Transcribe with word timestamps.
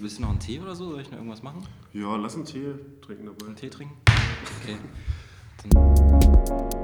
willst 0.00 0.18
du 0.18 0.22
noch 0.22 0.30
einen 0.30 0.40
Tee 0.40 0.60
oder 0.60 0.74
so? 0.74 0.90
Soll 0.90 1.00
ich 1.00 1.10
noch 1.10 1.18
irgendwas 1.18 1.42
machen? 1.42 1.66
Ja, 1.92 2.16
lass 2.16 2.34
einen 2.34 2.44
Tee 2.44 2.74
trinken 3.00 3.26
dabei. 3.26 3.46
Einen 3.46 3.56
Tee 3.56 3.70
trinken? 3.70 3.96
Okay. 4.62 4.76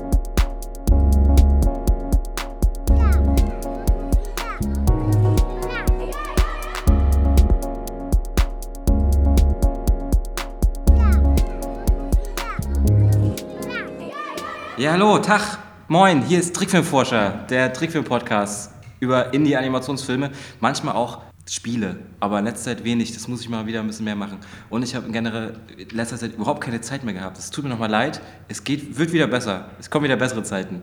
Ja, 14.78 14.92
hallo, 14.92 15.18
Tag, 15.18 15.58
moin, 15.86 16.22
hier 16.22 16.40
ist 16.40 16.56
Trickfilmforscher, 16.56 17.46
der 17.48 17.72
Trickfilm-Podcast 17.72 18.72
über 18.98 19.32
Indie-Animationsfilme, 19.32 20.32
manchmal 20.58 20.96
auch 20.96 21.20
Spiele, 21.48 21.98
aber 22.20 22.38
in 22.38 22.44
letzter 22.44 22.76
Zeit 22.76 22.84
wenig, 22.84 23.12
das 23.12 23.26
muss 23.26 23.40
ich 23.40 23.48
mal 23.48 23.66
wieder 23.66 23.80
ein 23.80 23.86
bisschen 23.86 24.04
mehr 24.04 24.14
machen. 24.14 24.38
Und 24.70 24.82
ich 24.82 24.94
habe 24.94 25.10
generell 25.10 25.54
in 25.76 25.88
letzter 25.90 26.16
Zeit 26.16 26.34
überhaupt 26.34 26.62
keine 26.62 26.80
Zeit 26.80 27.04
mehr 27.04 27.14
gehabt. 27.14 27.36
Es 27.36 27.50
tut 27.50 27.64
mir 27.64 27.70
nochmal 27.70 27.90
leid, 27.90 28.20
es 28.48 28.62
geht, 28.62 28.96
wird 28.96 29.12
wieder 29.12 29.26
besser, 29.26 29.70
es 29.80 29.90
kommen 29.90 30.04
wieder 30.04 30.16
bessere 30.16 30.44
Zeiten. 30.44 30.82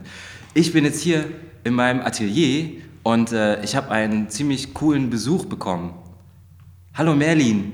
Ich 0.52 0.72
bin 0.72 0.84
jetzt 0.84 1.00
hier 1.00 1.24
in 1.64 1.74
meinem 1.74 2.00
Atelier 2.02 2.82
und 3.02 3.32
äh, 3.32 3.62
ich 3.64 3.74
habe 3.74 3.90
einen 3.90 4.28
ziemlich 4.28 4.74
coolen 4.74 5.08
Besuch 5.08 5.46
bekommen. 5.46 5.94
Hallo 6.94 7.14
Merlin. 7.14 7.72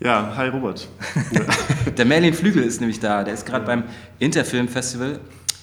Ja, 0.00 0.34
hi 0.36 0.48
Robert. 0.48 0.86
der 1.96 2.04
Merlin 2.04 2.34
Flügel 2.34 2.62
ist 2.62 2.80
nämlich 2.80 3.00
da, 3.00 3.24
der 3.24 3.34
ist 3.34 3.46
gerade 3.46 3.64
beim 3.64 3.84
Interfilm 4.18 4.68
Festival 4.68 5.18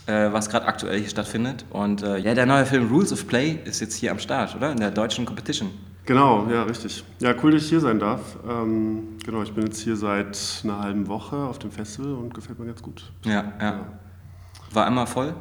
äh, 0.08 0.32
was 0.32 0.50
gerade 0.50 0.66
aktuell 0.66 1.00
hier 1.00 1.10
stattfindet. 1.10 1.66
Und 1.70 2.04
äh, 2.04 2.18
ja, 2.18 2.34
der 2.34 2.46
neue 2.46 2.66
Film 2.66 2.90
Rules 2.90 3.12
of 3.12 3.28
Play 3.28 3.60
ist 3.66 3.82
jetzt 3.82 3.96
hier 3.96 4.12
am 4.12 4.20
Start, 4.20 4.56
oder? 4.56 4.72
In 4.72 4.80
der 4.80 4.92
deutschen 4.92 5.26
Competition. 5.26 5.72
Genau, 6.06 6.48
ja, 6.52 6.64
richtig. 6.64 7.04
Ja, 7.20 7.34
cool, 7.42 7.52
dass 7.52 7.64
ich 7.64 7.70
hier 7.70 7.80
sein 7.80 8.00
darf. 8.00 8.38
Ähm, 8.48 9.18
genau, 9.26 9.42
ich 9.42 9.54
bin 9.54 9.66
jetzt 9.66 9.82
hier 9.82 9.96
seit 9.96 10.62
einer 10.64 10.80
halben 10.80 11.08
Woche 11.08 11.36
auf 11.36 11.58
dem 11.60 11.72
Festival 11.72 12.14
und 12.14 12.34
gefällt 12.34 12.60
mir 12.60 12.68
ganz 12.68 12.82
gut. 12.82 13.12
Ja, 13.24 13.32
ja. 13.32 13.54
ja. 13.60 13.80
War 14.72 14.88
immer 14.88 15.08
voll? 15.08 15.34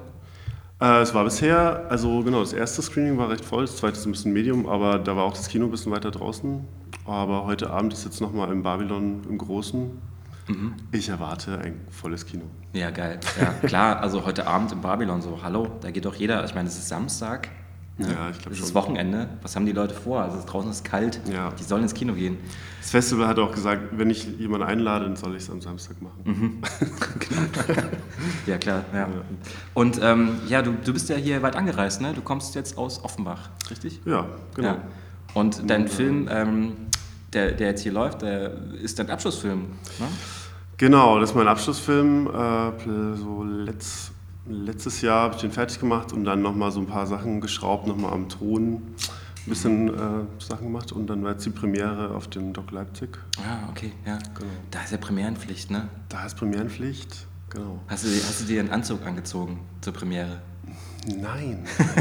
Äh, 0.80 1.02
es 1.02 1.14
war 1.14 1.24
bisher, 1.24 1.86
also 1.90 2.22
genau, 2.22 2.40
das 2.40 2.52
erste 2.52 2.82
Screening 2.82 3.18
war 3.18 3.30
recht 3.30 3.44
voll, 3.44 3.62
das 3.62 3.76
zweite 3.76 3.98
ist 3.98 4.06
ein 4.06 4.12
bisschen 4.12 4.32
Medium, 4.32 4.66
aber 4.66 4.98
da 4.98 5.16
war 5.16 5.24
auch 5.24 5.34
das 5.34 5.48
Kino 5.48 5.66
ein 5.66 5.70
bisschen 5.70 5.92
weiter 5.92 6.10
draußen. 6.10 6.64
Aber 7.04 7.44
heute 7.44 7.70
Abend 7.70 7.92
ist 7.92 8.04
jetzt 8.04 8.20
nochmal 8.20 8.50
im 8.50 8.62
Babylon 8.62 9.22
im 9.28 9.38
Großen 9.38 9.90
Mhm. 10.48 10.74
Ich 10.92 11.08
erwarte 11.08 11.58
ein 11.58 11.80
volles 11.90 12.26
Kino. 12.26 12.44
Ja, 12.72 12.90
geil. 12.90 13.18
Ja, 13.40 13.54
klar, 13.66 14.00
also 14.00 14.26
heute 14.26 14.46
Abend 14.46 14.72
in 14.72 14.80
Babylon 14.80 15.22
so, 15.22 15.40
hallo, 15.42 15.68
da 15.80 15.90
geht 15.90 16.04
doch 16.04 16.14
jeder, 16.14 16.44
ich 16.44 16.54
meine, 16.54 16.68
es 16.68 16.76
ist 16.76 16.88
Samstag. 16.88 17.48
Ne? 17.96 18.08
Ja, 18.12 18.30
ich 18.30 18.38
glaube 18.38 18.56
schon. 18.56 18.64
Es 18.64 18.70
ist 18.70 18.74
Wochenende. 18.74 19.28
Was 19.42 19.54
haben 19.54 19.66
die 19.66 19.72
Leute 19.72 19.94
vor? 19.94 20.20
Also 20.22 20.42
draußen 20.44 20.70
ist 20.70 20.84
kalt. 20.84 21.20
Ja. 21.32 21.52
Die 21.52 21.62
sollen 21.62 21.82
ins 21.84 21.94
Kino 21.94 22.14
gehen. 22.14 22.38
Das 22.80 22.90
Festival 22.90 23.28
hat 23.28 23.38
auch 23.38 23.52
gesagt, 23.52 23.82
wenn 23.92 24.10
ich 24.10 24.26
jemanden 24.38 24.66
einlade, 24.66 25.04
dann 25.04 25.16
soll 25.16 25.36
ich 25.36 25.44
es 25.44 25.50
am 25.50 25.60
Samstag 25.60 26.02
machen. 26.02 26.20
Mhm. 26.24 26.62
genau. 27.20 27.82
ja, 28.46 28.58
klar. 28.58 28.84
Ja. 28.92 29.00
ja. 29.00 29.08
Und 29.74 30.00
ähm, 30.02 30.40
ja, 30.48 30.62
du, 30.62 30.72
du 30.72 30.92
bist 30.92 31.08
ja 31.08 31.16
hier 31.16 31.42
weit 31.42 31.54
angereist, 31.54 32.00
ne? 32.00 32.12
Du 32.14 32.22
kommst 32.22 32.54
jetzt 32.54 32.76
aus 32.76 33.02
Offenbach, 33.04 33.50
richtig? 33.70 34.00
Ja, 34.04 34.26
genau. 34.54 34.68
Ja. 34.68 34.82
Und 35.34 35.68
dein 35.68 35.88
Film, 35.88 36.28
ähm, 36.30 36.72
der, 37.32 37.52
der 37.52 37.68
jetzt 37.68 37.82
hier 37.82 37.92
läuft, 37.92 38.22
der 38.22 38.52
ist 38.82 38.98
dein 38.98 39.10
Abschlussfilm, 39.10 39.60
ne? 39.98 40.06
Genau, 40.76 41.20
das 41.20 41.30
ist 41.30 41.36
mein 41.36 41.46
Abschlussfilm. 41.46 42.26
Äh, 42.26 43.16
so 43.16 43.44
letzt, 43.44 44.10
letztes 44.46 45.00
Jahr 45.00 45.22
habe 45.22 45.34
ich 45.34 45.40
den 45.40 45.52
fertig 45.52 45.80
gemacht 45.80 46.12
und 46.12 46.24
dann 46.24 46.42
nochmal 46.42 46.70
so 46.70 46.80
ein 46.80 46.86
paar 46.86 47.06
Sachen 47.06 47.40
geschraubt, 47.40 47.86
nochmal 47.86 48.12
am 48.12 48.28
Ton 48.28 48.74
ein 48.74 49.50
bisschen 49.50 49.88
äh, 49.88 50.24
Sachen 50.38 50.66
gemacht 50.66 50.92
und 50.92 51.06
dann 51.06 51.22
war 51.22 51.32
jetzt 51.32 51.44
die 51.44 51.50
Premiere 51.50 52.14
auf 52.14 52.28
dem 52.28 52.52
Doc 52.52 52.70
Leipzig. 52.70 53.18
Ah, 53.38 53.68
okay, 53.70 53.92
ja. 54.06 54.18
Genau. 54.34 54.50
Da 54.70 54.82
ist 54.82 54.92
ja 54.92 54.98
Premierenpflicht, 54.98 55.70
ne? 55.70 55.88
Da 56.08 56.24
ist 56.24 56.36
Premierenpflicht, 56.36 57.26
genau. 57.50 57.80
Hast 57.88 58.04
du, 58.04 58.08
hast 58.08 58.40
du 58.40 58.44
dir 58.46 58.60
einen 58.60 58.70
Anzug 58.70 59.04
angezogen 59.04 59.60
zur 59.82 59.92
Premiere? 59.92 60.40
Nein. 61.06 61.66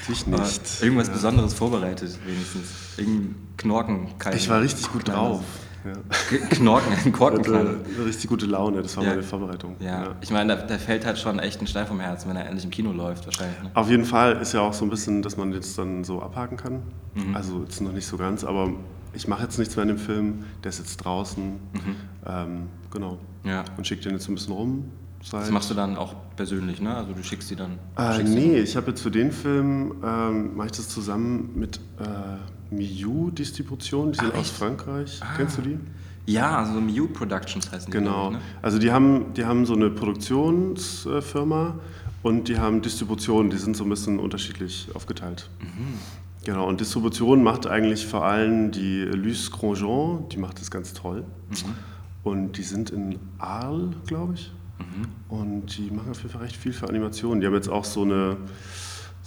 Natürlich 0.00 0.26
nicht. 0.26 0.82
Irgendwas 0.82 1.08
ja. 1.08 1.14
Besonderes 1.14 1.54
vorbereitet, 1.54 2.16
wenigstens. 2.24 2.68
Irgendein 2.96 3.34
Knorken. 3.56 4.08
Ich 4.34 4.48
war 4.48 4.60
richtig 4.60 4.90
gut 4.92 5.08
drauf. 5.08 5.42
Ja. 5.84 6.38
Knorken, 6.50 7.12
Korkenknall. 7.12 7.80
Richtig 8.04 8.28
gute 8.28 8.46
Laune, 8.46 8.82
das 8.82 8.96
war 8.96 9.04
ja. 9.04 9.10
meine 9.10 9.22
Vorbereitung. 9.22 9.76
Ja. 9.80 9.86
ja. 9.86 10.14
ich 10.20 10.30
meine, 10.30 10.56
da, 10.56 10.62
da, 10.62 10.78
fällt 10.78 11.06
halt 11.06 11.18
schon 11.18 11.38
echt 11.38 11.60
ein 11.60 11.66
Stein 11.66 11.86
vom 11.86 12.00
Herzen, 12.00 12.28
wenn 12.28 12.36
er 12.36 12.46
endlich 12.46 12.64
im 12.64 12.70
Kino 12.70 12.92
läuft, 12.92 13.26
wahrscheinlich. 13.26 13.62
Ne? 13.62 13.70
Auf 13.74 13.88
jeden 13.88 14.04
Fall 14.04 14.36
ist 14.36 14.52
ja 14.52 14.60
auch 14.60 14.72
so 14.72 14.84
ein 14.84 14.90
bisschen, 14.90 15.22
dass 15.22 15.36
man 15.36 15.52
jetzt 15.52 15.78
dann 15.78 16.04
so 16.04 16.20
abhaken 16.20 16.56
kann. 16.56 16.82
Mhm. 17.14 17.34
Also 17.34 17.62
jetzt 17.62 17.80
noch 17.80 17.92
nicht 17.92 18.06
so 18.06 18.16
ganz, 18.16 18.44
aber 18.44 18.70
ich 19.12 19.26
mache 19.26 19.42
jetzt 19.42 19.58
nichts 19.58 19.76
mehr 19.76 19.82
in 19.84 19.88
dem 19.88 19.98
Film, 19.98 20.44
der 20.62 20.68
ist 20.68 20.78
jetzt 20.78 20.98
draußen. 20.98 21.44
Mhm. 21.44 21.96
Ähm, 22.26 22.68
genau. 22.90 23.18
Ja. 23.44 23.64
Und 23.76 23.86
schicke 23.86 24.02
den 24.02 24.12
jetzt 24.12 24.28
ein 24.28 24.34
bisschen 24.34 24.52
rum. 24.52 24.84
Seit 25.22 25.42
das 25.42 25.50
machst 25.50 25.70
du 25.70 25.74
dann 25.74 25.96
auch 25.96 26.14
persönlich, 26.36 26.80
ne? 26.80 26.96
Also 26.96 27.12
du 27.12 27.22
schickst 27.22 27.50
die 27.50 27.56
dann. 27.56 27.78
Äh, 27.96 28.22
nee, 28.22 28.58
ich 28.58 28.74
habe 28.76 28.90
jetzt 28.90 29.02
für 29.02 29.10
den 29.10 29.32
Film 29.32 29.96
ähm, 30.02 30.56
mache 30.56 30.68
ich 30.68 30.72
das 30.72 30.88
zusammen 30.88 31.50
mit 31.54 31.78
äh, 31.98 32.38
Miu 32.70 33.30
Distribution, 33.30 34.12
die 34.12 34.18
sind 34.18 34.34
ah, 34.34 34.38
aus 34.38 34.50
Frankreich. 34.50 35.20
Ah. 35.22 35.34
Kennst 35.36 35.58
du 35.58 35.62
die? 35.62 35.78
Ja, 36.26 36.58
also 36.58 36.80
Miu 36.80 37.08
Productions 37.08 37.70
heißen 37.70 37.90
die. 37.90 37.98
Genau. 37.98 38.30
Ne? 38.30 38.40
Also 38.62 38.78
die 38.78 38.92
haben, 38.92 39.32
die 39.34 39.44
haben 39.44 39.66
so 39.66 39.74
eine 39.74 39.90
Produktionsfirma 39.90 41.74
und 42.22 42.48
die 42.48 42.58
haben 42.58 42.82
Distribution, 42.82 43.50
die 43.50 43.56
sind 43.56 43.76
so 43.76 43.84
ein 43.84 43.90
bisschen 43.90 44.18
unterschiedlich 44.18 44.88
aufgeteilt. 44.94 45.48
Mhm. 45.60 45.98
Genau, 46.44 46.66
und 46.66 46.80
Distribution 46.80 47.42
macht 47.42 47.66
eigentlich 47.66 48.06
vor 48.06 48.24
allem 48.24 48.70
die 48.70 49.02
Luce 49.02 49.50
Grandjean, 49.50 50.28
die 50.30 50.38
macht 50.38 50.60
das 50.60 50.70
ganz 50.70 50.94
toll. 50.94 51.24
Mhm. 51.50 51.74
Und 52.22 52.52
die 52.58 52.62
sind 52.62 52.90
in 52.90 53.18
Arles, 53.38 53.94
glaube 54.06 54.34
ich. 54.34 54.52
Mhm. 54.78 55.36
Und 55.36 55.76
die 55.76 55.90
machen 55.90 56.10
auf 56.10 56.18
jeden 56.18 56.30
Fall 56.30 56.42
recht 56.42 56.56
viel 56.56 56.72
für 56.72 56.88
Animationen. 56.88 57.40
Die 57.40 57.46
haben 57.46 57.54
jetzt 57.54 57.68
auch 57.68 57.84
so 57.84 58.02
eine, 58.02 58.36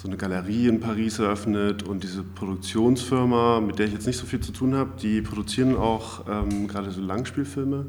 so 0.04 0.10
eine 0.10 0.18
Galerie 0.18 0.68
in 0.68 0.82
Paris 0.82 1.20
eröffnet 1.20 1.84
und 1.84 2.04
diese 2.04 2.24
Produktionsfirma, 2.24 3.62
mit 3.62 3.80
der 3.80 3.86
ich 3.86 3.94
jetzt 3.94 4.06
nicht 4.06 4.18
so 4.18 4.26
viel 4.26 4.42
zu 4.42 4.52
tun 4.52 4.76
habe, 4.76 4.92
die 5.02 5.22
produzieren 5.22 5.78
auch 5.78 6.26
ähm, 6.28 6.68
gerade 6.68 6.92
so 6.92 7.00
Langspielfilme 7.00 7.86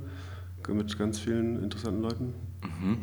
mit 0.68 0.96
ganz 0.96 1.18
vielen 1.18 1.60
interessanten 1.60 2.02
Leuten. 2.02 2.34
Mhm. 2.62 2.98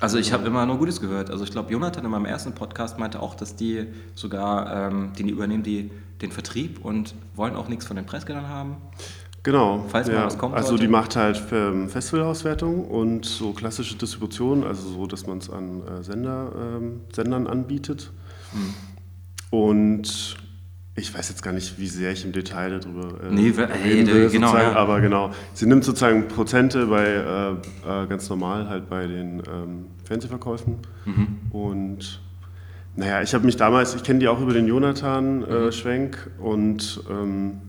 Also 0.00 0.18
ich 0.18 0.32
habe 0.32 0.44
immer 0.48 0.66
nur 0.66 0.78
Gutes 0.78 1.00
gehört. 1.00 1.30
Also 1.30 1.44
ich 1.44 1.52
glaube, 1.52 1.70
Jonathan 1.70 2.04
in 2.04 2.10
meinem 2.10 2.24
ersten 2.24 2.56
Podcast 2.56 2.98
meinte 2.98 3.22
auch, 3.22 3.36
dass 3.36 3.54
die 3.54 3.86
sogar, 4.16 4.88
ähm, 4.88 5.12
die 5.16 5.30
übernehmen 5.30 5.62
die 5.62 5.92
den 6.20 6.32
Vertrieb 6.32 6.84
und 6.84 7.14
wollen 7.36 7.54
auch 7.54 7.68
nichts 7.68 7.86
von 7.86 7.94
den 7.94 8.04
Preisgeldern 8.04 8.48
haben. 8.48 8.78
Genau. 9.48 9.82
Falls 9.88 10.08
ja. 10.08 10.14
mal 10.14 10.26
was 10.26 10.36
kommt. 10.36 10.54
Also 10.54 10.76
die 10.76 10.88
macht 10.88 11.16
halt 11.16 11.42
ähm, 11.52 11.88
Festivalauswertung 11.88 12.84
und 12.84 13.24
so 13.24 13.54
klassische 13.54 13.96
Distribution, 13.96 14.62
also 14.62 14.86
so, 14.90 15.06
dass 15.06 15.26
man 15.26 15.38
es 15.38 15.48
an 15.48 15.80
äh, 15.86 16.02
Sender, 16.02 16.52
ähm, 16.54 17.00
Sendern 17.16 17.46
anbietet. 17.46 18.12
Mhm. 18.52 18.74
Und 19.58 20.36
ich 20.96 21.14
weiß 21.14 21.30
jetzt 21.30 21.42
gar 21.42 21.52
nicht, 21.54 21.78
wie 21.78 21.86
sehr 21.86 22.12
ich 22.12 22.26
im 22.26 22.32
Detail 22.32 22.78
darüber 22.78 23.24
äh, 23.24 23.30
nee, 23.30 23.54
hey, 23.56 24.06
will, 24.06 24.28
genau, 24.28 24.54
ja. 24.54 24.74
aber 24.74 25.00
genau. 25.00 25.30
Sie 25.54 25.64
nimmt 25.64 25.82
sozusagen 25.82 26.28
Prozente 26.28 26.84
bei 26.84 27.06
äh, 27.06 28.02
äh, 28.02 28.06
ganz 28.06 28.28
normal 28.28 28.68
halt 28.68 28.90
bei 28.90 29.06
den 29.06 29.38
ähm, 29.50 29.86
Fernsehverkäufen 30.04 30.76
mhm. 31.06 31.38
und 31.52 32.20
naja, 32.96 33.22
ich 33.22 33.32
habe 33.32 33.46
mich 33.46 33.56
damals, 33.56 33.94
ich 33.94 34.02
kenne 34.02 34.18
die 34.18 34.28
auch 34.28 34.42
über 34.42 34.52
den 34.52 34.66
Jonathan 34.66 35.42
äh, 35.42 35.54
mhm. 35.54 35.72
Schwenk 35.72 36.30
und 36.38 37.02
ähm, 37.08 37.62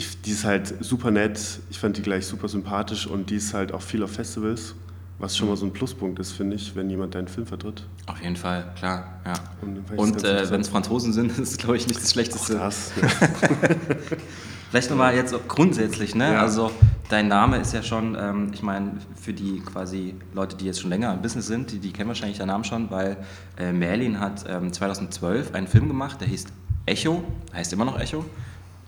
ich, 0.00 0.22
die 0.22 0.30
ist 0.30 0.44
halt 0.44 0.82
super 0.82 1.10
nett, 1.10 1.38
ich 1.68 1.78
fand 1.78 1.96
die 1.96 2.02
gleich 2.02 2.26
super 2.26 2.48
sympathisch 2.48 3.06
und 3.06 3.28
die 3.28 3.36
ist 3.36 3.52
halt 3.52 3.72
auch 3.72 3.82
viel 3.82 4.02
auf 4.02 4.10
Festivals, 4.10 4.74
was 5.18 5.36
schon 5.36 5.48
mal 5.48 5.56
so 5.58 5.66
ein 5.66 5.74
Pluspunkt 5.74 6.18
ist, 6.18 6.32
finde 6.32 6.56
ich, 6.56 6.74
wenn 6.74 6.88
jemand 6.88 7.14
deinen 7.14 7.28
Film 7.28 7.46
vertritt. 7.46 7.84
Auf 8.06 8.20
jeden 8.22 8.36
Fall, 8.36 8.72
klar, 8.78 9.20
ja. 9.26 9.34
Und, 9.60 9.98
und 9.98 10.24
äh, 10.24 10.50
wenn 10.50 10.62
es 10.62 10.68
Franzosen 10.68 11.12
sind, 11.12 11.30
ist 11.38 11.38
es, 11.38 11.58
glaube 11.58 11.76
ich, 11.76 11.86
nicht 11.86 12.00
das 12.00 12.12
Schlechteste. 12.12 12.56
Auch 12.56 12.64
das, 12.64 12.92
ja. 13.00 13.08
Vielleicht 14.70 14.88
nochmal 14.88 15.14
jetzt 15.14 15.34
grundsätzlich, 15.48 16.14
ne? 16.14 16.32
Ja. 16.32 16.40
Also 16.40 16.70
dein 17.10 17.28
Name 17.28 17.58
ist 17.58 17.74
ja 17.74 17.82
schon, 17.82 18.16
ähm, 18.18 18.52
ich 18.54 18.62
meine, 18.62 18.92
für 19.20 19.34
die 19.34 19.60
quasi 19.60 20.14
Leute, 20.32 20.56
die 20.56 20.64
jetzt 20.64 20.80
schon 20.80 20.90
länger 20.90 21.12
im 21.12 21.20
Business 21.20 21.46
sind, 21.46 21.72
die, 21.72 21.78
die 21.78 21.92
kennen 21.92 22.08
wahrscheinlich 22.08 22.38
deinen 22.38 22.48
Namen 22.48 22.64
schon, 22.64 22.90
weil 22.90 23.18
äh, 23.58 23.72
Merlin 23.72 24.18
hat 24.18 24.46
ähm, 24.48 24.72
2012 24.72 25.54
einen 25.54 25.66
Film 25.66 25.88
gemacht, 25.88 26.22
der 26.22 26.28
hieß 26.28 26.46
Echo, 26.86 27.22
heißt 27.52 27.72
immer 27.74 27.84
noch 27.84 28.00
Echo 28.00 28.24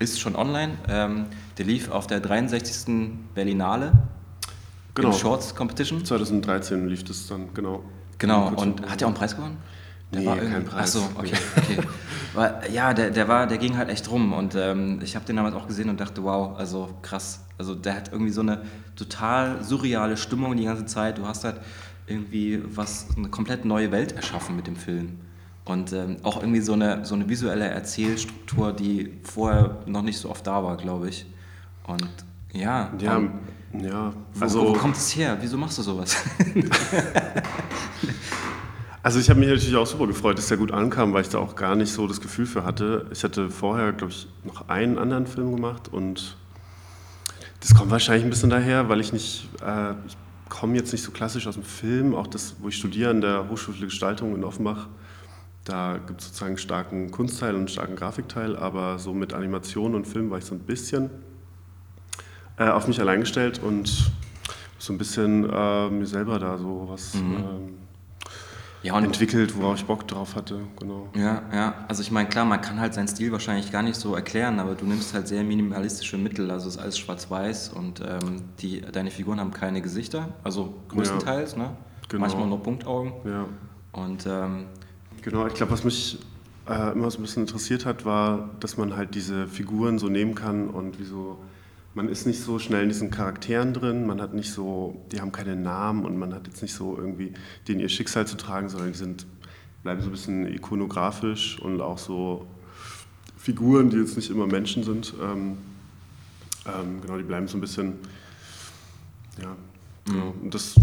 ist 0.02 0.20
schon 0.20 0.36
online. 0.36 0.78
Ähm, 0.88 1.26
der 1.58 1.66
lief 1.66 1.90
auf 1.90 2.06
der 2.06 2.20
63. 2.20 3.10
Berlinale 3.34 3.92
genau. 4.94 5.08
im 5.08 5.14
Shorts 5.14 5.54
Competition. 5.54 6.04
2013 6.04 6.88
lief 6.88 7.04
das 7.04 7.26
dann, 7.26 7.54
genau. 7.54 7.82
Genau, 8.18 8.48
und 8.48 8.88
hat 8.88 9.00
er 9.00 9.06
auch 9.06 9.10
einen 9.10 9.18
Preis 9.18 9.34
gewonnen? 9.34 9.56
Der 10.12 10.20
nee, 10.20 10.26
war 10.26 10.36
kein 10.36 10.64
Preis. 10.64 10.96
Achso, 10.96 11.08
okay. 11.16 11.34
okay. 11.56 11.78
War, 12.34 12.68
ja, 12.70 12.94
der, 12.94 13.10
der, 13.10 13.28
war, 13.28 13.46
der 13.46 13.58
ging 13.58 13.76
halt 13.76 13.88
echt 13.90 14.10
rum 14.10 14.32
und 14.32 14.54
ähm, 14.54 15.00
ich 15.02 15.16
habe 15.16 15.24
den 15.26 15.36
damals 15.36 15.54
auch 15.54 15.66
gesehen 15.66 15.90
und 15.90 16.00
dachte, 16.00 16.22
wow, 16.22 16.56
also 16.58 16.88
krass. 17.02 17.44
Also 17.58 17.74
der 17.74 17.94
hat 17.94 18.12
irgendwie 18.12 18.32
so 18.32 18.40
eine 18.40 18.62
total 18.96 19.62
surreale 19.62 20.16
Stimmung 20.16 20.56
die 20.56 20.64
ganze 20.64 20.86
Zeit. 20.86 21.18
Du 21.18 21.26
hast 21.26 21.44
halt 21.44 21.60
irgendwie 22.06 22.62
was, 22.64 23.06
eine 23.16 23.28
komplett 23.28 23.64
neue 23.64 23.92
Welt 23.92 24.12
erschaffen 24.12 24.56
mit 24.56 24.66
dem 24.66 24.76
Film. 24.76 25.18
Und 25.64 25.92
ähm, 25.92 26.16
auch 26.24 26.40
irgendwie 26.40 26.60
so 26.60 26.72
eine, 26.72 27.04
so 27.04 27.14
eine 27.14 27.28
visuelle 27.28 27.66
Erzählstruktur, 27.66 28.72
die 28.72 29.12
vorher 29.22 29.78
noch 29.86 30.02
nicht 30.02 30.18
so 30.18 30.28
oft 30.30 30.46
da 30.46 30.62
war, 30.64 30.76
glaube 30.76 31.08
ich. 31.08 31.26
Und 31.84 32.08
ja. 32.52 32.90
Ja, 32.98 33.16
um, 33.16 33.30
ja. 33.78 34.12
Also, 34.40 34.60
wo, 34.60 34.68
wo 34.70 34.72
kommt 34.72 34.96
es 34.96 35.14
her? 35.14 35.38
Wieso 35.40 35.56
machst 35.56 35.78
du 35.78 35.82
sowas? 35.82 36.16
also 39.02 39.20
ich 39.20 39.30
habe 39.30 39.38
mich 39.40 39.48
natürlich 39.48 39.76
auch 39.76 39.86
super 39.86 40.06
gefreut, 40.06 40.36
dass 40.36 40.48
der 40.48 40.56
gut 40.56 40.72
ankam, 40.72 41.12
weil 41.12 41.22
ich 41.22 41.28
da 41.28 41.38
auch 41.38 41.54
gar 41.54 41.76
nicht 41.76 41.92
so 41.92 42.06
das 42.06 42.20
Gefühl 42.20 42.46
für 42.46 42.64
hatte. 42.64 43.06
Ich 43.12 43.22
hatte 43.22 43.48
vorher, 43.48 43.92
glaube 43.92 44.12
ich, 44.12 44.26
noch 44.44 44.68
einen 44.68 44.98
anderen 44.98 45.26
Film 45.26 45.54
gemacht 45.54 45.88
und 45.88 46.36
das 47.60 47.74
kommt 47.74 47.92
wahrscheinlich 47.92 48.24
ein 48.24 48.30
bisschen 48.30 48.50
daher, 48.50 48.88
weil 48.88 49.00
ich 49.00 49.12
nicht, 49.12 49.48
äh, 49.64 49.92
ich 50.06 50.16
komme 50.48 50.76
jetzt 50.76 50.92
nicht 50.92 51.02
so 51.02 51.12
klassisch 51.12 51.46
aus 51.46 51.54
dem 51.54 51.62
Film, 51.62 52.14
auch 52.14 52.26
das, 52.26 52.56
wo 52.60 52.68
ich 52.68 52.76
studiere 52.76 53.10
an 53.10 53.20
der 53.20 53.48
Hochschule 53.48 53.78
für 53.78 53.84
Gestaltung 53.84 54.34
in 54.34 54.44
Offenbach, 54.44 54.88
da 55.64 55.98
gibt 56.06 56.20
es 56.20 56.28
sozusagen 56.28 56.50
einen 56.50 56.58
starken 56.58 57.10
Kunstteil 57.10 57.50
und 57.50 57.60
einen 57.60 57.68
starken 57.68 57.96
Grafikteil, 57.96 58.56
aber 58.56 58.98
so 58.98 59.14
mit 59.14 59.32
Animation 59.32 59.94
und 59.94 60.06
Film 60.06 60.30
war 60.30 60.38
ich 60.38 60.44
so 60.44 60.54
ein 60.54 60.60
bisschen 60.60 61.10
äh, 62.58 62.68
auf 62.68 62.88
mich 62.88 63.00
allein 63.00 63.20
gestellt 63.20 63.60
und 63.62 64.12
so 64.78 64.92
ein 64.92 64.98
bisschen 64.98 65.48
äh, 65.48 65.90
mir 65.90 66.06
selber 66.06 66.38
da 66.38 66.58
so 66.58 66.86
was 66.88 67.14
mhm. 67.14 67.36
ähm, 67.36 67.74
ja, 68.82 68.98
entwickelt, 68.98 69.56
worauf 69.56 69.76
ich 69.76 69.84
Bock 69.84 70.08
drauf 70.08 70.34
hatte. 70.34 70.60
Genau. 70.80 71.08
Ja, 71.14 71.42
ja. 71.52 71.74
Also 71.86 72.02
ich 72.02 72.10
meine, 72.10 72.28
klar, 72.28 72.44
man 72.44 72.60
kann 72.60 72.80
halt 72.80 72.94
seinen 72.94 73.06
Stil 73.06 73.30
wahrscheinlich 73.30 73.70
gar 73.70 73.82
nicht 73.82 73.94
so 73.94 74.16
erklären, 74.16 74.58
aber 74.58 74.74
du 74.74 74.84
nimmst 74.84 75.14
halt 75.14 75.28
sehr 75.28 75.44
minimalistische 75.44 76.18
Mittel. 76.18 76.50
Also 76.50 76.68
es 76.68 76.74
ist 76.74 76.82
alles 76.82 76.98
schwarz-weiß 76.98 77.68
und 77.70 78.00
ähm, 78.00 78.42
die, 78.58 78.80
deine 78.80 79.12
Figuren 79.12 79.38
haben 79.38 79.52
keine 79.52 79.80
Gesichter, 79.82 80.30
also 80.42 80.74
größtenteils, 80.88 81.52
ja. 81.52 81.58
ne? 81.58 81.76
Genau. 82.08 82.22
Manchmal 82.22 82.46
nur 82.48 82.62
Punktaugen. 82.62 83.12
Ja. 83.24 83.46
Und 83.92 84.26
ähm, 84.26 84.66
genau, 85.22 85.46
ich 85.46 85.54
glaube, 85.54 85.72
was 85.72 85.84
mich 85.84 86.18
äh, 86.68 86.92
immer 86.92 87.10
so 87.10 87.18
ein 87.18 87.22
bisschen 87.22 87.44
interessiert 87.44 87.86
hat, 87.86 88.04
war, 88.04 88.50
dass 88.60 88.76
man 88.76 88.96
halt 88.96 89.14
diese 89.14 89.48
Figuren 89.48 89.98
so 89.98 90.08
nehmen 90.08 90.34
kann 90.34 90.68
und 90.68 90.98
wie 90.98 91.04
so 91.04 91.38
man 91.94 92.08
ist 92.08 92.26
nicht 92.26 92.40
so 92.40 92.58
schnell 92.58 92.84
in 92.84 92.88
diesen 92.88 93.10
Charakteren 93.10 93.74
drin, 93.74 94.06
man 94.06 94.20
hat 94.20 94.34
nicht 94.34 94.50
so, 94.50 95.00
die 95.12 95.20
haben 95.20 95.32
keine 95.32 95.56
Namen 95.56 96.04
und 96.04 96.18
man 96.18 96.34
hat 96.34 96.46
jetzt 96.46 96.62
nicht 96.62 96.74
so 96.74 96.96
irgendwie 96.96 97.34
denen 97.68 97.80
ihr 97.80 97.88
Schicksal 97.88 98.26
zu 98.26 98.36
tragen, 98.36 98.68
sondern 98.68 98.92
die 98.92 98.98
sind, 98.98 99.26
bleiben 99.82 100.00
so 100.00 100.08
ein 100.08 100.12
bisschen 100.12 100.46
ikonografisch 100.46 101.58
und 101.60 101.80
auch 101.80 101.98
so 101.98 102.46
Figuren, 103.36 103.90
die 103.90 103.98
jetzt 103.98 104.16
nicht 104.16 104.30
immer 104.30 104.46
Menschen 104.46 104.84
sind. 104.84 105.12
Ähm, 105.20 105.58
ähm, 106.66 107.00
genau, 107.02 107.18
die 107.18 107.24
bleiben 107.24 107.48
so 107.48 107.58
ein 107.58 107.60
bisschen, 107.60 107.94
ja, 109.42 109.54
genau. 110.06 110.32
Mhm. 110.32 110.42
Und 110.44 110.54
das, 110.54 110.74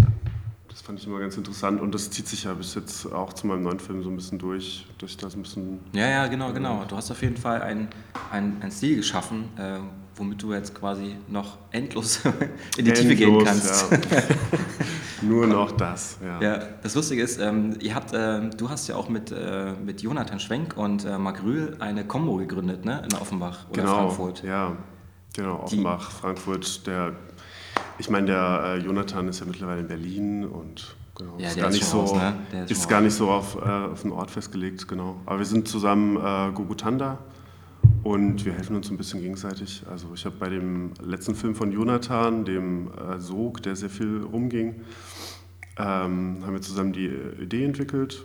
das 0.79 0.85
fand 0.85 0.97
ich 0.97 1.07
immer 1.07 1.19
ganz 1.19 1.35
interessant 1.35 1.81
und 1.81 1.93
das 1.93 2.09
zieht 2.09 2.25
sich 2.25 2.45
ja 2.45 2.53
bis 2.53 2.73
jetzt 2.73 3.11
auch 3.11 3.33
zu 3.33 3.47
meinem 3.47 3.63
neuen 3.63 3.81
Film 3.81 4.01
so 4.01 4.09
ein 4.09 4.15
bisschen 4.15 4.39
durch, 4.39 4.87
ich 5.03 5.17
das 5.17 5.35
ein 5.35 5.41
bisschen... 5.41 5.81
Ja, 5.91 6.07
ja, 6.07 6.27
genau, 6.27 6.53
genau. 6.53 6.85
Du 6.85 6.95
hast 6.95 7.11
auf 7.11 7.21
jeden 7.21 7.35
Fall 7.35 7.61
einen 7.61 7.89
ein 8.31 8.71
Stil 8.71 8.95
geschaffen, 8.95 9.49
äh, 9.57 9.79
womit 10.15 10.41
du 10.41 10.53
jetzt 10.53 10.73
quasi 10.73 11.17
noch 11.27 11.57
endlos 11.71 12.21
in 12.77 12.85
die 12.85 12.91
endlos, 12.91 12.99
Tiefe 12.99 13.15
gehen 13.17 13.43
kannst. 13.43 13.91
Ja. 13.91 13.97
Nur 15.21 15.47
noch 15.47 15.73
das, 15.73 16.17
ja. 16.23 16.41
ja 16.41 16.57
das 16.81 16.95
Lustige 16.95 17.23
ist, 17.23 17.41
ähm, 17.41 17.75
ihr 17.81 17.93
habt, 17.93 18.13
äh, 18.13 18.49
du 18.49 18.69
hast 18.69 18.87
ja 18.87 18.95
auch 18.95 19.09
mit, 19.09 19.33
äh, 19.33 19.73
mit 19.73 20.01
Jonathan 20.01 20.39
Schwenk 20.39 20.77
und 20.77 21.03
äh, 21.03 21.17
Marc 21.17 21.43
Rühl 21.43 21.75
eine 21.79 22.05
Combo 22.05 22.37
gegründet, 22.37 22.85
ne? 22.85 23.03
In 23.03 23.17
Offenbach 23.17 23.67
oder 23.69 23.81
genau, 23.81 23.95
Frankfurt. 23.97 24.43
Ja, 24.43 24.77
genau, 25.33 25.59
Offenbach, 25.63 26.07
die, 26.07 26.15
Frankfurt. 26.15 26.87
Der, 26.87 27.15
ich 27.97 28.09
meine, 28.09 28.27
der 28.27 28.61
äh, 28.65 28.77
Jonathan 28.77 29.27
ist 29.27 29.39
ja 29.39 29.45
mittlerweile 29.45 29.81
in 29.81 29.87
Berlin 29.87 30.45
und 30.45 30.95
Genau. 31.19 31.33
Ja, 31.37 31.49
ist 31.49 31.57
gar 31.57 31.69
nicht 31.69 31.83
so, 31.83 31.99
raus, 31.99 32.13
ne? 32.13 32.63
ist, 32.63 32.71
ist 32.71 32.87
gar 32.87 33.01
nicht 33.01 33.13
so 33.13 33.29
auf, 33.29 33.55
äh, 33.55 33.59
auf 33.59 34.05
einen 34.05 34.13
Ort 34.13 34.31
festgelegt, 34.31 34.87
genau. 34.87 35.17
Aber 35.25 35.39
wir 35.39 35.45
sind 35.45 35.67
zusammen 35.67 36.15
äh, 36.15 36.53
Gogutanda 36.53 37.17
und 38.03 38.45
wir 38.45 38.53
helfen 38.53 38.77
uns 38.77 38.89
ein 38.89 38.95
bisschen 38.95 39.19
gegenseitig. 39.21 39.83
Also 39.91 40.07
ich 40.15 40.25
habe 40.25 40.35
bei 40.39 40.47
dem 40.47 40.93
letzten 41.03 41.35
Film 41.35 41.55
von 41.55 41.73
Jonathan, 41.73 42.45
dem 42.45 42.89
äh, 42.93 43.19
Sog, 43.19 43.61
der 43.63 43.75
sehr 43.75 43.89
viel 43.89 44.21
rumging, 44.31 44.75
ähm, 45.77 46.37
haben 46.45 46.53
wir 46.53 46.61
zusammen 46.61 46.93
die 46.93 47.11
Idee 47.41 47.65
entwickelt. 47.65 48.23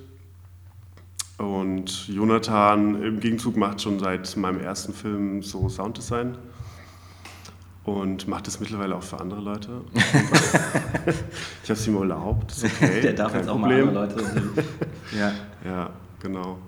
Und 1.38 2.06
Jonathan 2.06 3.02
im 3.02 3.18
Gegenzug 3.18 3.56
macht 3.56 3.82
schon 3.82 3.98
seit 3.98 4.36
meinem 4.36 4.60
ersten 4.60 4.92
Film 4.92 5.42
so 5.42 5.68
Sounddesign 5.68 6.38
und 7.84 8.26
macht 8.28 8.48
es 8.48 8.60
mittlerweile 8.60 8.96
auch 8.96 9.02
für 9.02 9.20
andere 9.20 9.40
Leute. 9.40 9.82
ich 9.94 11.70
habe 11.70 11.78
es 11.78 11.86
ihm 11.86 11.96
erlaubt, 11.96 12.52
ist 12.52 12.64
okay. 12.64 13.00
Der 13.02 13.12
darf 13.12 13.34
jetzt 13.34 13.48
auch 13.48 13.60
Problem. 13.60 13.92
mal 13.92 14.04
andere 14.04 14.22
Leute. 14.22 14.64
ja. 15.18 15.32
ja, 15.64 15.90
genau. 16.20 16.58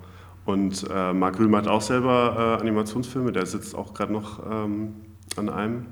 Und 0.45 0.87
äh, 0.89 1.13
Marc 1.13 1.39
Rühl 1.39 1.49
macht 1.49 1.67
auch 1.69 1.81
selber 1.81 2.59
äh, 2.59 2.61
Animationsfilme, 2.61 3.33
der 3.33 3.47
sitzt 3.47 3.75
auch 3.75 3.95
gerade 3.95 4.13
noch 4.13 4.41
ähm, 4.49 4.95
an 5.37 5.49
einem. 5.49 5.87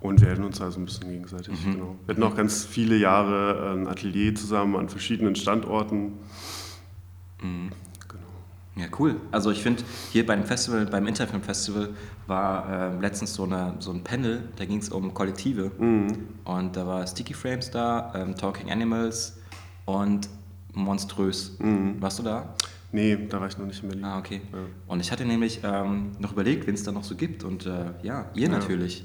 Und 0.00 0.20
wir 0.20 0.28
helfen 0.28 0.44
uns 0.44 0.60
also 0.60 0.80
ein 0.80 0.84
bisschen 0.84 1.08
gegenseitig. 1.08 1.54
Mhm. 1.64 1.72
Genau. 1.72 1.96
Wir 2.04 2.14
hatten 2.14 2.22
auch 2.24 2.36
ganz 2.36 2.64
viele 2.66 2.96
Jahre 2.96 3.70
äh, 3.70 3.78
ein 3.78 3.88
Atelier 3.88 4.34
zusammen 4.34 4.76
an 4.76 4.90
verschiedenen 4.90 5.36
Standorten. 5.36 6.12
Mhm. 7.40 7.70
Ja, 8.76 8.86
cool. 8.98 9.16
Also 9.30 9.50
ich 9.50 9.62
finde, 9.62 9.84
hier 10.10 10.26
beim 10.26 10.44
Festival, 10.44 10.86
beim 10.86 11.06
Interfilm 11.06 11.42
Festival 11.42 11.90
war 12.26 12.92
äh, 12.92 13.00
letztens 13.00 13.34
so, 13.34 13.44
eine, 13.44 13.74
so 13.78 13.92
ein 13.92 14.02
Panel, 14.02 14.48
da 14.56 14.64
ging 14.64 14.78
es 14.78 14.88
um 14.88 15.14
Kollektive. 15.14 15.70
Mhm. 15.78 16.28
Und 16.44 16.76
da 16.76 16.86
war 16.86 17.06
Sticky 17.06 17.34
Frames 17.34 17.70
da, 17.70 18.12
ähm, 18.16 18.34
Talking 18.34 18.70
Animals 18.70 19.38
und 19.84 20.28
Monströs. 20.72 21.56
Mhm. 21.60 22.00
Warst 22.00 22.18
du 22.18 22.24
da? 22.24 22.54
Nee, 22.90 23.18
da 23.28 23.40
war 23.40 23.48
ich 23.48 23.58
noch 23.58 23.66
nicht 23.66 23.82
in 23.82 23.88
Berlin. 23.88 24.04
Ah, 24.04 24.18
okay. 24.18 24.40
Ja. 24.52 24.58
Und 24.86 25.00
ich 25.00 25.10
hatte 25.10 25.24
nämlich 25.24 25.60
ähm, 25.64 26.12
noch 26.18 26.32
überlegt, 26.32 26.66
wen 26.66 26.74
es 26.74 26.82
da 26.82 26.92
noch 26.92 27.04
so 27.04 27.14
gibt. 27.14 27.44
Und 27.44 27.66
äh, 27.66 27.92
ja, 28.02 28.26
ihr 28.34 28.42
ja. 28.42 28.48
natürlich. 28.48 29.04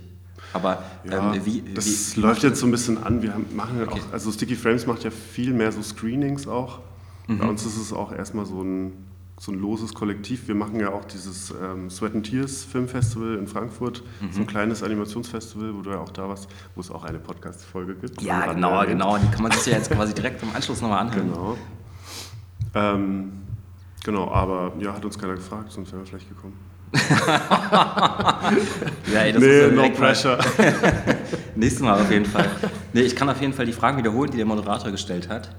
Aber 0.54 0.84
ja, 1.04 1.34
ähm, 1.34 1.46
wie, 1.46 1.64
Das 1.74 2.16
wie, 2.16 2.22
läuft 2.22 2.44
jetzt 2.44 2.60
so 2.60 2.68
ein 2.68 2.72
bisschen 2.72 3.04
an. 3.04 3.22
Wir 3.22 3.34
haben, 3.34 3.46
machen 3.56 3.78
ja 3.78 3.84
okay. 3.86 4.00
auch, 4.00 4.14
also 4.14 4.32
Sticky 4.32 4.56
Frames 4.56 4.86
macht 4.88 5.04
ja 5.04 5.12
viel 5.12 5.54
mehr 5.54 5.72
so 5.72 5.82
Screenings 5.82 6.48
auch. 6.48 6.80
Mhm. 7.28 7.40
Bei 7.40 7.48
uns 7.48 7.66
ist 7.66 7.78
es 7.78 7.94
auch 7.94 8.12
erstmal 8.12 8.46
so 8.46 8.64
ein, 8.64 8.94
so 9.40 9.52
ein 9.52 9.60
loses 9.60 9.94
Kollektiv. 9.94 10.48
Wir 10.48 10.56
machen 10.56 10.80
ja 10.80 10.92
auch 10.92 11.06
dieses 11.06 11.52
ähm, 11.52 11.90
Sweat 11.90 12.14
and 12.14 12.26
Tears 12.26 12.66
Filmfestival 12.66 13.36
in 13.38 13.48
Frankfurt, 13.48 14.04
mhm. 14.22 14.32
so 14.32 14.42
ein 14.42 14.48
kleines 14.48 14.84
Animationsfestival, 14.84 15.74
wo 15.76 15.82
du 15.82 15.92
ja 15.92 16.00
auch 16.00 16.10
da 16.10 16.28
warst, 16.28 16.50
wo 16.76 16.82
es 16.82 16.92
auch 16.92 17.04
eine 17.04 17.20
Podcast-Folge 17.20 17.96
gibt. 17.96 18.22
Ja, 18.22 18.54
genau, 18.54 18.86
genau. 18.86 19.18
Die 19.18 19.28
kann 19.32 19.44
man 19.44 19.52
sich 19.52 19.66
ja 19.66 19.78
jetzt 19.78 19.90
quasi 19.90 20.14
direkt 20.14 20.44
im 20.44 20.54
Anschluss 20.54 20.82
nochmal 20.82 21.00
anhören. 21.00 21.32
Genau. 21.32 21.58
Ähm, 22.76 23.32
Genau, 24.04 24.32
aber 24.32 24.74
ja, 24.80 24.94
hat 24.94 25.04
uns 25.04 25.18
keiner 25.20 25.36
gefragt, 25.36 25.72
sonst 25.72 25.92
wären 25.92 26.04
wir 26.04 26.08
vielleicht 26.08 26.30
gekommen. 26.30 26.58
ja, 29.14 29.20
ey, 29.22 29.34
das 29.34 29.42
nee, 29.44 29.60
ist 29.60 29.76
no 29.76 29.90
pressure. 29.90 30.40
Nächstes 31.56 31.84
Mal 31.84 32.02
auf 32.02 32.10
jeden 32.10 32.26
Fall. 32.26 32.50
Nee, 32.94 33.02
ich 33.02 33.16
kann 33.16 33.30
auf 33.30 33.40
jeden 33.42 33.54
Fall 33.54 33.68
die 33.68 33.74
Fragen 33.74 33.98
wiederholen, 33.98 34.32
die 34.32 34.38
der 34.38 34.48
Moderator 34.48 34.90
gestellt 34.90 35.30
hat. 35.30 35.56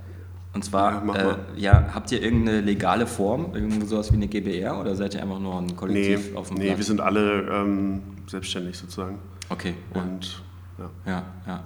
Und 0.52 0.64
zwar, 0.64 1.07
ja, 1.07 1.30
äh, 1.30 1.37
ja, 1.57 1.88
habt 1.95 2.11
ihr 2.11 2.23
irgendeine 2.23 2.61
legale 2.61 3.07
Form, 3.07 3.50
irgendwie 3.54 3.87
sowas 3.87 4.11
wie 4.11 4.16
eine 4.16 4.26
GBR 4.26 4.80
oder 4.80 4.97
seid 4.97 5.14
ihr 5.14 5.23
einfach 5.23 5.38
nur 5.38 5.57
ein 5.59 5.76
Kollektiv 5.76 6.30
nee, 6.33 6.37
auf 6.37 6.49
dem 6.49 6.57
Nee, 6.57 6.66
Platz? 6.66 6.78
wir 6.78 6.85
sind 6.85 7.00
alle 7.00 7.42
ähm, 7.42 8.02
selbstständig 8.26 8.76
sozusagen. 8.76 9.19
Okay. 9.49 9.75
Und 9.95 10.42
ja. 10.78 10.90
Ja, 11.07 11.23
ja. 11.47 11.64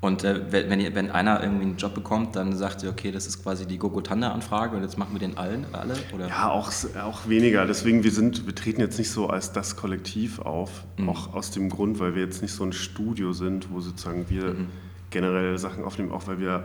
Und 0.00 0.24
äh, 0.24 0.40
wenn, 0.50 0.78
ihr, 0.78 0.94
wenn 0.94 1.10
einer 1.10 1.42
irgendwie 1.42 1.64
einen 1.64 1.76
Job 1.76 1.94
bekommt, 1.94 2.36
dann 2.36 2.54
sagt 2.54 2.82
ihr, 2.82 2.90
okay, 2.90 3.10
das 3.10 3.26
ist 3.26 3.42
quasi 3.42 3.66
die 3.66 3.78
Gogotanda-Anfrage 3.78 4.76
und 4.76 4.82
jetzt 4.82 4.98
machen 4.98 5.12
wir 5.12 5.18
den 5.18 5.36
allen, 5.36 5.66
alle? 5.72 5.94
Oder? 6.14 6.28
Ja, 6.28 6.50
auch, 6.50 6.70
auch 7.02 7.28
weniger. 7.28 7.66
Deswegen, 7.66 8.04
wir, 8.04 8.12
sind, 8.12 8.46
wir 8.46 8.54
treten 8.54 8.80
jetzt 8.80 8.98
nicht 8.98 9.10
so 9.10 9.28
als 9.28 9.52
das 9.52 9.76
Kollektiv 9.76 10.38
auf, 10.38 10.84
mhm. 10.96 11.08
auch 11.08 11.34
aus 11.34 11.50
dem 11.50 11.70
Grund, 11.70 11.98
weil 11.98 12.14
wir 12.14 12.22
jetzt 12.22 12.40
nicht 12.40 12.52
so 12.52 12.62
ein 12.62 12.72
Studio 12.72 13.32
sind, 13.32 13.72
wo 13.72 13.80
sozusagen 13.80 14.26
wir 14.28 14.54
mhm. 14.54 14.68
generell 15.10 15.58
Sachen 15.58 15.82
aufnehmen, 15.82 16.12
auch 16.12 16.26
weil 16.28 16.38
wir 16.38 16.64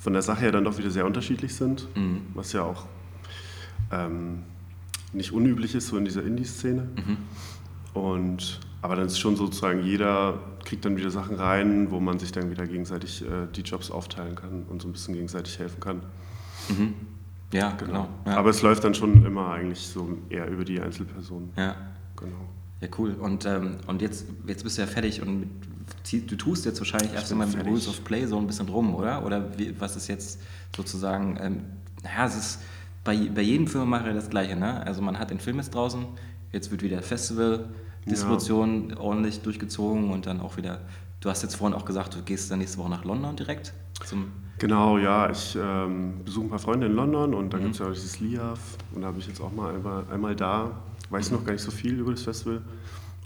von 0.00 0.14
der 0.14 0.22
Sache 0.22 0.40
her 0.40 0.52
dann 0.52 0.64
doch 0.64 0.78
wieder 0.78 0.90
sehr 0.90 1.06
unterschiedlich 1.06 1.54
sind, 1.54 1.86
mhm. 1.94 2.22
was 2.34 2.52
ja 2.52 2.62
auch 2.64 2.86
ähm, 3.92 4.42
nicht 5.12 5.32
unüblich 5.32 5.74
ist, 5.74 5.88
so 5.88 5.96
in 5.96 6.04
dieser 6.04 6.24
Indie-Szene. 6.24 6.88
Mhm. 6.96 7.16
Und 7.92 8.60
aber 8.82 8.96
dann 8.96 9.06
ist 9.06 9.18
schon 9.18 9.36
sozusagen, 9.36 9.82
jeder 9.84 10.40
kriegt 10.64 10.86
dann 10.86 10.96
wieder 10.96 11.10
Sachen 11.10 11.36
rein, 11.36 11.90
wo 11.90 12.00
man 12.00 12.18
sich 12.18 12.32
dann 12.32 12.50
wieder 12.50 12.66
gegenseitig 12.66 13.22
äh, 13.22 13.46
die 13.54 13.60
Jobs 13.60 13.90
aufteilen 13.90 14.36
kann 14.36 14.64
und 14.70 14.80
so 14.80 14.88
ein 14.88 14.92
bisschen 14.92 15.14
gegenseitig 15.14 15.58
helfen 15.58 15.80
kann. 15.80 16.00
Mhm. 16.70 16.94
Ja, 17.52 17.72
genau. 17.72 17.92
genau. 17.92 18.08
Ja. 18.26 18.38
Aber 18.38 18.50
es 18.50 18.62
läuft 18.62 18.84
dann 18.84 18.94
schon 18.94 19.26
immer 19.26 19.50
eigentlich 19.50 19.80
so 19.80 20.16
eher 20.30 20.48
über 20.48 20.64
die 20.64 20.80
Einzelpersonen. 20.80 21.50
Ja. 21.56 21.76
Genau. 22.16 22.48
Ja, 22.80 22.88
cool. 22.98 23.14
Und, 23.20 23.44
ähm, 23.44 23.76
und 23.86 24.00
jetzt, 24.00 24.26
jetzt 24.46 24.62
bist 24.62 24.78
du 24.78 24.82
ja 24.82 24.86
fertig 24.86 25.20
und 25.20 25.40
mit, 25.40 25.50
du 26.04 26.36
tust 26.36 26.64
jetzt 26.64 26.80
wahrscheinlich 26.80 27.12
erst 27.12 27.30
einmal 27.32 27.46
mit 27.46 27.64
Rules 27.64 27.88
of 27.88 28.02
Play 28.04 28.26
so 28.26 28.38
ein 28.38 28.46
bisschen 28.46 28.68
rum, 28.68 28.94
oder? 28.94 29.24
Oder 29.24 29.58
wie, 29.58 29.78
was 29.78 29.96
ist 29.96 30.08
jetzt 30.08 30.40
sozusagen, 30.74 31.38
ähm, 31.40 31.62
naja, 32.02 32.26
es 32.26 32.36
ist 32.36 32.60
bei, 33.04 33.16
bei 33.34 33.42
jedem 33.42 33.66
Filmemacher 33.66 34.12
das 34.12 34.30
Gleiche, 34.30 34.56
ne? 34.56 34.84
Also 34.86 35.02
man 35.02 35.18
hat 35.18 35.30
den 35.30 35.40
Film 35.40 35.58
jetzt 35.58 35.74
draußen, 35.74 36.04
jetzt 36.52 36.70
wird 36.70 36.82
wieder 36.82 37.02
Festival, 37.02 37.68
Distribution 38.06 38.90
ja. 38.90 38.98
ordentlich 38.98 39.40
durchgezogen 39.40 40.10
und 40.10 40.26
dann 40.26 40.40
auch 40.40 40.56
wieder. 40.56 40.80
Du 41.20 41.28
hast 41.28 41.42
jetzt 41.42 41.56
vorhin 41.56 41.76
auch 41.76 41.84
gesagt, 41.84 42.14
du 42.14 42.22
gehst 42.22 42.50
dann 42.50 42.60
nächste 42.60 42.78
Woche 42.78 42.90
nach 42.90 43.04
London 43.04 43.36
direkt 43.36 43.74
zum. 44.06 44.32
Genau, 44.58 44.98
ja. 44.98 45.30
Ich 45.30 45.56
ähm, 45.60 46.24
besuche 46.24 46.46
ein 46.46 46.50
paar 46.50 46.58
Freunde 46.58 46.86
in 46.86 46.94
London 46.94 47.34
und 47.34 47.52
da 47.52 47.58
mhm. 47.58 47.62
gibt 47.62 47.74
es 47.74 47.80
ja 47.80 47.86
auch 47.86 47.92
dieses 47.92 48.20
LIAF 48.20 48.76
und 48.94 49.02
da 49.02 49.08
habe 49.08 49.18
ich 49.18 49.26
jetzt 49.26 49.40
auch 49.40 49.52
mal 49.52 49.74
einmal, 49.74 50.04
einmal 50.10 50.36
da. 50.36 50.82
Weiß 51.10 51.30
noch 51.30 51.44
gar 51.44 51.52
nicht 51.52 51.62
so 51.62 51.70
viel 51.70 51.98
über 51.98 52.12
das 52.12 52.22
Festival, 52.22 52.62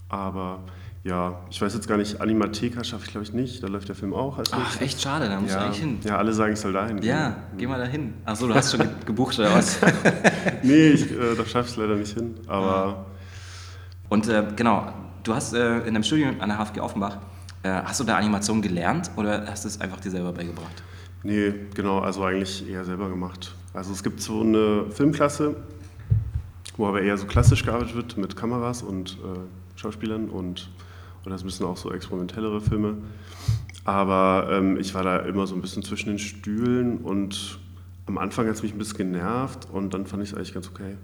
aber 0.09 0.61
ja, 1.04 1.38
ich 1.50 1.61
weiß 1.61 1.75
jetzt 1.75 1.87
gar 1.87 1.99
nicht, 1.99 2.20
Animatheka 2.23 2.82
schaffe 2.82 3.04
ich 3.04 3.11
glaube 3.11 3.26
ich 3.26 3.34
nicht, 3.34 3.62
da 3.62 3.66
läuft 3.66 3.88
der 3.88 3.94
Film 3.94 4.14
auch. 4.14 4.38
Ach, 4.50 4.80
echt 4.80 5.02
schade, 5.02 5.28
da 5.28 5.38
muss 5.38 5.50
ja. 5.50 5.58
du 5.58 5.64
eigentlich 5.66 5.80
hin. 5.80 5.99
Ja, 6.02 6.16
alle 6.16 6.32
sagen, 6.32 6.54
ich 6.54 6.61
soll 6.61 6.73
da 6.73 6.87
hin. 6.87 7.02
Ja, 7.02 7.37
geh 7.58 7.66
mal 7.66 7.78
da 7.78 7.84
hin. 7.84 8.14
Achso, 8.25 8.49
du 8.49 8.54
hast 8.54 8.75
schon 8.75 8.88
gebucht 9.06 9.38
oder 9.38 9.54
was? 9.54 9.78
nee, 10.62 10.88
ich, 10.88 11.12
äh, 11.12 11.34
da 11.37 11.44
schaffe 11.44 11.66
ich 11.66 11.73
es 11.73 11.76
leider 11.76 11.96
nicht 11.96 12.16
hin, 12.16 12.34
aber... 12.46 13.04
Und 14.08 14.28
äh, 14.28 14.44
genau, 14.56 14.92
du 15.23 15.34
hast 15.34 15.52
äh, 15.52 15.80
in 15.80 15.88
einem 15.88 16.04
Studium 16.04 16.40
an 16.40 16.49
der 16.49 16.58
HFG 16.58 16.80
Offenbach, 16.80 17.18
äh, 17.62 17.68
hast 17.68 18.00
du 18.00 18.04
da 18.04 18.16
Animation 18.16 18.62
gelernt 18.62 19.11
oder 19.16 19.46
hast 19.46 19.64
du 19.64 19.68
es 19.68 19.80
einfach 19.82 20.00
dir 20.00 20.11
selber 20.11 20.32
beigebracht? 20.32 20.82
Nee, 21.23 21.52
genau, 21.75 21.99
also 21.99 22.25
eigentlich 22.25 22.66
eher 22.66 22.84
selber 22.84 23.11
gemacht. 23.11 23.54
Also 23.75 23.92
es 23.92 24.02
gibt 24.02 24.23
so 24.23 24.40
eine 24.40 24.90
Filmklasse, 24.90 25.56
wo 26.78 26.87
aber 26.87 27.02
eher 27.02 27.18
so 27.18 27.26
klassisch 27.26 27.62
gearbeitet 27.62 27.94
wird 27.94 28.16
mit 28.16 28.37
Kameras 28.37 28.82
und 28.82 29.18
äh, 29.23 29.40
Schauspielern 29.78 30.30
und 30.30 30.70
oder 31.25 31.35
es 31.35 31.45
müssen 31.45 31.64
auch 31.64 31.76
so 31.76 31.90
experimentellere 31.93 32.61
Filme. 32.61 32.97
Aber 33.85 34.49
ähm, 34.50 34.78
ich 34.78 34.95
war 34.95 35.02
da 35.02 35.19
immer 35.19 35.47
so 35.47 35.54
ein 35.54 35.61
bisschen 35.61 35.83
zwischen 35.83 36.09
den 36.09 36.19
Stühlen 36.19 36.99
und 36.99 37.59
am 38.07 38.19
Anfang 38.19 38.47
hat 38.47 38.54
es 38.54 38.62
mich 38.62 38.73
ein 38.73 38.78
bisschen 38.78 38.99
genervt 38.99 39.69
und 39.73 39.95
dann 39.95 40.07
fand 40.07 40.23
ich 40.23 40.31
es 40.31 40.35
eigentlich 40.35 40.54
ganz 40.54 40.69
okay. 40.69 40.97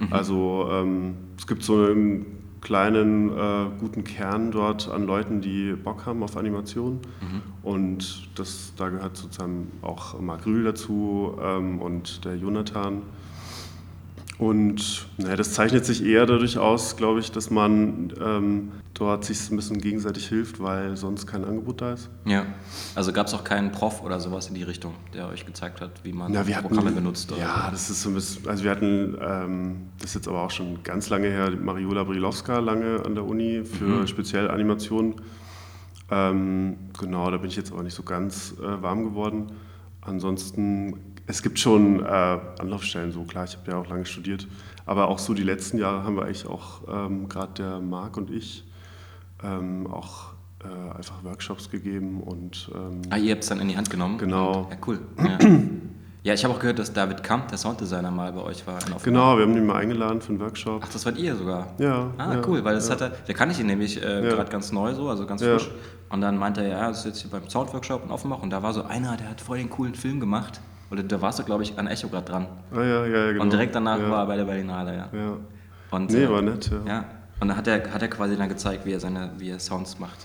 Mhm. 0.00 0.12
Also 0.12 0.68
ähm, 0.70 1.14
es 1.38 1.46
gibt 1.46 1.62
so 1.62 1.84
einen 1.84 2.26
kleinen, 2.60 3.30
äh, 3.30 3.66
guten 3.78 4.04
Kern 4.04 4.50
dort 4.50 4.88
an 4.88 5.04
Leuten, 5.06 5.40
die 5.40 5.74
Bock 5.74 6.06
haben 6.06 6.22
auf 6.22 6.36
Animation. 6.36 6.94
Mhm. 7.20 7.42
Und 7.62 8.28
das, 8.38 8.72
da 8.76 8.88
gehört 8.88 9.16
sozusagen 9.16 9.70
auch 9.82 10.18
Marc 10.20 10.46
Rühl 10.46 10.64
dazu 10.64 11.36
ähm, 11.40 11.80
und 11.80 12.24
der 12.24 12.36
Jonathan. 12.36 13.02
Und 14.36 15.06
naja, 15.16 15.36
das 15.36 15.52
zeichnet 15.52 15.84
sich 15.84 16.04
eher 16.04 16.26
dadurch 16.26 16.58
aus, 16.58 16.96
glaube 16.96 17.20
ich, 17.20 17.30
dass 17.30 17.50
man 17.50 18.12
ähm, 18.20 18.72
dort 18.92 19.24
sich 19.24 19.50
ein 19.50 19.56
bisschen 19.56 19.78
gegenseitig 19.78 20.28
hilft, 20.28 20.60
weil 20.60 20.96
sonst 20.96 21.26
kein 21.26 21.44
Angebot 21.44 21.80
da 21.80 21.92
ist. 21.92 22.10
Ja, 22.24 22.44
also 22.96 23.12
gab 23.12 23.28
es 23.28 23.34
auch 23.34 23.44
keinen 23.44 23.70
Prof 23.70 24.02
oder 24.02 24.18
sowas 24.18 24.48
in 24.48 24.54
die 24.54 24.64
Richtung, 24.64 24.94
der 25.12 25.28
euch 25.28 25.46
gezeigt 25.46 25.80
hat, 25.80 25.92
wie 26.02 26.12
man 26.12 26.32
ja, 26.32 26.42
Programme 26.42 26.86
hatten, 26.86 26.96
benutzt? 26.96 27.30
Oder? 27.30 27.40
Ja, 27.40 27.68
das 27.70 27.90
ist 27.90 28.02
so 28.02 28.08
ein 28.08 28.14
bisschen, 28.14 28.48
also 28.48 28.64
wir 28.64 28.72
hatten, 28.72 29.16
ähm, 29.20 29.76
das 29.98 30.10
ist 30.10 30.14
jetzt 30.16 30.28
aber 30.28 30.42
auch 30.42 30.50
schon 30.50 30.82
ganz 30.82 31.10
lange 31.10 31.28
her, 31.28 31.52
Mariola 31.52 32.02
Brilowska 32.02 32.58
lange 32.58 33.04
an 33.04 33.14
der 33.14 33.24
Uni 33.24 33.64
für 33.64 33.84
mhm. 33.84 34.06
speziell 34.08 34.50
Animationen. 34.50 35.14
Ähm, 36.10 36.76
genau, 36.98 37.30
da 37.30 37.36
bin 37.36 37.48
ich 37.48 37.56
jetzt 37.56 37.72
aber 37.72 37.84
nicht 37.84 37.94
so 37.94 38.02
ganz 38.02 38.54
äh, 38.60 38.82
warm 38.82 39.04
geworden. 39.04 39.52
Ansonsten 40.00 41.13
es 41.26 41.42
gibt 41.42 41.58
schon 41.58 42.04
äh, 42.04 42.08
Anlaufstellen, 42.08 43.12
so 43.12 43.24
klar, 43.24 43.44
ich 43.44 43.56
habe 43.56 43.70
ja 43.70 43.78
auch 43.78 43.88
lange 43.88 44.06
studiert, 44.06 44.46
aber 44.86 45.08
auch 45.08 45.18
so 45.18 45.34
die 45.34 45.42
letzten 45.42 45.78
Jahre 45.78 46.04
haben 46.04 46.16
wir 46.16 46.24
eigentlich 46.24 46.46
auch, 46.46 46.82
ähm, 46.88 47.28
gerade 47.28 47.52
der 47.54 47.80
Marc 47.80 48.16
und 48.16 48.30
ich, 48.30 48.64
ähm, 49.42 49.86
auch 49.86 50.32
äh, 50.62 50.96
einfach 50.96 51.24
Workshops 51.24 51.70
gegeben 51.70 52.20
und... 52.20 52.70
Ähm, 52.74 53.02
ah, 53.10 53.16
ihr 53.16 53.32
habt 53.32 53.42
es 53.42 53.48
dann 53.48 53.60
in 53.60 53.68
die 53.68 53.76
Hand 53.76 53.90
genommen? 53.90 54.18
Genau. 54.18 54.62
Und, 54.62 54.70
ja, 54.70 54.76
cool. 54.86 54.98
Ja. 55.18 55.38
ja 56.24 56.34
ich 56.34 56.44
habe 56.44 56.54
auch 56.54 56.60
gehört, 56.60 56.78
dass 56.78 56.92
David 56.92 57.22
Kamp, 57.22 57.48
der 57.48 57.58
Sounddesigner, 57.58 58.10
mal 58.10 58.32
bei 58.32 58.42
euch 58.42 58.66
war. 58.66 58.78
Genau, 59.02 59.36
wir 59.38 59.44
haben 59.44 59.56
ihn 59.56 59.66
mal 59.66 59.76
eingeladen 59.76 60.20
für 60.20 60.30
einen 60.30 60.40
Workshop. 60.40 60.82
Ach, 60.84 60.92
das 60.92 61.06
wart 61.06 61.16
ihr 61.16 61.36
sogar? 61.36 61.68
Ja. 61.78 62.10
Ah, 62.18 62.34
ja, 62.34 62.42
cool, 62.46 62.62
weil 62.64 62.74
das 62.74 62.88
ja. 62.88 62.94
hat 62.94 63.00
er, 63.00 63.10
der 63.10 63.34
kann 63.34 63.50
ich 63.50 63.60
ihn 63.60 63.66
nämlich 63.66 63.96
äh, 63.96 64.20
gerade 64.22 64.50
ganz 64.50 64.72
neu 64.72 64.94
so, 64.94 65.08
also 65.08 65.26
ganz 65.26 65.42
frisch. 65.42 65.70
Und 66.10 66.20
dann 66.20 66.36
meinte 66.36 66.62
er, 66.62 66.68
ja, 66.68 66.88
das 66.88 66.98
ist 66.98 67.06
jetzt 67.06 67.22
hier 67.22 67.30
beim 67.30 67.48
Soundworkshop 67.48 68.04
in 68.04 68.10
Offenbach 68.10 68.42
und 68.42 68.50
da 68.50 68.62
war 68.62 68.74
so 68.74 68.84
einer, 68.84 69.16
der 69.16 69.30
hat 69.30 69.40
voll 69.40 69.58
den 69.58 69.70
coolen 69.70 69.94
Film 69.94 70.20
gemacht. 70.20 70.60
Oder 70.94 71.02
da 71.02 71.20
warst 71.20 71.40
du, 71.40 71.42
glaube 71.42 71.64
ich, 71.64 71.76
an 71.76 71.88
Echo 71.88 72.08
gerade 72.08 72.24
dran. 72.24 72.46
Ah, 72.72 72.80
ja, 72.80 73.04
ja, 73.04 73.32
genau. 73.32 73.42
Und 73.42 73.52
direkt 73.52 73.74
danach 73.74 73.98
ja. 73.98 74.08
war 74.08 74.20
er 74.20 74.26
bei 74.26 74.36
der 74.36 74.44
Berlinale, 74.44 74.96
ja. 74.96 75.08
ja. 75.12 75.36
Und, 75.90 76.12
nee, 76.12 76.22
äh, 76.22 76.30
war 76.30 76.40
nett, 76.40 76.70
ja. 76.70 76.86
ja. 76.86 77.04
Und 77.40 77.48
dann 77.48 77.56
hat 77.56 77.66
er, 77.66 77.92
hat 77.92 78.00
er 78.00 78.06
quasi 78.06 78.36
dann 78.36 78.48
gezeigt, 78.48 78.86
wie 78.86 78.92
er, 78.92 79.00
seine, 79.00 79.32
wie 79.38 79.50
er 79.50 79.58
Sounds 79.58 79.98
macht. 79.98 80.18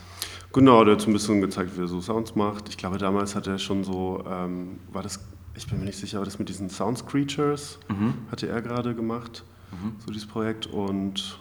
Genau, 0.53 0.83
der 0.83 0.93
hat 0.93 1.01
so 1.01 1.09
ein 1.09 1.13
bisschen 1.13 1.41
gezeigt, 1.41 1.75
wie 1.75 1.81
er 1.81 1.87
so 1.87 2.01
Sounds 2.01 2.35
macht. 2.35 2.69
Ich 2.69 2.77
glaube, 2.77 2.99
damals 2.99 3.35
hat 3.35 3.47
er 3.47 3.57
schon 3.57 3.83
so, 3.83 4.23
ähm, 4.29 4.79
war 4.91 5.01
das, 5.01 5.19
ich 5.55 5.65
bin 5.65 5.79
mir 5.79 5.85
nicht 5.85 5.97
sicher, 5.97 6.17
aber 6.17 6.25
das 6.25 6.37
mit 6.37 6.49
diesen 6.49 6.69
Sounds 6.69 7.03
Creatures 7.03 7.79
mhm. 7.87 8.13
hatte 8.31 8.47
er 8.47 8.61
gerade 8.61 8.93
gemacht, 8.93 9.43
mhm. 9.71 9.93
so 10.05 10.11
dieses 10.11 10.27
Projekt. 10.27 10.67
Und 10.67 11.39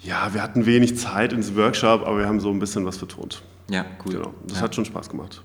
ja, 0.00 0.32
wir 0.32 0.42
hatten 0.42 0.64
wenig 0.64 0.96
Zeit 0.96 1.34
in 1.34 1.42
diesem 1.42 1.56
Workshop, 1.56 2.00
aber 2.06 2.16
wir 2.16 2.26
haben 2.26 2.40
so 2.40 2.48
ein 2.48 2.58
bisschen 2.58 2.86
was 2.86 2.96
vertont. 2.96 3.42
Ja, 3.68 3.84
cool. 4.06 4.14
Genau, 4.14 4.34
das 4.46 4.56
ja. 4.56 4.62
hat 4.62 4.74
schon 4.74 4.86
Spaß 4.86 5.10
gemacht. 5.10 5.42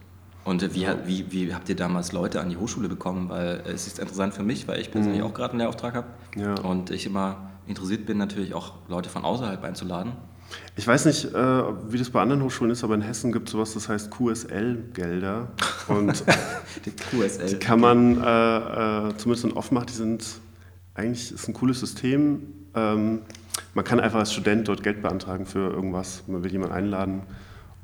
Und 0.49 0.73
wie, 0.73 0.87
wie, 1.05 1.31
wie 1.31 1.53
habt 1.53 1.69
ihr 1.69 1.75
damals 1.75 2.11
Leute 2.11 2.41
an 2.41 2.49
die 2.49 2.57
Hochschule 2.57 2.89
bekommen? 2.89 3.29
Weil 3.29 3.61
es 3.67 3.85
ist 3.85 3.99
interessant 3.99 4.33
für 4.33 4.41
mich, 4.41 4.67
weil 4.67 4.79
ich 4.81 4.89
persönlich 4.89 5.21
mhm. 5.21 5.27
auch 5.27 5.33
gerade 5.35 5.51
einen 5.51 5.59
Lehrauftrag 5.59 5.93
habe. 5.93 6.07
Ja. 6.35 6.55
Und 6.61 6.89
ich 6.89 7.05
immer 7.05 7.51
interessiert 7.67 8.07
bin, 8.07 8.17
natürlich 8.17 8.55
auch 8.55 8.73
Leute 8.87 9.09
von 9.09 9.23
außerhalb 9.25 9.63
einzuladen. 9.63 10.13
Ich 10.75 10.87
weiß 10.87 11.05
nicht, 11.05 11.25
äh, 11.25 11.63
wie 11.91 11.99
das 11.99 12.09
bei 12.09 12.19
anderen 12.19 12.41
Hochschulen 12.41 12.71
ist, 12.71 12.83
aber 12.83 12.95
in 12.95 13.01
Hessen 13.01 13.31
gibt 13.31 13.47
es 13.47 13.51
sowas, 13.51 13.75
das 13.75 13.89
heißt 13.89 14.09
QSL-Gelder. 14.09 15.49
Und 15.87 16.23
die 16.85 16.91
QSL. 16.91 17.49
Die 17.49 17.55
kann 17.57 17.79
man 17.79 18.17
äh, 18.17 19.09
äh, 19.09 19.17
zumindest 19.17 19.45
in 19.45 19.53
Offenbach, 19.53 19.85
die 19.85 19.93
sind 19.93 20.25
eigentlich 20.95 21.31
ist 21.31 21.47
ein 21.47 21.53
cooles 21.53 21.79
System. 21.79 22.41
Ähm, 22.73 23.19
man 23.75 23.85
kann 23.85 23.99
einfach 23.99 24.17
als 24.17 24.33
Student 24.33 24.67
dort 24.67 24.81
Geld 24.81 25.03
beantragen 25.03 25.45
für 25.45 25.69
irgendwas. 25.69 26.23
Man 26.25 26.43
will 26.43 26.51
jemanden 26.51 26.73
einladen 26.73 27.21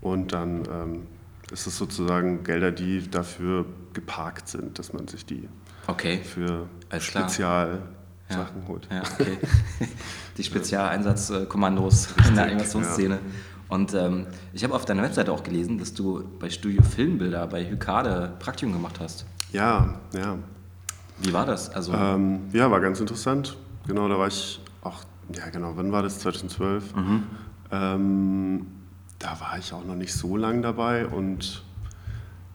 und 0.02 0.34
dann 0.34 0.64
ähm, 0.72 1.08
ist 1.56 1.68
es 1.68 1.78
sozusagen 1.78 2.44
Gelder, 2.44 2.70
die 2.72 3.10
dafür 3.10 3.66
geparkt 3.94 4.50
sind, 4.50 4.78
dass 4.78 4.92
man 4.92 5.08
sich 5.08 5.26
die 5.26 5.48
okay. 5.88 6.20
für 6.22 6.68
Spezial 7.00 7.82
Sachen 8.28 8.62
ja. 8.62 8.68
holt. 8.68 8.88
Ja, 8.92 9.04
okay. 9.04 9.38
Die 10.38 10.44
Spezialeinsatzkommandos 10.44 12.10
in 12.28 12.36
der 12.36 12.46
Animationsszene. 12.46 13.16
Ja. 13.16 13.22
Und 13.70 13.94
ähm, 13.94 14.28
ich 14.52 14.64
habe 14.66 14.74
auf 14.74 14.84
deiner 14.84 15.04
Webseite 15.04 15.32
auch 15.32 15.44
gelesen, 15.44 15.78
dass 15.78 15.94
du 15.94 16.28
bei 16.40 16.50
Studio 16.50 16.84
Filmbilder 16.84 17.48
bei 17.48 17.70
Hykade 17.70 18.34
Praktikum 18.40 18.74
gemacht 18.74 19.00
hast. 19.00 19.26
Ja, 19.54 20.02
ja. 20.14 20.38
Wie 21.20 21.32
war 21.32 21.46
das? 21.46 21.70
Also 21.70 21.94
ähm, 21.94 22.50
ja, 22.52 22.70
war 22.70 22.82
ganz 22.82 23.00
interessant. 23.00 23.56
Genau, 23.88 24.10
da 24.10 24.20
war 24.20 24.28
ich 24.28 24.60
auch, 24.82 25.04
ja 25.34 25.48
genau, 25.50 25.74
wann 25.78 25.92
war 25.94 26.04
das? 26.04 26.20
2012. 26.20 26.96
Mhm. 26.96 27.24
Ähm, 27.72 28.68
da 29.20 29.40
war 29.40 29.58
ich 29.58 29.74
auch 29.74 29.86
noch 29.86 29.96
nicht 29.96 30.14
so 30.14 30.38
lang 30.38 30.62
dabei 30.62 31.06
und 31.06 31.64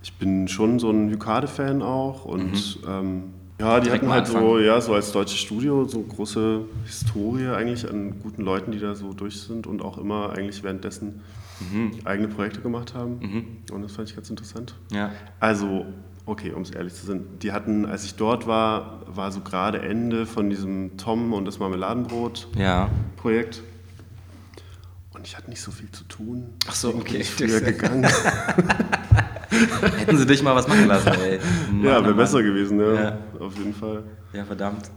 ich 0.02 0.14
bin 0.14 0.48
schon 0.48 0.78
so 0.78 0.90
ein 0.90 1.10
Hykade-Fan 1.10 1.82
auch 1.82 2.24
und 2.24 2.82
mhm. 2.82 2.88
ähm, 2.88 3.22
ja, 3.60 3.78
die 3.78 3.84
Direkt 3.84 4.04
hatten 4.04 4.12
halt 4.12 4.26
so, 4.26 4.58
ja, 4.58 4.80
so 4.80 4.94
als 4.94 5.12
deutsches 5.12 5.38
Studio 5.38 5.84
so 5.84 6.00
große 6.00 6.62
Historie 6.86 7.48
eigentlich 7.48 7.88
an 7.88 8.18
guten 8.20 8.42
Leuten, 8.42 8.72
die 8.72 8.78
da 8.78 8.94
so 8.94 9.12
durch 9.12 9.38
sind 9.42 9.66
und 9.66 9.82
auch 9.82 9.98
immer 9.98 10.30
eigentlich 10.30 10.62
währenddessen 10.62 11.20
mhm. 11.60 11.90
eigene 12.04 12.28
Projekte 12.28 12.60
gemacht 12.60 12.94
haben. 12.94 13.18
Mhm. 13.20 13.44
Und 13.74 13.82
das 13.82 13.92
fand 13.92 14.08
ich 14.08 14.14
ganz 14.14 14.30
interessant. 14.30 14.76
Ja. 14.90 15.10
Also, 15.40 15.84
okay, 16.24 16.52
um 16.52 16.62
es 16.62 16.70
ehrlich 16.70 16.94
zu 16.94 17.04
sein, 17.04 17.26
die 17.42 17.52
hatten, 17.52 17.84
als 17.84 18.04
ich 18.04 18.14
dort 18.14 18.46
war, 18.46 19.02
war 19.06 19.30
so 19.30 19.40
gerade 19.40 19.82
Ende 19.82 20.24
von 20.24 20.48
diesem 20.48 20.96
Tom 20.96 21.34
und 21.34 21.44
das 21.44 21.58
Marmeladenbrot-Projekt. 21.58 23.56
Ja. 23.56 23.62
Und 25.20 25.26
ich 25.26 25.36
hatte 25.36 25.50
nicht 25.50 25.60
so 25.60 25.70
viel 25.70 25.90
zu 25.90 26.04
tun. 26.04 26.54
Ach 26.66 26.74
so, 26.74 26.94
okay. 26.94 27.18
Ich 27.18 27.36
bin 27.36 27.50
früher 27.50 27.60
gegangen. 27.72 28.06
Hätten 29.98 30.16
sie 30.16 30.24
dich 30.24 30.42
mal 30.42 30.54
was 30.54 30.66
machen 30.66 30.86
lassen, 30.86 31.08
ey. 31.08 31.38
Mann, 31.70 31.84
ja, 31.84 32.02
wäre 32.02 32.14
besser 32.14 32.42
gewesen, 32.42 32.80
ja, 32.80 32.94
ja. 32.94 33.18
Auf 33.38 33.54
jeden 33.58 33.74
Fall. 33.74 34.02
Ja, 34.32 34.46
verdammt. 34.46 34.90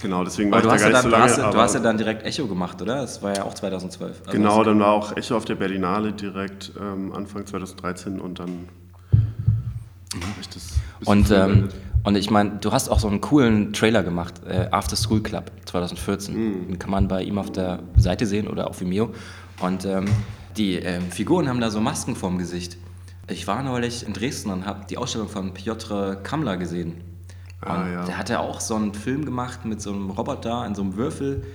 Genau, 0.00 0.22
deswegen 0.22 0.52
war 0.52 0.60
Aber 0.64 0.76
ich 0.76 0.80
da 0.80 0.90
gar 0.90 0.90
nicht 0.90 0.94
dann, 0.94 1.02
so 1.02 1.08
lange. 1.08 1.34
Du 1.34 1.42
hast, 1.42 1.54
du 1.54 1.58
hast, 1.58 1.74
ja 1.74 1.80
dann 1.80 1.98
direkt 1.98 2.24
Echo 2.24 2.46
gemacht, 2.46 2.80
oder? 2.82 3.00
Das 3.00 3.20
war 3.20 3.34
ja 3.34 3.42
auch 3.42 3.52
2012. 3.52 4.20
Also 4.20 4.30
genau, 4.30 4.62
dann 4.62 4.78
war 4.78 4.92
auch 4.92 5.16
Echo 5.16 5.36
auf 5.36 5.44
der 5.44 5.56
Berlinale 5.56 6.12
direkt 6.12 6.70
ähm, 6.80 7.12
Anfang 7.12 7.44
2013 7.44 8.20
und 8.20 8.38
dann 8.38 8.50
mhm. 8.50 8.68
ich 10.40 10.48
das. 10.50 10.74
Und, 11.04 11.32
ähm, 11.32 11.68
und 12.04 12.16
ich 12.16 12.30
meine, 12.30 12.58
du 12.60 12.70
hast 12.70 12.88
auch 12.88 13.00
so 13.00 13.08
einen 13.08 13.20
coolen 13.20 13.72
Trailer 13.72 14.04
gemacht, 14.04 14.34
äh, 14.46 14.68
After 14.70 14.94
School 14.94 15.20
Club 15.20 15.50
2014. 15.64 16.36
Mhm. 16.36 16.68
Den 16.68 16.78
kann 16.78 16.92
man 16.92 17.08
bei 17.08 17.24
ihm 17.24 17.38
auf 17.38 17.50
der 17.50 17.80
Seite 17.96 18.26
sehen 18.26 18.46
oder 18.46 18.68
auf 18.68 18.80
Vimeo. 18.80 19.12
Und 19.60 19.84
ähm, 19.84 20.06
die 20.56 20.76
ähm, 20.76 21.10
Figuren 21.10 21.48
haben 21.48 21.60
da 21.60 21.70
so 21.70 21.80
Masken 21.80 22.16
vorm 22.16 22.38
Gesicht. 22.38 22.76
Ich 23.28 23.46
war 23.46 23.62
neulich 23.62 24.06
in 24.06 24.12
Dresden 24.12 24.50
und 24.50 24.66
habe 24.66 24.84
die 24.88 24.98
Ausstellung 24.98 25.28
von 25.28 25.54
Piotr 25.54 26.16
Kamler 26.16 26.56
gesehen. 26.56 27.00
Ah, 27.60 27.82
und 27.82 27.92
ja. 27.92 28.04
der 28.04 28.18
hatte 28.18 28.40
auch 28.40 28.60
so 28.60 28.74
einen 28.74 28.92
Film 28.92 29.24
gemacht 29.24 29.64
mit 29.64 29.80
so 29.80 29.90
einem 29.90 30.10
Roboter 30.10 30.66
in 30.66 30.74
so 30.74 30.82
einem 30.82 30.96
Würfel, 30.96 31.46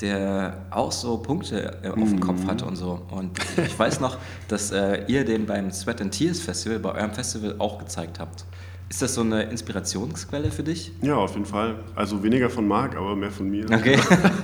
der 0.00 0.66
auch 0.70 0.92
so 0.92 1.18
Punkte 1.18 1.80
äh, 1.82 1.88
auf 1.88 1.94
dem 1.94 2.12
mhm. 2.12 2.20
Kopf 2.20 2.46
hatte 2.46 2.64
und 2.66 2.76
so. 2.76 3.02
Und 3.10 3.38
ich 3.56 3.78
weiß 3.78 4.00
noch, 4.00 4.18
dass 4.48 4.70
äh, 4.70 5.04
ihr 5.08 5.24
den 5.24 5.46
beim 5.46 5.70
Sweat 5.72 6.00
and 6.00 6.12
Tears 6.12 6.40
Festival, 6.40 6.78
bei 6.78 6.92
eurem 6.92 7.12
Festival 7.12 7.56
auch 7.58 7.78
gezeigt 7.78 8.20
habt. 8.20 8.44
Ist 8.88 9.02
das 9.02 9.14
so 9.14 9.22
eine 9.22 9.42
Inspirationsquelle 9.44 10.52
für 10.52 10.62
dich? 10.62 10.92
Ja, 11.02 11.16
auf 11.16 11.32
jeden 11.32 11.44
Fall. 11.44 11.74
Also 11.96 12.22
weniger 12.22 12.48
von 12.48 12.68
Marc, 12.68 12.96
aber 12.96 13.16
mehr 13.16 13.32
von 13.32 13.50
mir. 13.50 13.64
Okay. 13.64 13.98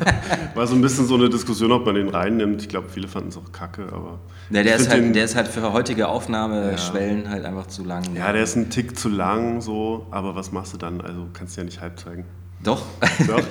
War 0.57 0.67
so 0.67 0.75
ein 0.75 0.83
bisschen 0.83 1.07
so 1.07 1.15
eine 1.15 1.31
Diskussion, 1.31 1.71
ob 1.71 1.87
man 1.87 1.95
den 1.95 2.09
reinnimmt. 2.09 2.61
Ich 2.61 2.69
glaube, 2.69 2.89
viele 2.89 3.07
fanden 3.07 3.29
es 3.29 3.37
auch 3.37 3.53
kacke, 3.53 3.85
aber. 3.93 4.19
Ja, 4.51 4.65
der, 4.65 4.77
ist 4.77 4.91
halt, 4.91 5.05
den, 5.05 5.13
der 5.13 5.27
ist 5.27 5.37
halt 5.37 5.47
für 5.47 5.73
heutige 5.73 6.09
Aufnahmeschwellen 6.09 7.25
ja. 7.25 7.31
halt 7.31 7.45
einfach 7.45 7.69
zu 7.69 7.85
lang. 7.85 8.03
Ja, 8.17 8.33
der 8.33 8.43
ist 8.43 8.57
ein 8.57 8.69
Tick 8.69 8.99
zu 8.99 9.09
lang, 9.09 9.61
so, 9.61 10.09
aber 10.11 10.35
was 10.35 10.51
machst 10.51 10.73
du 10.73 10.77
dann? 10.77 11.01
Also 11.01 11.29
kannst 11.33 11.57
du 11.57 11.61
ja 11.61 11.65
nicht 11.65 11.81
halb 11.81 12.01
zeigen. 12.01 12.25
Doch. 12.65 12.85
Doch. 13.27 13.43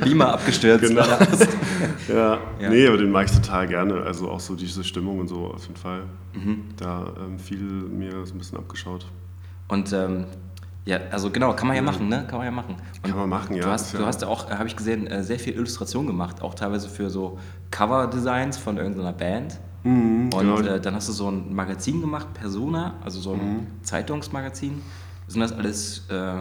Beamer 0.04 0.34
abgestürzt. 0.34 0.88
Genau. 0.88 1.02
ja. 2.08 2.38
ja. 2.60 2.70
Nee, 2.70 2.86
aber 2.86 2.96
den 2.96 3.10
mag 3.10 3.26
ich 3.26 3.32
total 3.32 3.68
gerne. 3.68 4.02
Also 4.02 4.28
auch 4.28 4.40
so 4.40 4.54
diese 4.54 4.82
Stimmung 4.82 5.20
und 5.20 5.28
so 5.28 5.46
auf 5.46 5.62
jeden 5.62 5.76
Fall. 5.76 6.02
Mhm. 6.34 6.64
Da 6.76 7.12
ähm, 7.24 7.38
viel 7.38 7.58
mir 7.58 8.24
so 8.24 8.34
ein 8.34 8.38
bisschen 8.38 8.58
abgeschaut. 8.58 9.06
Und 9.72 9.90
ähm, 9.94 10.26
ja, 10.84 10.98
also 11.10 11.30
genau, 11.30 11.54
kann 11.54 11.66
man 11.66 11.76
ja 11.76 11.82
machen, 11.82 12.08
ne? 12.08 12.26
Kann 12.28 12.38
man 12.38 12.44
ja 12.44 12.50
machen. 12.50 12.74
Und 12.74 13.08
kann 13.08 13.18
man 13.18 13.28
machen, 13.28 13.56
ja. 13.56 13.62
Du 13.62 13.70
hast, 13.70 13.94
ja. 13.94 14.00
du 14.00 14.06
hast 14.06 14.20
ja 14.20 14.28
auch, 14.28 14.50
äh, 14.50 14.54
habe 14.54 14.68
ich 14.68 14.76
gesehen, 14.76 15.06
äh, 15.06 15.22
sehr 15.22 15.38
viel 15.38 15.54
Illustration 15.54 16.06
gemacht, 16.06 16.42
auch 16.42 16.54
teilweise 16.54 16.90
für 16.90 17.08
so 17.08 17.38
Cover-Designs 17.70 18.58
von 18.58 18.76
irgendeiner 18.76 19.14
Band. 19.14 19.58
Mhm, 19.84 20.30
und 20.34 20.40
genau. 20.40 20.60
äh, 20.60 20.78
dann 20.78 20.94
hast 20.94 21.08
du 21.08 21.12
so 21.12 21.30
ein 21.30 21.54
Magazin 21.54 22.02
gemacht, 22.02 22.34
Persona, 22.34 22.96
also 23.02 23.18
so 23.20 23.32
ein 23.32 23.38
mhm. 23.38 23.66
Zeitungsmagazin. 23.82 24.82
Sind 25.26 25.40
das 25.40 25.52
alles 25.52 26.02
äh, 26.10 26.34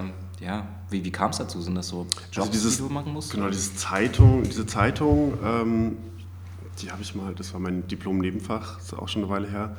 ja, 0.43 0.67
wie, 0.89 1.05
wie 1.05 1.11
kam 1.11 1.29
es 1.29 1.37
dazu? 1.37 1.61
Sind 1.61 1.75
das 1.75 1.87
so 1.87 1.99
also 1.99 2.09
Jobs, 2.31 2.37
also 2.37 2.51
dieses, 2.51 2.77
die 2.77 2.83
du 2.83 2.89
machen 2.89 3.13
musst? 3.13 3.31
Genau, 3.31 3.49
diese 3.49 3.75
Zeitung, 3.75 4.43
diese 4.43 4.65
Zeitung, 4.65 5.37
ähm, 5.41 5.97
die 6.81 6.91
habe 6.91 7.01
ich 7.01 7.15
mal, 7.15 7.33
das 7.33 7.53
war 7.53 7.61
mein 7.61 7.87
Diplom-Nebenfach, 7.87 8.79
ist 8.79 8.93
auch 8.93 9.07
schon 9.07 9.23
eine 9.23 9.31
Weile 9.31 9.47
her, 9.47 9.75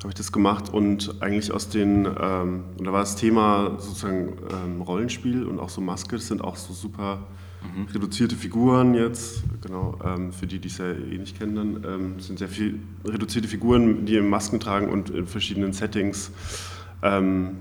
habe 0.00 0.08
ich 0.08 0.14
das 0.14 0.32
gemacht 0.32 0.72
und 0.72 1.20
eigentlich 1.20 1.52
aus 1.52 1.68
den, 1.68 2.06
ähm, 2.06 2.64
und 2.78 2.86
da 2.86 2.92
war 2.92 3.00
das 3.00 3.16
Thema 3.16 3.76
sozusagen 3.78 4.36
ähm, 4.50 4.80
Rollenspiel 4.80 5.44
und 5.44 5.60
auch 5.60 5.68
so 5.68 5.80
Maske, 5.80 6.16
das 6.16 6.28
sind 6.28 6.42
auch 6.42 6.56
so 6.56 6.72
super 6.72 7.26
mhm. 7.62 7.86
reduzierte 7.92 8.34
Figuren 8.34 8.94
jetzt, 8.94 9.42
genau, 9.60 9.98
ähm, 10.02 10.32
für 10.32 10.46
die, 10.46 10.58
die 10.58 10.68
es 10.68 10.78
ja 10.78 10.90
eh 10.90 11.18
nicht 11.18 11.38
kennen 11.38 11.54
dann, 11.54 11.84
ähm, 11.84 12.20
sind 12.20 12.38
sehr 12.38 12.48
viel 12.48 12.80
reduzierte 13.04 13.46
Figuren, 13.46 14.06
die 14.06 14.18
Masken 14.22 14.58
tragen 14.58 14.88
und 14.88 15.10
in 15.10 15.26
verschiedenen 15.26 15.74
Settings 15.74 16.30
ähm, 17.02 17.58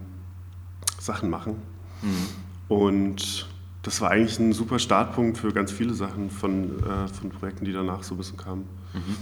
Sachen 0.97 1.29
machen. 1.29 1.55
Mhm. 2.01 2.73
Und 2.73 3.49
das 3.81 3.99
war 4.01 4.11
eigentlich 4.11 4.39
ein 4.39 4.53
super 4.53 4.79
Startpunkt 4.79 5.37
für 5.37 5.51
ganz 5.51 5.71
viele 5.71 5.93
Sachen 5.93 6.29
von, 6.29 6.79
äh, 6.83 7.07
von 7.07 7.29
Projekten, 7.31 7.65
die 7.65 7.73
danach 7.73 8.03
so 8.03 8.15
ein 8.15 8.17
bisschen 8.17 8.37
kamen. 8.37 8.65
Mhm. 8.93 9.17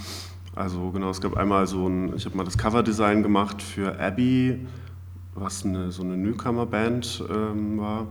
Also 0.58 0.90
genau, 0.90 1.12
es 1.12 1.22
gab 1.22 1.38
einmal 1.38 1.68
so 1.68 1.88
ein, 1.88 2.16
ich 2.16 2.26
habe 2.26 2.36
mal 2.36 2.44
das 2.44 2.58
Coverdesign 2.58 3.22
gemacht 3.22 3.62
für 3.62 4.00
Abby, 4.00 4.66
was 5.36 5.64
eine, 5.64 5.92
so 5.92 6.02
eine 6.02 6.18
Newcomer-Band 6.18 7.26
ähm, 7.30 7.78
war, 7.78 8.08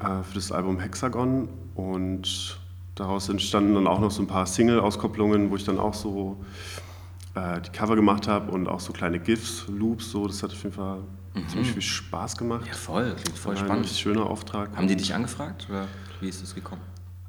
äh, 0.00 0.22
für 0.22 0.34
das 0.34 0.52
Album 0.52 0.78
Hexagon. 0.78 1.48
Und 1.74 2.60
daraus 2.94 3.30
entstanden 3.30 3.74
dann 3.74 3.86
auch 3.86 4.00
noch 4.00 4.10
so 4.10 4.22
ein 4.22 4.26
paar 4.26 4.44
Single-Auskopplungen, 4.44 5.50
wo 5.50 5.56
ich 5.56 5.64
dann 5.64 5.78
auch 5.78 5.94
so 5.94 6.44
äh, 7.34 7.58
die 7.62 7.70
Cover 7.70 7.96
gemacht 7.96 8.28
habe 8.28 8.52
und 8.52 8.68
auch 8.68 8.80
so 8.80 8.92
kleine 8.92 9.18
GIFs, 9.18 9.64
Loops, 9.68 10.10
so. 10.10 10.26
Das 10.26 10.42
hat 10.42 10.50
auf 10.50 10.62
jeden 10.62 10.74
Fall 10.74 10.98
mhm. 11.34 11.48
ziemlich 11.48 11.72
viel 11.72 11.80
Spaß 11.80 12.36
gemacht. 12.36 12.66
Ja, 12.66 12.74
voll, 12.74 13.14
klingt 13.14 13.38
voll 13.38 13.56
spannend. 13.56 13.86
Ein 13.86 13.94
schöner 13.94 14.26
Auftrag. 14.26 14.76
Haben 14.76 14.88
die 14.88 14.96
dich 14.96 15.14
angefragt 15.14 15.68
oder 15.70 15.88
wie 16.20 16.28
ist 16.28 16.42
das 16.42 16.54
gekommen? 16.54 16.82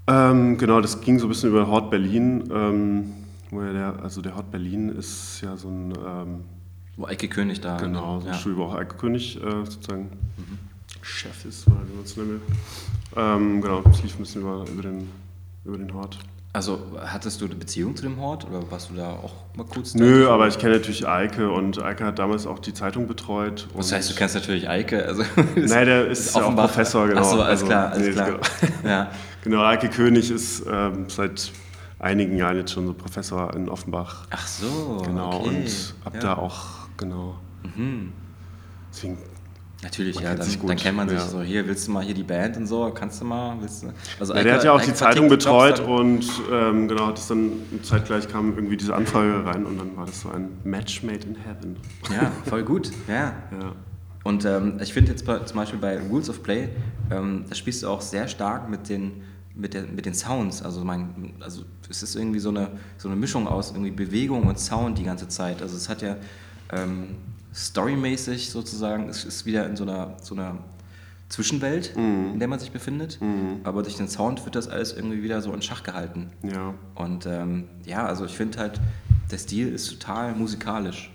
Ähm, 0.08 0.58
genau, 0.58 0.82
das 0.82 1.00
ging 1.00 1.18
so 1.18 1.28
ein 1.28 1.30
bisschen 1.30 1.50
über 1.50 1.66
Hort 1.66 1.90
Berlin. 1.90 2.44
Ähm, 2.54 3.14
der, 3.96 4.04
also 4.04 4.22
der 4.22 4.36
Hort 4.36 4.52
Berlin 4.52 4.90
ist 4.90 5.42
ja 5.42 5.58
so 5.58 5.70
ein. 5.70 5.94
Ähm, 6.06 6.44
wo 6.98 7.06
Eike 7.08 7.28
König 7.28 7.62
da. 7.62 7.78
Genau, 7.78 8.22
so 8.22 8.28
ein 8.28 8.34
ja. 8.34 8.58
Wo 8.58 8.64
auch 8.66 8.76
Eike 8.76 8.96
König 8.96 9.38
äh, 9.38 9.50
sozusagen 9.66 10.12
mhm. 10.38 10.60
Chef 11.02 11.46
ist, 11.46 11.68
oder 11.68 11.82
wie 11.88 11.96
man 11.96 12.06
es 12.06 12.18
nennt. 12.18 12.42
Ähm, 13.16 13.62
genau, 13.62 13.84
es 13.92 14.02
lief 14.02 14.16
ein 14.16 14.20
bisschen 14.20 14.42
über, 14.42 14.66
über, 14.72 14.82
den, 14.82 15.10
über 15.64 15.78
den 15.78 15.94
Hort. 15.94 16.18
Also 16.56 16.80
hattest 17.06 17.42
du 17.42 17.46
eine 17.46 17.56
Beziehung 17.56 17.98
zu 17.98 18.04
dem 18.04 18.18
Hort 18.18 18.48
oder 18.48 18.72
warst 18.72 18.90
du 18.90 18.96
da 18.96 19.10
auch 19.10 19.34
mal 19.58 19.66
kurz? 19.66 19.94
Nö, 19.94 20.30
aber 20.30 20.48
ich 20.48 20.58
kenne 20.58 20.76
natürlich 20.76 21.06
Eike 21.06 21.52
und 21.52 21.84
Eike 21.84 22.06
hat 22.06 22.18
damals 22.18 22.48
auch 22.48 22.60
die 22.60 22.74
Zeitung 22.74 23.08
betreut. 23.08 23.68
Das 23.76 23.92
heißt, 23.92 24.10
du 24.10 24.16
kennst 24.16 24.36
natürlich 24.36 24.70
Eike? 24.70 25.06
Also, 25.06 25.24
Nein, 25.56 25.86
der 25.86 26.08
ist, 26.08 26.20
ist 26.28 26.36
ja 26.36 26.46
auch 26.46 26.56
Professor, 26.56 27.10
genau. 27.10 27.20
Achso, 27.20 27.42
alles 27.42 27.48
also, 27.50 27.66
klar, 27.66 27.92
alles 27.92 28.08
nee, 28.08 28.14
klar. 28.14 28.28
Genau. 28.28 28.40
ja. 28.86 29.12
genau, 29.44 29.64
Eike 29.66 29.90
König 29.90 30.32
ist 30.32 30.64
ähm, 30.72 31.10
seit 31.10 31.52
einigen 32.00 32.38
Jahren 32.38 32.58
jetzt 32.58 32.72
schon 32.72 32.88
so 32.88 32.94
Professor 32.94 33.54
in 33.56 33.70
Offenbach. 33.70 34.28
Ach 34.30 34.48
so, 34.48 35.02
Genau, 35.06 35.40
okay. 35.40 35.50
und 35.50 35.96
ab 36.04 36.14
ja. 36.16 36.20
da 36.20 36.34
auch, 36.38 36.88
genau. 36.98 37.36
Mhm. 37.76 38.12
Deswegen 38.92 39.18
Natürlich, 39.84 40.20
ja, 40.20 40.34
dann, 40.34 40.48
dann, 40.66 40.78
kennt 40.78 40.98
man 40.98 41.08
sich 41.08 41.20
ja. 41.20 41.26
so, 41.26 41.42
hier 41.44 41.68
willst 41.68 41.88
du 41.88 41.92
mal 41.92 42.04
hier 42.04 42.16
die 42.16 42.24
Band 42.24 42.58
und 42.58 42.66
so, 42.66 42.90
kannst 42.92 43.22
du 43.22 43.26
mal, 43.26 43.56
willst 43.60 43.84
du. 43.84 43.94
Also 44.20 44.34
ja, 44.34 44.42
der 44.42 44.56
hat 44.56 44.64
ja 44.64 44.72
auch 44.72 44.82
die 44.82 44.94
Zeitung 44.96 45.30
betreut 45.30 45.80
und 45.80 46.26
ähm, 46.52 46.88
genau, 46.88 47.12
das 47.12 47.28
dann 47.28 47.52
zeitgleich 47.84 48.28
kam 48.28 48.56
irgendwie 48.56 48.78
diese 48.78 48.96
Anfrage 48.96 49.46
rein 49.46 49.64
und 49.64 49.78
dann 49.78 49.96
war 49.96 50.08
das 50.08 50.22
so 50.22 50.30
ein 50.30 50.50
Match 50.64 51.04
made 51.04 51.28
in 51.28 51.36
heaven. 51.36 51.78
Ja, 52.12 52.32
voll 52.46 52.64
gut, 52.64 52.90
ja. 53.08 53.34
ja. 53.52 53.74
Und 54.24 54.44
ähm, 54.46 54.80
ich 54.82 54.92
finde 54.92 55.12
jetzt 55.12 55.24
zum 55.26 55.58
Beispiel 55.58 55.78
bei 55.78 56.00
Rules 56.00 56.32
of 56.32 56.42
Play, 56.42 56.70
ähm, 57.12 57.46
da 57.48 57.54
spielst 57.54 57.84
du 57.84 57.88
auch 57.88 58.02
sehr 58.02 58.28
stark 58.28 58.70
mit 58.70 58.90
den, 58.90 59.22
mit, 59.56 59.74
der, 59.74 59.84
mit 59.84 60.06
den 60.06 60.14
Sounds. 60.14 60.62
Also, 60.62 60.84
mein, 60.84 61.34
also 61.40 61.64
es 61.90 62.04
ist 62.04 62.16
irgendwie 62.16 62.40
so 62.40 62.50
eine, 62.50 62.72
so 62.98 63.08
eine 63.08 63.16
Mischung 63.16 63.48
aus 63.48 63.72
irgendwie 63.72 63.92
Bewegung 63.92 64.44
und 64.44 64.60
Sound 64.60 64.98
die 64.98 65.04
ganze 65.04 65.28
Zeit. 65.28 65.62
Also 65.62 65.76
es 65.76 65.90
hat 65.90 66.02
ja 66.02 66.18
ähm, 66.72 67.16
storymäßig 67.54 68.50
sozusagen, 68.50 69.10
es 69.10 69.24
ist 69.24 69.46
wieder 69.46 69.68
in 69.68 69.76
so 69.76 69.84
einer, 69.84 70.18
so 70.22 70.36
einer 70.36 70.58
Zwischenwelt, 71.30 71.96
mhm. 71.96 72.34
in 72.34 72.40
der 72.40 72.48
man 72.48 72.60
sich 72.60 72.72
befindet. 72.72 73.20
Mhm. 73.22 73.62
Aber 73.64 73.82
durch 73.82 73.96
den 73.96 74.08
Sound 74.08 74.44
wird 74.46 74.56
das 74.56 74.68
alles 74.68 74.94
irgendwie 74.94 75.24
wieder 75.24 75.42
so 75.42 75.54
in 75.54 75.62
Schach 75.62 75.84
gehalten. 75.84 76.32
Ja. 76.44 76.74
Und 76.94 77.26
ähm, 77.26 77.66
ja, 77.86 78.06
also 78.06 78.26
ich 78.26 78.36
finde 78.36 78.60
halt, 78.60 78.80
der 79.32 79.38
Stil 79.38 79.70
ist 79.70 79.90
total 79.90 80.36
musikalisch. 80.36 81.12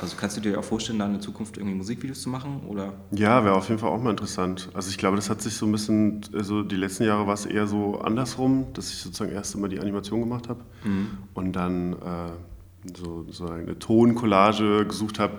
Also 0.00 0.16
kannst 0.16 0.36
du 0.36 0.40
dir 0.40 0.58
auch 0.58 0.64
vorstellen, 0.64 0.98
da 0.98 1.06
in 1.06 1.12
der 1.12 1.20
Zukunft 1.20 1.56
irgendwie 1.56 1.76
Musikvideos 1.76 2.20
zu 2.20 2.28
machen? 2.28 2.62
Oder? 2.66 2.94
Ja, 3.12 3.44
wäre 3.44 3.54
auf 3.54 3.68
jeden 3.68 3.80
Fall 3.80 3.90
auch 3.90 4.02
mal 4.02 4.10
interessant. 4.10 4.68
Also 4.74 4.90
ich 4.90 4.98
glaube, 4.98 5.16
das 5.16 5.30
hat 5.30 5.40
sich 5.40 5.54
so 5.54 5.66
ein 5.66 5.72
bisschen, 5.72 6.20
also 6.32 6.62
die 6.62 6.76
letzten 6.76 7.04
Jahre 7.04 7.26
war 7.26 7.34
es 7.34 7.46
eher 7.46 7.66
so 7.66 8.00
andersrum, 8.00 8.66
dass 8.74 8.90
ich 8.90 8.98
sozusagen 8.98 9.32
erst 9.32 9.54
immer 9.54 9.68
die 9.68 9.78
Animation 9.78 10.20
gemacht 10.20 10.48
habe 10.48 10.60
mhm. 10.82 11.18
und 11.34 11.52
dann 11.52 11.92
äh, 11.92 12.96
so, 12.96 13.24
so 13.30 13.46
eine 13.46 13.78
Toncollage 13.78 14.84
gesucht 14.86 15.18
habe, 15.18 15.38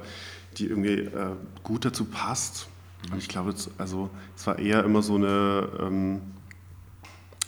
die 0.58 0.68
irgendwie 0.68 1.00
äh, 1.02 1.32
gut 1.64 1.84
dazu 1.84 2.06
passt. 2.06 2.68
Und 3.12 3.18
ich 3.18 3.28
glaube, 3.28 3.54
also, 3.78 4.10
es 4.36 4.48
war 4.48 4.58
eher 4.58 4.84
immer 4.84 5.02
so 5.02 5.16
eine, 5.16 5.68
ähm, 5.80 6.22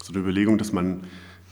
so 0.03 0.13
eine 0.13 0.21
Überlegung, 0.21 0.57
dass 0.57 0.71
man 0.71 1.01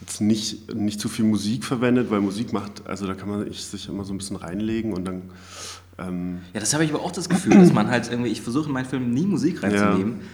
jetzt 0.01 0.21
nicht, 0.21 0.73
nicht 0.73 0.99
zu 0.99 1.09
viel 1.09 1.25
Musik 1.25 1.63
verwendet, 1.63 2.11
weil 2.11 2.21
Musik 2.21 2.53
macht, 2.53 2.85
also 2.87 3.07
da 3.07 3.13
kann 3.13 3.29
man 3.29 3.51
sich 3.51 3.89
immer 3.89 4.03
so 4.03 4.13
ein 4.13 4.17
bisschen 4.17 4.35
reinlegen 4.35 4.93
und 4.93 5.05
dann. 5.05 5.21
Ähm 5.97 6.39
ja, 6.53 6.59
das 6.59 6.73
habe 6.73 6.83
ich 6.83 6.93
aber 6.93 7.01
auch 7.01 7.11
das 7.11 7.29
Gefühl, 7.29 7.57
dass 7.57 7.73
man 7.73 7.89
halt 7.89 8.09
irgendwie, 8.09 8.29
ich 8.29 8.41
versuche 8.41 8.67
in 8.67 8.73
meinen 8.73 8.85
Filmen 8.85 9.13
nie 9.13 9.25
Musik 9.25 9.63
reinzunehmen. 9.63 10.19
Ja 10.19 10.25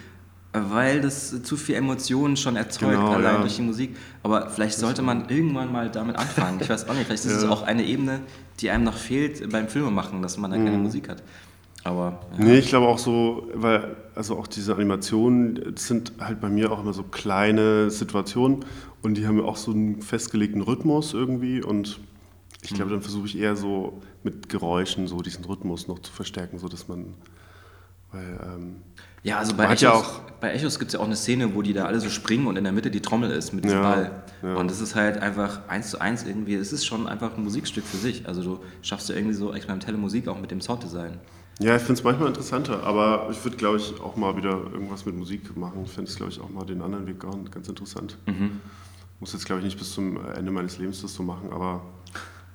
weil 0.53 1.01
das 1.01 1.43
zu 1.43 1.55
viel 1.55 1.75
Emotionen 1.75 2.35
schon 2.35 2.55
erzeugt, 2.55 2.91
genau, 2.91 3.11
allein 3.11 3.35
ja. 3.35 3.41
durch 3.41 3.55
die 3.55 3.61
Musik. 3.61 3.95
Aber 4.23 4.49
vielleicht 4.49 4.77
sollte 4.77 5.01
man 5.01 5.29
irgendwann 5.29 5.71
mal 5.71 5.89
damit 5.89 6.17
anfangen. 6.17 6.59
Ich 6.59 6.69
weiß 6.69 6.89
auch 6.89 6.93
nicht, 6.93 7.05
vielleicht 7.05 7.25
ist 7.25 7.31
es 7.31 7.45
auch 7.45 7.63
eine 7.63 7.85
Ebene, 7.85 8.19
die 8.59 8.69
einem 8.69 8.83
noch 8.83 8.97
fehlt 8.97 9.49
beim 9.49 9.67
Filmemachen, 9.67 10.21
dass 10.21 10.37
man 10.37 10.51
da 10.51 10.57
keine 10.57 10.71
mhm. 10.71 10.83
Musik 10.83 11.09
hat. 11.09 11.23
Aber. 11.83 12.19
Ja. 12.37 12.45
Nee, 12.45 12.59
ich 12.59 12.67
glaube 12.67 12.87
auch 12.87 12.99
so, 12.99 13.47
weil, 13.53 13.95
also 14.13 14.37
auch 14.37 14.47
diese 14.47 14.75
Animationen 14.75 15.73
sind 15.77 16.13
halt 16.19 16.41
bei 16.41 16.49
mir 16.49 16.71
auch 16.71 16.81
immer 16.81 16.93
so 16.93 17.03
kleine 17.03 17.89
Situationen 17.89 18.65
und 19.01 19.15
die 19.15 19.27
haben 19.27 19.41
auch 19.41 19.57
so 19.57 19.71
einen 19.71 20.01
festgelegten 20.01 20.61
Rhythmus 20.61 21.13
irgendwie 21.13 21.63
und 21.63 21.99
ich 22.61 22.69
glaube, 22.69 22.85
mhm. 22.85 22.95
dann 22.95 23.01
versuche 23.01 23.25
ich 23.25 23.37
eher 23.37 23.55
so 23.55 24.01
mit 24.23 24.49
Geräuschen 24.49 25.07
so 25.07 25.21
diesen 25.21 25.43
Rhythmus 25.45 25.87
noch 25.87 25.99
zu 25.99 26.11
verstärken, 26.11 26.59
sodass 26.59 26.87
man. 26.87 27.15
Weil, 28.11 28.39
ähm, 28.43 28.75
ja, 29.23 29.39
also 29.39 29.55
bei 29.55 29.65
Echos, 29.65 29.81
ja 29.81 29.93
auch, 29.93 30.19
bei 30.41 30.53
Echos 30.53 30.77
gibt 30.77 30.89
es 30.89 30.93
ja 30.93 30.99
auch 30.99 31.05
eine 31.05 31.15
Szene, 31.15 31.55
wo 31.55 31.61
die 31.61 31.73
da 31.73 31.85
alle 31.85 31.99
so 31.99 32.09
springen 32.09 32.45
und 32.47 32.57
in 32.57 32.63
der 32.63 32.73
Mitte 32.73 32.91
die 32.91 32.99
Trommel 32.99 33.31
ist 33.31 33.53
mit 33.53 33.63
diesem 33.63 33.77
ja, 33.77 33.83
Ball. 33.83 34.23
Ja. 34.43 34.55
Und 34.55 34.69
das 34.69 34.81
ist 34.81 34.95
halt 34.95 35.19
einfach 35.19 35.67
eins 35.69 35.89
zu 35.89 35.99
eins 35.99 36.23
irgendwie, 36.23 36.55
es 36.55 36.73
ist 36.73 36.85
schon 36.85 37.07
einfach 37.07 37.37
ein 37.37 37.43
Musikstück 37.43 37.85
für 37.85 37.97
sich. 37.97 38.27
Also 38.27 38.43
du 38.43 38.59
schaffst 38.81 39.09
ja 39.09 39.15
irgendwie 39.15 39.35
so 39.35 39.53
experimentelle 39.53 39.97
Musik 39.97 40.27
auch 40.27 40.39
mit 40.39 40.51
dem 40.51 40.61
Sounddesign. 40.61 41.19
Ja, 41.59 41.75
ich 41.75 41.81
finde 41.81 41.99
es 41.99 42.03
manchmal 42.03 42.29
interessanter, 42.29 42.83
aber 42.83 43.27
ich 43.31 43.43
würde, 43.43 43.55
glaube 43.57 43.77
ich, 43.77 43.99
auch 44.01 44.15
mal 44.15 44.35
wieder 44.35 44.51
irgendwas 44.73 45.05
mit 45.05 45.15
Musik 45.15 45.55
machen. 45.55 45.83
Ich 45.85 45.91
fände 45.91 46.09
es, 46.09 46.17
glaube 46.17 46.31
ich, 46.31 46.41
auch 46.41 46.49
mal 46.49 46.65
den 46.65 46.81
anderen 46.81 47.05
Weg 47.07 47.19
ganz 47.19 47.67
interessant. 47.67 48.17
Mhm. 48.25 48.59
Muss 49.21 49.31
jetzt, 49.31 49.45
glaube 49.45 49.59
ich, 49.59 49.65
nicht 49.65 49.79
bis 49.79 49.93
zum 49.93 50.19
Ende 50.33 50.51
meines 50.51 50.77
Lebens 50.77 51.01
das 51.01 51.13
so 51.13 51.23
machen, 51.23 51.53
aber... 51.53 51.81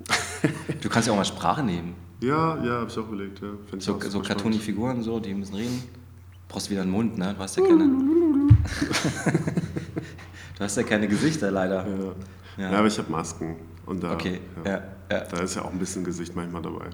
du 0.82 0.88
kannst 0.90 1.08
ja 1.08 1.14
auch 1.14 1.16
mal 1.16 1.24
Sprache 1.24 1.62
nehmen. 1.62 1.94
Ja, 2.20 2.62
ja, 2.62 2.80
habe 2.80 2.90
ich 2.90 2.98
auch 2.98 3.08
überlegt. 3.08 3.40
Ja. 3.40 3.48
So, 3.78 3.98
so 4.00 4.20
cartoony 4.20 4.58
Figuren, 4.58 5.02
so, 5.02 5.18
die 5.18 5.32
müssen 5.32 5.54
reden 5.54 5.82
brauchst 6.48 6.70
wieder 6.70 6.82
einen 6.82 6.90
Mund, 6.90 7.18
ne? 7.18 7.34
Du 7.34 7.40
hast 7.40 7.56
ja 7.56 7.66
keine. 7.66 7.84
du 10.56 10.60
hast 10.60 10.76
ja 10.76 10.82
keine 10.82 11.08
Gesichter 11.08 11.50
leider. 11.50 11.86
Ja, 11.86 11.96
ja. 12.56 12.70
ja 12.70 12.78
aber 12.78 12.88
ich 12.88 12.98
habe 12.98 13.10
Masken. 13.10 13.56
Und 13.84 14.02
da, 14.02 14.14
okay. 14.14 14.40
ja, 14.64 14.82
da 15.08 15.40
ist 15.40 15.54
ja 15.54 15.62
auch 15.62 15.70
ein 15.70 15.78
bisschen 15.78 16.02
Gesicht 16.02 16.34
manchmal 16.34 16.62
dabei. 16.62 16.86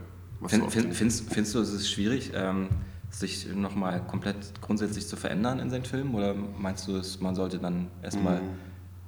Find, 0.47 0.71
find, 0.73 0.95
findest, 0.95 1.33
findest 1.33 1.55
du, 1.55 1.61
es 1.61 1.73
ist 1.73 1.89
schwierig, 1.91 2.33
ähm, 2.35 2.69
sich 3.09 3.47
nochmal 3.55 4.05
komplett 4.07 4.61
grundsätzlich 4.61 5.07
zu 5.07 5.17
verändern 5.17 5.61
in 5.61 5.71
seinen 5.71 5.85
Filmen? 5.85 6.15
Oder 6.15 6.35
meinst 6.35 6.89
du, 6.89 7.01
man 7.21 7.35
sollte 7.35 7.59
dann 7.59 7.89
erstmal 8.03 8.43
mhm. 8.43 8.49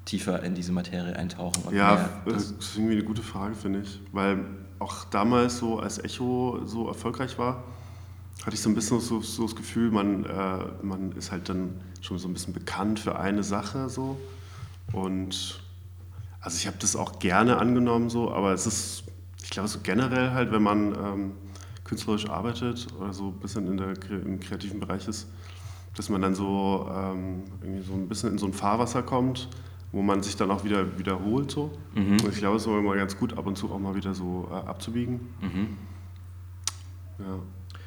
Tiefer 0.05 0.43
in 0.43 0.55
diese 0.55 0.73
Materie 0.73 1.17
eintauchen? 1.17 1.75
ja, 1.75 2.09
das 2.27 2.51
ist 2.51 2.77
irgendwie 2.77 2.95
eine 2.95 3.05
gute 3.05 3.23
Frage, 3.23 3.55
finde 3.55 3.81
ich. 3.81 4.01
Weil 4.13 4.45
auch 4.79 5.05
damals 5.05 5.59
so, 5.59 5.79
als 5.79 5.99
Echo 5.99 6.61
so 6.65 6.89
erfolgreich 6.89 7.39
war, 7.39 7.63
hatte 8.45 8.55
ich 8.55 8.61
so 8.61 8.69
ein 8.69 8.75
bisschen 8.75 9.01
so, 9.01 9.21
so 9.21 9.45
das 9.45 9.57
Gefühl, 9.57 9.91
man, 9.91 10.25
äh, 10.25 10.59
man 10.83 11.13
ist 11.13 11.33
halt 11.33 11.49
dann 11.49 11.81
schon 12.01 12.19
so 12.19 12.29
ein 12.29 12.35
bisschen 12.35 12.53
bekannt 12.53 13.01
für 13.01 13.19
eine 13.19 13.43
Sache 13.43 13.89
so. 13.89 14.19
Und 14.93 15.61
also 16.41 16.59
ich 16.59 16.67
habe 16.67 16.77
das 16.79 16.95
auch 16.95 17.19
gerne 17.19 17.57
angenommen 17.57 18.11
so, 18.11 18.31
aber 18.31 18.53
es 18.53 18.67
ist, 18.67 19.05
ich 19.43 19.51
glaube 19.51 19.69
so 19.69 19.79
generell 19.83 20.33
halt, 20.33 20.53
wenn 20.53 20.63
man 20.63 20.95
ähm, 20.95 21.33
künstlerisch 21.85 22.29
arbeitet 22.29 22.87
oder 22.99 23.15
so 23.15 23.29
ein 23.29 23.41
bisschen 23.41 23.67
in 23.67 23.77
der, 23.79 23.95
im 24.11 24.41
kreativen 24.41 24.81
Bereich 24.81 25.09
ist, 25.09 25.29
dass 25.97 26.11
man 26.11 26.21
dann 26.21 26.35
so 26.35 26.91
ähm, 26.93 27.45
irgendwie 27.63 27.83
so 27.83 27.95
ein 27.95 28.09
bisschen 28.09 28.33
in 28.33 28.39
so 28.39 28.47
ein 28.47 28.53
Fahrwasser 28.53 29.03
kommt, 29.03 29.49
wo 29.95 30.03
man 30.03 30.23
sich 30.23 30.37
dann 30.37 30.51
auch 30.51 30.65
wieder 30.65 30.99
wiederholt 30.99 31.53
so. 31.53 31.71
Mhm. 31.95 32.13
Und 32.25 32.29
ich 32.29 32.39
glaube, 32.39 32.57
es 32.57 32.67
ist 32.67 32.69
immer 32.69 32.97
ganz 32.97 33.17
gut, 33.17 33.39
ab 33.39 33.47
und 33.47 33.57
zu 33.57 33.71
auch 33.71 33.79
mal 33.79 33.95
wieder 33.95 34.13
so 34.13 34.49
äh, 34.51 34.69
abzubiegen. 34.69 35.21
Mhm. 35.41 35.77
Ja. 37.21 37.25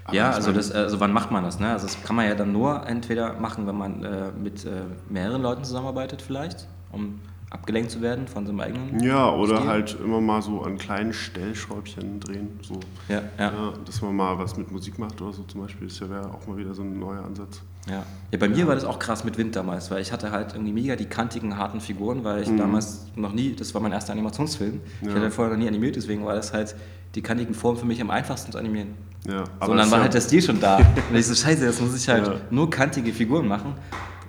Aber 0.06 0.16
ja, 0.16 0.30
also, 0.30 0.54
das, 0.54 0.72
also 0.72 1.02
wann 1.02 1.12
macht 1.12 1.32
man 1.32 1.44
das? 1.44 1.60
Ne? 1.60 1.70
Also 1.70 1.86
das 1.86 2.02
kann 2.02 2.16
man 2.16 2.26
ja 2.26 2.34
dann 2.34 2.54
nur 2.54 2.88
entweder 2.88 3.34
machen, 3.34 3.68
wenn 3.68 3.78
man 3.78 4.06
äh, 4.06 4.32
mit 4.42 4.64
äh, 4.64 4.84
mehreren 5.10 5.42
Leuten 5.42 5.66
zusammenarbeitet 5.66 6.22
vielleicht, 6.22 6.66
um 6.94 7.20
abgelenkt 7.50 7.92
zu 7.92 8.02
werden 8.02 8.26
von 8.30 8.46
seinem 8.46 8.62
eigenen 8.62 9.04
Ja, 9.04 9.30
oder 9.34 9.58
Stil. 9.58 9.68
halt 9.68 9.98
immer 10.02 10.22
mal 10.22 10.42
so 10.42 10.62
an 10.62 10.78
kleinen 10.78 11.12
Stellschräubchen 11.12 12.22
drehen. 12.22 12.58
So. 12.62 12.80
Ja, 13.10 13.22
ja. 13.38 13.52
ja, 13.52 13.74
dass 13.84 14.02
man 14.02 14.16
mal 14.16 14.40
was 14.40 14.56
mit 14.56 14.72
Musik 14.72 14.98
macht 14.98 15.22
oder 15.22 15.34
so 15.34 15.44
zum 15.44 15.60
Beispiel, 15.60 15.88
das 15.88 16.00
wäre 16.00 16.34
auch 16.34 16.48
mal 16.48 16.56
wieder 16.56 16.74
so 16.74 16.84
ein 16.84 16.98
neuer 16.98 17.26
Ansatz. 17.26 17.62
Ja, 17.90 18.04
ja 18.32 18.38
bei 18.38 18.50
mir 18.50 18.60
ja. 18.60 18.68
war 18.68 18.76
das 18.76 18.84
auch 18.84 19.00
krass 19.00 19.24
mit 19.24 19.38
Wind 19.38 19.56
damals, 19.56 19.92
weil 19.92 20.02
ich 20.02 20.12
hatte 20.12 20.32
halt 20.32 20.54
irgendwie 20.54 20.74
mega 20.74 20.96
die 20.96 21.06
kantigen, 21.06 21.58
harten 21.58 21.82
Figuren, 21.82 22.24
weil 22.24 22.42
ich 22.42 22.50
mhm. 22.50 22.58
damals 22.58 23.06
noch 23.16 23.34
nie, 23.34 23.56
das 23.56 23.74
war 23.74 23.82
mein 23.82 23.92
erster 23.92 24.14
Animationsfilm, 24.14 24.82
ja. 25.02 25.10
ich 25.10 25.16
hatte 25.16 25.32
vorher 25.32 25.54
noch 25.54 25.62
nie 25.62 25.68
animiert, 25.68 25.96
deswegen 25.96 26.26
war 26.26 26.36
das 26.36 26.54
halt 26.54 26.76
die 27.16 27.22
kantigen 27.22 27.54
Formen 27.54 27.80
für 27.80 27.86
mich 27.86 28.02
am 28.02 28.10
einfachsten 28.10 28.52
zu 28.52 28.58
animieren. 28.58 28.90
Ja, 29.28 29.44
aber 29.60 29.66
so, 29.66 29.72
und 29.72 29.78
dann 29.78 29.92
war 29.92 30.02
halt 30.02 30.14
der 30.14 30.22
Stil 30.22 30.42
schon 30.42 30.60
da. 30.60 30.78
und 31.10 31.16
ich 31.16 31.26
so, 31.26 31.36
scheiße, 31.36 31.66
jetzt 31.66 31.82
muss 31.82 31.96
ich 31.96 32.08
halt 32.08 32.52
nur 32.52 32.70
kantige 32.70 33.12
Figuren 33.12 33.48
machen. 33.48 33.76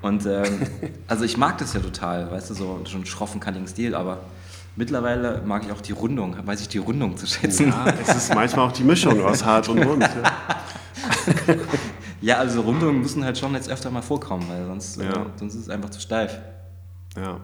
Und 0.01 0.27
ähm, 0.27 0.63
also 1.07 1.25
ich 1.25 1.37
mag 1.37 1.59
das 1.59 1.75
ja 1.75 1.81
total, 1.81 2.31
weißt 2.31 2.51
du, 2.51 2.55
so 2.55 2.81
schon 2.85 3.05
schroffen, 3.07 3.41
kantigen 3.41 3.67
Stil, 3.67 3.95
aber 3.95 4.21
mittlerweile 4.77 5.43
mag 5.45 5.65
ich 5.65 5.73
auch 5.73 5.81
die 5.81 5.93
Rundung, 5.93 6.37
weiß 6.45 6.61
ich 6.61 6.69
die 6.69 6.79
Rundung 6.79 7.17
zu 7.17 7.27
schätzen. 7.27 7.69
Ja, 7.69 7.87
es 8.01 8.15
ist 8.15 8.35
manchmal 8.35 8.67
auch 8.67 8.73
die 8.73 8.85
Mischung 8.85 9.23
aus 9.23 9.45
hart 9.45 9.69
und 9.69 9.83
rund. 9.83 10.09
Ja, 12.21 12.37
also 12.39 12.63
Rundungen 12.63 13.01
müssen 13.01 13.25
halt 13.25 13.39
schon 13.39 13.55
jetzt 13.55 13.71
öfter 13.71 13.91
mal 13.91 14.03
vorkommen, 14.03 14.45
weil 14.49 14.67
sonst, 14.67 15.01
ja. 15.01 15.11
äh, 15.11 15.27
sonst 15.37 15.55
ist 15.55 15.63
es 15.63 15.71
einfach 15.71 15.91
zu 15.91 16.01
steif. 16.01 16.39
Ja. 17.17 17.41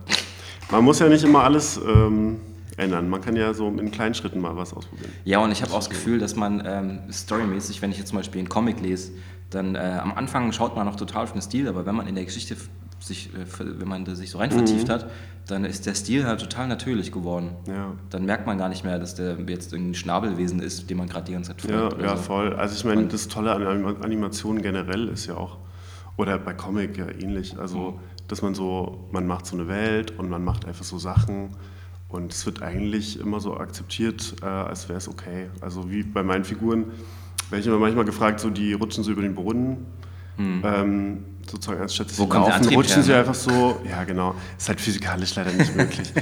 Man 0.71 0.85
muss 0.85 0.99
ja 0.99 1.09
nicht 1.09 1.25
immer 1.25 1.45
alles 1.45 1.77
ähm, 1.77 2.41
ändern. 2.77 3.09
Man 3.09 3.21
kann 3.21 3.37
ja 3.37 3.55
so 3.55 3.69
in 3.69 3.91
kleinen 3.91 4.15
Schritten 4.15 4.41
mal 4.41 4.57
was 4.57 4.73
ausprobieren. 4.75 5.13
Ja, 5.25 5.39
und 5.39 5.53
ich 5.53 5.63
habe 5.63 5.73
auch 5.73 5.79
das 5.79 5.91
Gefühl, 5.91 6.19
dass 6.19 6.37
man 6.37 6.63
ähm, 6.67 7.01
storymäßig, 7.13 7.83
wenn 7.83 7.91
ich 7.91 7.99
jetzt 7.99 8.09
zum 8.09 8.19
Beispiel 8.19 8.41
einen 8.41 8.49
Comic 8.49 8.81
lese, 8.81 9.13
dann 9.51 9.75
äh, 9.75 9.99
am 10.03 10.13
Anfang 10.15 10.53
schaut 10.53 10.75
man 10.75 10.87
noch 10.87 10.97
total 10.97 11.25
auf 11.25 11.33
den 11.33 11.43
Stil, 11.43 11.69
aber 11.69 11.87
wenn 11.87 11.95
man 11.95 12.07
in 12.07 12.15
der 12.15 12.25
Geschichte 12.25 12.57
sich, 13.07 13.31
äh, 13.35 13.47
wenn 13.59 13.89
man 13.89 14.07
sich 14.15 14.31
so 14.31 14.39
rein 14.39 14.51
vertieft 14.51 14.89
mhm. 14.89 14.93
hat, 14.93 15.11
dann 15.47 15.65
ist 15.65 15.87
der 15.87 15.95
Stil 15.95 16.25
halt 16.25 16.41
total 16.41 16.69
natürlich 16.69 17.13
geworden. 17.13 17.51
Ja. 17.67 17.93
Dann 18.11 18.25
merkt 18.25 18.47
man 18.47 18.57
gar 18.57 18.69
nicht 18.69 18.85
mehr, 18.85 18.99
dass 18.99 19.15
der 19.15 19.37
jetzt 19.47 19.75
ein 19.75 19.95
Schnabelwesen 19.95 20.61
ist, 20.61 20.89
den 20.89 20.97
man 20.97 21.09
gerade 21.09 21.27
die 21.27 21.33
ganze 21.33 21.55
Zeit 21.55 21.63
folgt. 21.63 22.01
Ja, 22.01 22.05
ja 22.05 22.17
so. 22.17 22.23
voll. 22.23 22.55
Also 22.55 22.75
ich 22.75 22.85
meine, 22.85 23.07
das 23.07 23.29
Tolle 23.29 23.53
an 23.53 24.03
Animationen 24.03 24.63
generell 24.63 25.09
ist 25.09 25.27
ja 25.27 25.37
auch, 25.37 25.59
oder 26.17 26.39
bei 26.39 26.55
Comic 26.55 26.97
ja 26.97 27.07
ähnlich, 27.09 27.59
also 27.59 27.93
mhm. 27.93 27.99
dass 28.29 28.41
man 28.41 28.55
so, 28.55 29.09
man 29.13 29.27
macht 29.27 29.47
so 29.47 29.57
eine 29.57 29.69
Welt 29.69 30.19
und 30.19 30.31
man 30.31 30.43
macht 30.43 30.65
einfach 30.67 30.85
so 30.85 30.99
Sachen 30.99 31.51
und 32.09 32.33
es 32.33 32.47
wird 32.47 32.63
eigentlich 32.63 33.21
immer 33.21 33.41
so 33.41 33.57
akzeptiert, 33.57 34.37
äh, 34.41 34.47
als 34.47 34.89
wäre 34.89 34.99
es 34.99 35.09
okay. 35.09 35.51
Also 35.61 35.91
wie 35.91 36.05
bei 36.05 36.23
meinen 36.23 36.45
Figuren, 36.45 36.87
werde 37.51 37.61
ich 37.61 37.67
immer 37.67 37.79
manchmal 37.79 38.05
gefragt, 38.05 38.41
so 38.41 38.51
die 38.51 38.73
rutschen 38.73 39.05
so 39.05 39.13
über 39.13 39.23
den 39.23 39.35
Boden. 39.35 39.87
Hm. 40.37 40.63
Ähm, 40.65 41.25
sozusagen 41.51 41.81
als 41.81 41.95
statt 41.95 42.09
Wo 42.17 42.27
kommt 42.27 42.49
laufen, 42.49 42.75
rutschen 42.75 42.97
her, 42.97 43.03
sie 43.03 43.15
einfach 43.15 43.35
so. 43.35 43.81
Ja, 43.89 44.05
genau. 44.05 44.35
Ist 44.59 44.69
halt 44.69 44.81
physikalisch 44.81 45.35
leider 45.35 45.53
nicht 45.53 45.75
möglich. 45.75 46.13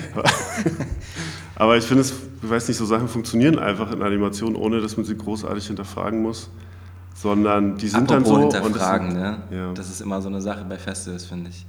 Aber 1.54 1.76
ich 1.76 1.84
finde 1.84 2.02
es, 2.02 2.12
ich 2.42 2.50
weiß 2.50 2.68
nicht, 2.68 2.76
so 2.76 2.86
Sachen 2.86 3.08
funktionieren 3.08 3.58
einfach 3.58 3.92
in 3.92 4.02
Animationen, 4.02 4.56
ohne 4.56 4.80
dass 4.80 4.96
man 4.96 5.04
sie 5.04 5.16
großartig 5.16 5.66
hinterfragen 5.66 6.22
muss. 6.22 6.50
Sondern 7.14 7.76
die 7.76 7.88
sind 7.88 8.10
Apropos 8.10 8.50
dann 8.50 8.62
so. 8.62 8.64
Hinterfragen, 8.64 9.08
und 9.08 9.14
das, 9.14 9.50
ne? 9.50 9.56
Ja. 9.56 9.72
Das 9.74 9.90
ist 9.90 10.00
immer 10.00 10.20
so 10.22 10.28
eine 10.28 10.40
Sache 10.40 10.64
bei 10.64 10.78
Festivals, 10.78 11.26
finde 11.26 11.50
ich. 11.50 11.66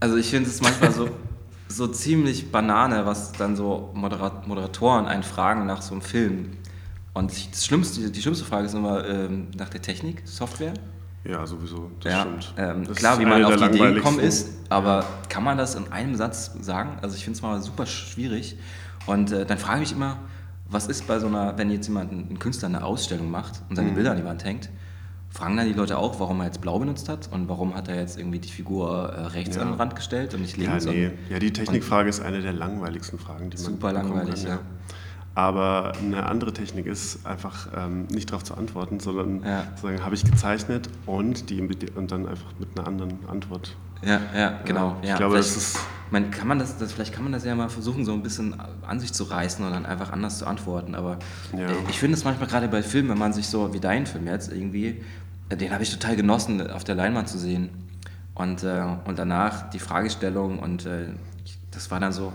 Also 0.00 0.16
ich 0.16 0.28
finde 0.28 0.50
es 0.50 0.60
manchmal 0.60 0.92
so, 0.92 1.08
so 1.68 1.86
ziemlich 1.86 2.52
Banane, 2.52 3.06
was 3.06 3.32
dann 3.32 3.56
so 3.56 3.90
Moderatoren 3.94 5.06
einen 5.06 5.22
fragen 5.22 5.66
nach 5.66 5.82
so 5.82 5.94
einem 5.94 6.02
Film 6.02 6.50
und 7.14 7.30
das 7.30 7.64
Schlimmste, 7.64 8.10
die 8.10 8.20
schlimmste 8.20 8.44
Frage 8.44 8.66
ist 8.66 8.74
immer 8.74 9.06
ähm, 9.08 9.46
nach 9.56 9.68
der 9.68 9.80
Technik, 9.80 10.22
Software. 10.24 10.74
Ja, 11.24 11.46
sowieso, 11.46 11.90
das 12.00 12.12
ja, 12.12 12.20
stimmt. 12.20 12.54
Ähm, 12.58 12.84
das 12.86 12.96
klar, 12.98 13.18
wie 13.18 13.24
man 13.24 13.44
auf 13.44 13.56
die 13.56 13.64
Idee 13.64 13.94
gekommen 13.94 14.18
ist, 14.18 14.50
aber 14.68 15.06
kann 15.28 15.42
man 15.42 15.56
das 15.56 15.74
in 15.74 15.90
einem 15.90 16.14
Satz 16.16 16.52
sagen? 16.60 16.98
Also 17.00 17.16
ich 17.16 17.24
finde 17.24 17.36
es 17.36 17.42
mal 17.42 17.60
super 17.62 17.86
schwierig. 17.86 18.58
Und 19.06 19.32
äh, 19.32 19.46
dann 19.46 19.58
frage 19.58 19.82
ich 19.82 19.90
mich 19.90 19.96
immer, 19.96 20.18
was 20.68 20.86
ist 20.86 21.06
bei 21.06 21.18
so 21.18 21.26
einer, 21.26 21.56
wenn 21.56 21.70
jetzt 21.70 21.86
jemand, 21.86 22.12
ein 22.12 22.38
Künstler 22.38 22.68
eine 22.68 22.84
Ausstellung 22.84 23.30
macht 23.30 23.62
und 23.68 23.76
seine 23.76 23.90
mhm. 23.90 23.94
Bilder 23.94 24.10
an 24.10 24.16
die 24.18 24.24
Wand 24.24 24.44
hängt, 24.44 24.70
fragen 25.30 25.56
dann 25.56 25.66
die 25.66 25.72
Leute 25.72 25.98
auch, 25.98 26.20
warum 26.20 26.40
er 26.40 26.46
jetzt 26.46 26.60
blau 26.60 26.78
benutzt 26.78 27.08
hat 27.08 27.28
und 27.32 27.48
warum 27.48 27.74
hat 27.74 27.88
er 27.88 27.96
jetzt 27.96 28.18
irgendwie 28.18 28.38
die 28.38 28.48
Figur 28.48 29.12
äh, 29.12 29.26
rechts 29.26 29.56
ja. 29.56 29.62
an 29.62 29.68
den 29.68 29.74
Rand 29.74 29.96
gestellt 29.96 30.34
und 30.34 30.42
nicht 30.42 30.56
links? 30.56 30.84
Ja, 30.84 30.92
nee. 30.92 31.10
ja 31.28 31.38
die 31.38 31.52
Technikfrage 31.52 32.08
ist 32.08 32.20
eine 32.20 32.40
der 32.40 32.52
langweiligsten 32.52 33.18
Fragen, 33.18 33.50
die 33.50 33.56
man 33.56 33.66
Super 33.66 33.92
langweilig, 33.92 34.42
kann, 34.42 34.48
ja. 34.48 34.54
ja. 34.56 34.60
Aber 35.34 35.92
eine 36.00 36.26
andere 36.26 36.52
Technik 36.52 36.86
ist 36.86 37.26
einfach 37.26 37.68
ähm, 37.76 38.06
nicht 38.06 38.30
darauf 38.30 38.44
zu 38.44 38.54
antworten, 38.54 39.00
sondern 39.00 39.42
ja. 39.42 39.66
zu 39.74 39.86
sagen, 39.86 40.04
habe 40.04 40.14
ich 40.14 40.24
gezeichnet 40.24 40.88
und, 41.06 41.50
die, 41.50 41.60
und 41.60 42.12
dann 42.12 42.28
einfach 42.28 42.52
mit 42.60 42.68
einer 42.78 42.86
anderen 42.86 43.18
Antwort. 43.28 43.76
Ja, 44.02 44.20
ja, 44.34 44.60
genau. 44.64 44.96
ich 45.02 45.08
ja, 45.08 45.16
glaube, 45.16 45.36
das 45.36 45.56
ist. 45.56 45.78
Man, 46.10 46.30
kann 46.30 46.46
man 46.46 46.58
das, 46.58 46.78
das, 46.78 46.92
vielleicht 46.92 47.12
kann 47.12 47.24
man 47.24 47.32
das 47.32 47.44
ja 47.44 47.54
mal 47.54 47.68
versuchen, 47.68 48.04
so 48.04 48.12
ein 48.12 48.22
bisschen 48.22 48.54
an 48.86 49.00
sich 49.00 49.12
zu 49.12 49.24
reißen 49.24 49.64
und 49.64 49.72
dann 49.72 49.86
einfach 49.86 50.12
anders 50.12 50.38
zu 50.38 50.46
antworten. 50.46 50.94
Aber 50.94 51.18
ja. 51.56 51.66
ich 51.88 51.98
finde 51.98 52.16
es 52.16 52.24
manchmal 52.24 52.48
gerade 52.48 52.68
bei 52.68 52.82
Filmen, 52.82 53.08
wenn 53.08 53.18
man 53.18 53.32
sich 53.32 53.48
so, 53.48 53.72
wie 53.72 53.80
dein 53.80 54.06
Film 54.06 54.26
jetzt 54.26 54.52
irgendwie, 54.52 55.02
äh, 55.48 55.56
den 55.56 55.72
habe 55.72 55.82
ich 55.82 55.90
total 55.90 56.14
genossen, 56.14 56.70
auf 56.70 56.84
der 56.84 56.94
Leinwand 56.94 57.28
zu 57.28 57.38
sehen. 57.38 57.70
Und, 58.34 58.62
äh, 58.62 58.84
und 59.06 59.18
danach 59.18 59.70
die 59.70 59.78
Fragestellung 59.78 60.58
und 60.58 60.86
äh, 60.86 61.06
das 61.70 61.90
war 61.90 61.98
dann 61.98 62.12
so, 62.12 62.32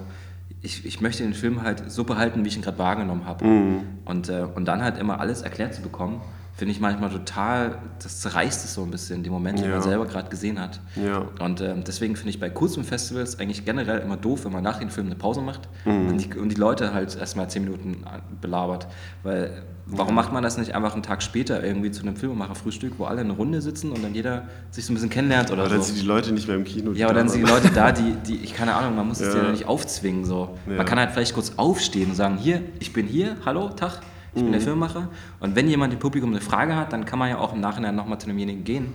ich, 0.62 0.86
ich 0.86 1.02
möchte 1.02 1.24
den 1.24 1.34
Film 1.34 1.64
halt 1.64 1.90
so 1.92 2.04
behalten, 2.04 2.44
wie 2.44 2.50
ich 2.50 2.56
ihn 2.56 2.62
gerade 2.62 2.78
wahrgenommen 2.78 3.26
habe. 3.26 3.46
Mhm. 3.46 3.82
Und, 4.06 4.30
äh, 4.30 4.46
und 4.54 4.66
dann 4.66 4.84
halt 4.84 4.98
immer 4.98 5.20
alles 5.20 5.42
erklärt 5.42 5.74
zu 5.74 5.82
bekommen, 5.82 6.22
finde 6.60 6.74
ich 6.74 6.82
manchmal 6.82 7.10
total, 7.10 7.78
das 8.04 8.20
zerreißt 8.20 8.66
es 8.66 8.74
so 8.74 8.84
ein 8.84 8.92
bisschen, 8.92 9.24
die 9.24 9.30
Momente, 9.30 9.62
ja. 9.62 9.68
die 9.70 9.74
man 9.76 9.82
selber 9.82 10.06
gerade 10.06 10.28
gesehen 10.28 10.60
hat. 10.60 10.82
Ja. 11.02 11.26
Und 11.40 11.62
äh, 11.62 11.74
deswegen 11.88 12.18
finde 12.18 12.32
ich 12.32 12.40
bei 12.42 12.50
kurzen 12.50 12.84
Festivals 12.84 13.40
eigentlich 13.40 13.64
generell 13.64 14.00
immer 14.00 14.18
doof, 14.18 14.44
wenn 14.44 14.52
man 14.52 14.62
nach 14.62 14.78
dem 14.78 14.90
Film 14.90 15.08
eine 15.08 15.16
Pause 15.16 15.40
macht 15.40 15.70
mhm. 15.86 16.10
und, 16.10 16.18
die, 16.18 16.38
und, 16.38 16.50
die, 16.50 16.58
Leute 16.58 16.94
halt 16.94 17.16
erstmal 17.16 17.50
zehn 17.50 17.64
Minuten 17.64 18.04
belabert. 18.42 18.88
Weil 19.24 19.64
warum 19.86 20.16
macht 20.16 20.34
man 20.34 20.44
das 20.44 20.58
nicht 20.58 20.76
einfach 20.76 20.96
einen 20.96 21.02
Tag 21.02 21.24
später 21.24 21.64
irgendwie 21.64 21.92
zu 21.92 22.02
einem 22.02 22.18
Filmemacher-Frühstück, 22.18 22.96
wo 22.98 23.06
alle 23.06 23.22
in 23.22 23.28
einer 23.28 23.38
Runde 23.38 23.62
sitzen 23.62 23.94
und 23.94 24.04
dann 24.04 24.14
jeder 24.14 24.50
sich 24.70 24.86
so 24.86 24.92
ein 24.92 24.96
bisschen 24.96 25.10
kennenlernt 25.10 25.52
oder 25.52 25.62
aber 25.62 25.70
so. 25.70 25.76
dann 25.76 25.86
sind 25.86 25.98
die 25.98 26.06
Leute 26.06 26.34
nicht 26.34 26.50
mehr 26.50 26.58
im 26.58 26.66
Kino. 26.66 26.92
Ja, 26.92 27.06
oder 27.06 27.20
dann 27.20 27.30
sind 27.30 27.46
die 27.46 27.50
Leute 27.50 27.70
da, 27.74 27.94
die, 27.94 28.18
die 28.28 28.36
ich 28.44 28.54
keine 28.54 28.76
Ahnung, 28.76 28.98
man 28.98 29.08
muss 29.08 29.22
es 29.22 29.34
ja 29.34 29.50
nicht 29.50 29.66
aufzwingen. 29.66 30.26
So. 30.26 30.58
Man 30.66 30.86
kann 30.86 31.00
halt 31.00 31.12
vielleicht 31.12 31.34
kurz 31.34 31.54
aufstehen 31.56 32.10
und 32.10 32.16
sagen, 32.18 32.38
hier, 32.38 32.64
ich 32.82 32.92
bin 32.92 33.08
hier, 33.08 33.38
hallo, 33.46 33.70
Tag 33.70 34.02
ich 34.34 34.42
mhm. 34.42 34.46
bin 34.46 34.52
der 34.52 34.62
mhm. 34.62 34.66
Filmemacher. 34.66 35.10
Und 35.40 35.56
wenn 35.56 35.68
jemand 35.68 35.94
im 35.94 36.00
Publikum 36.00 36.32
eine 36.32 36.42
Frage 36.42 36.76
hat, 36.76 36.94
dann 36.94 37.06
kann 37.06 37.20
man 37.20 37.30
ja 37.30 37.38
auch 37.38 37.54
im 37.54 37.60
Nachhinein 37.60 37.96
nochmal 37.96 38.20
zu 38.20 38.28
demjenigen 38.28 38.64
gehen. 38.64 38.94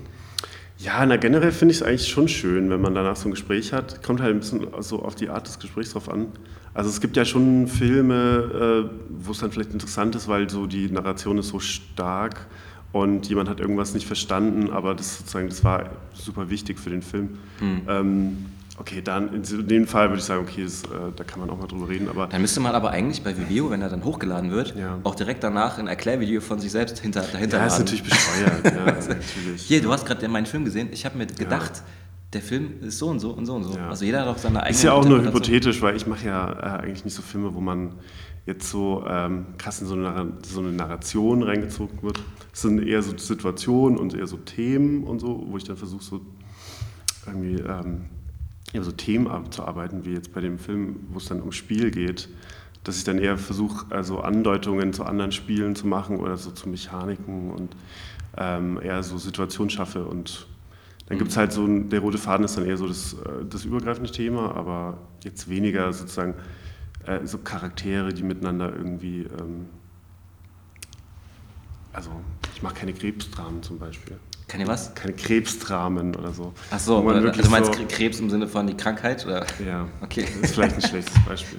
Ja, 0.79 1.07
na 1.07 1.17
generell 1.17 1.53
finde 1.53 1.73
ich 1.73 1.81
es 1.81 1.87
eigentlich 1.87 2.09
schon 2.09 2.29
schön, 2.29 2.69
wenn 2.69 2.81
man 2.81 2.95
danach 2.95 3.17
so 3.17 3.29
ein 3.29 3.31
Gespräch 3.31 3.73
hat. 3.73 4.03
Kommt 4.03 4.21
halt 4.21 4.35
ein 4.35 4.41
bisschen 4.41 4.67
so 4.81 5.03
auf 5.03 5.15
die 5.15 5.29
Art 5.29 5.47
des 5.47 5.59
Gesprächs 5.59 5.93
drauf 5.93 6.09
an. 6.09 6.27
Also 6.75 6.91
es 6.91 7.01
gibt 7.01 7.17
ja 7.17 7.25
schon 7.25 7.69
Filme, 7.69 8.89
äh, 8.91 8.97
wo 9.09 9.31
es 9.31 9.39
dann 9.39 9.53
vielleicht 9.53 9.73
interessant 9.73 10.17
ist, 10.17 10.27
weil 10.27 10.51
so 10.51 10.67
die 10.67 10.91
Narration 10.91 11.39
ist 11.39 11.49
so 11.49 11.61
stark 11.61 12.49
und 12.91 13.29
jemand 13.29 13.49
hat 13.49 13.61
irgendwas 13.61 13.95
nicht 13.95 14.07
verstanden, 14.07 14.71
aber 14.71 14.95
das 14.95 15.19
sozusagen, 15.19 15.49
das 15.49 15.63
war 15.63 15.91
super 16.13 16.51
wichtig 16.51 16.79
für 16.79 16.91
den 16.91 17.03
Film. 17.03 17.39
Mhm. 17.61 17.83
Ähm, 17.89 18.47
Okay, 18.77 19.03
dann 19.03 19.33
in 19.33 19.69
dem 19.69 19.87
Fall 19.87 20.09
würde 20.09 20.19
ich 20.19 20.25
sagen, 20.25 20.43
okay, 20.43 20.65
das, 20.65 20.83
äh, 20.83 21.13
da 21.15 21.23
kann 21.23 21.39
man 21.39 21.49
auch 21.49 21.59
mal 21.59 21.69
drüber 21.69 21.89
reden. 21.89 22.09
Aber 22.09 22.27
dann 22.27 22.41
müsste 22.41 22.59
man 22.59 22.75
aber 22.75 22.91
eigentlich 22.91 23.23
bei 23.23 23.37
Vimeo, 23.37 23.71
wenn 23.71 23.81
er 23.81 23.89
dann 23.89 24.05
hochgeladen 24.05 24.51
wird, 24.51 24.75
ja. 24.77 24.99
auch 25.05 25.15
direkt 25.15 25.45
danach 25.45 25.79
ein 25.79 25.87
Erklärvideo 25.87 26.41
von 26.41 26.59
sich 26.59 26.73
selbst 26.73 26.99
hinter, 26.99 27.23
dahinter 27.23 27.59
Ja, 27.59 27.67
ist 27.67 27.79
natürlich 27.79 28.03
bescheuert. 28.03 28.65
ja, 28.65 28.85
natürlich. 28.87 29.63
Hier, 29.63 29.81
du 29.81 29.93
hast 29.93 30.05
gerade 30.05 30.27
meinen 30.29 30.47
Film 30.47 30.65
gesehen. 30.65 30.89
Ich 30.91 31.05
habe 31.05 31.17
mir 31.17 31.27
gedacht, 31.27 31.77
ja. 31.77 31.83
der 32.33 32.43
Film 32.43 32.83
ist 32.83 32.99
so 32.99 33.09
und 33.09 33.21
so 33.21 33.31
und 33.31 33.47
so 33.47 33.55
und 33.55 33.63
so. 33.63 33.79
Also 33.79 34.05
jeder 34.05 34.23
hat 34.23 34.29
auch 34.29 34.39
seine 34.39 34.61
eigene. 34.61 34.77
Ist 34.77 34.83
ja 34.83 34.93
auch 34.93 35.05
nur 35.05 35.23
hypothetisch, 35.23 35.81
weil 35.81 35.95
ich 35.95 36.09
mache 36.09 36.27
ja 36.27 36.53
äh, 36.53 36.83
eigentlich 36.83 37.05
nicht 37.05 37.15
so 37.15 37.23
Filme, 37.23 37.55
wo 37.55 37.61
man 37.61 37.93
jetzt 38.45 38.69
so 38.71 39.05
ähm, 39.07 39.47
krass 39.57 39.81
in 39.81 39.87
so 39.87 39.95
eine, 39.95 40.33
so 40.45 40.61
eine, 40.61 40.73
Narration 40.73 41.45
reingezogen 41.45 42.03
wird. 42.03 42.21
Es 42.53 42.63
sind 42.63 42.85
eher 42.85 43.03
so 43.03 43.17
Situationen 43.17 43.99
und 43.99 44.15
eher 44.15 44.27
so 44.27 44.37
Themen 44.37 45.05
und 45.05 45.21
so, 45.21 45.45
wo 45.49 45.57
ich 45.57 45.65
dann 45.65 45.77
versuche, 45.77 46.03
so 46.03 46.21
irgendwie 47.27 47.63
ähm, 47.63 48.07
ja, 48.75 48.83
so 48.83 48.93
Themen 48.93 49.29
abzuarbeiten, 49.29 50.05
wie 50.05 50.13
jetzt 50.13 50.35
bei 50.35 50.41
dem 50.41 50.59
Film, 50.59 50.97
wo 51.11 51.19
es 51.19 51.27
dann 51.27 51.39
ums 51.41 51.57
Spiel 51.57 51.91
geht, 51.91 52.29
dass 52.83 52.99
ich 52.99 53.05
dann 53.05 53.19
eher 53.19 53.39
versuche, 53.39 53.87
also 53.95 54.21
Andeutungen 54.21 54.93
zu 54.93 55.05
anderen 55.05 55.33
Spielen 55.33 55.77
zu 55.77 55.87
machen 55.87 56.19
oder 56.19 56.37
so 56.37 56.51
zu 56.51 56.69
Mechaniken 56.69 57.53
und 57.53 57.75
ähm, 58.37 58.81
eher 58.83 59.03
so 59.03 59.17
Situationen 59.17 59.71
schaffe 59.71 60.05
und 60.05 60.49
dann 61.07 61.19
gibt 61.19 61.31
es 61.31 61.37
halt 61.37 61.53
so, 61.53 61.65
ein, 61.65 61.91
der 61.91 62.01
rote 62.01 62.19
Faden 62.19 62.45
ist 62.45 62.57
dann 62.57 62.67
eher 62.67 62.77
so 62.77 62.89
das, 62.89 63.13
äh, 63.13 63.45
das 63.49 63.65
übergreifende 63.65 64.11
Thema, 64.11 64.57
aber 64.57 64.99
jetzt 65.23 65.49
weniger 65.49 65.93
sozusagen 65.93 66.35
äh, 67.07 67.25
so 67.27 67.39
Charaktere, 67.39 68.13
die 68.13 68.23
miteinander 68.23 68.75
irgendwie, 68.75 69.21
ähm, 69.21 69.67
also 71.93 72.11
ich 72.55 72.63
mache 72.63 72.75
keine 72.75 72.93
Krebsdramen 72.93 73.63
zum 73.63 73.79
Beispiel. 73.79 74.19
Keine 74.47 74.67
was? 74.67 74.95
Keine 74.95 75.15
Krebsdramen 75.15 76.15
oder 76.15 76.33
so. 76.33 76.53
Ach 76.71 76.79
so, 76.79 77.09
also 77.09 77.31
du 77.31 77.51
meinst 77.51 77.75
so, 77.75 77.81
Krebs 77.89 78.21
im 78.21 78.29
Sinne 78.29 78.47
von 78.47 78.67
die 78.67 78.77
Krankheit? 78.77 79.25
Oder? 79.27 79.47
Ja, 79.65 79.87
okay. 80.03 80.27
das 80.41 80.51
ist 80.51 80.55
vielleicht 80.55 80.77
ein 80.77 80.83
schlechtes 80.83 81.15
Beispiel. 81.27 81.59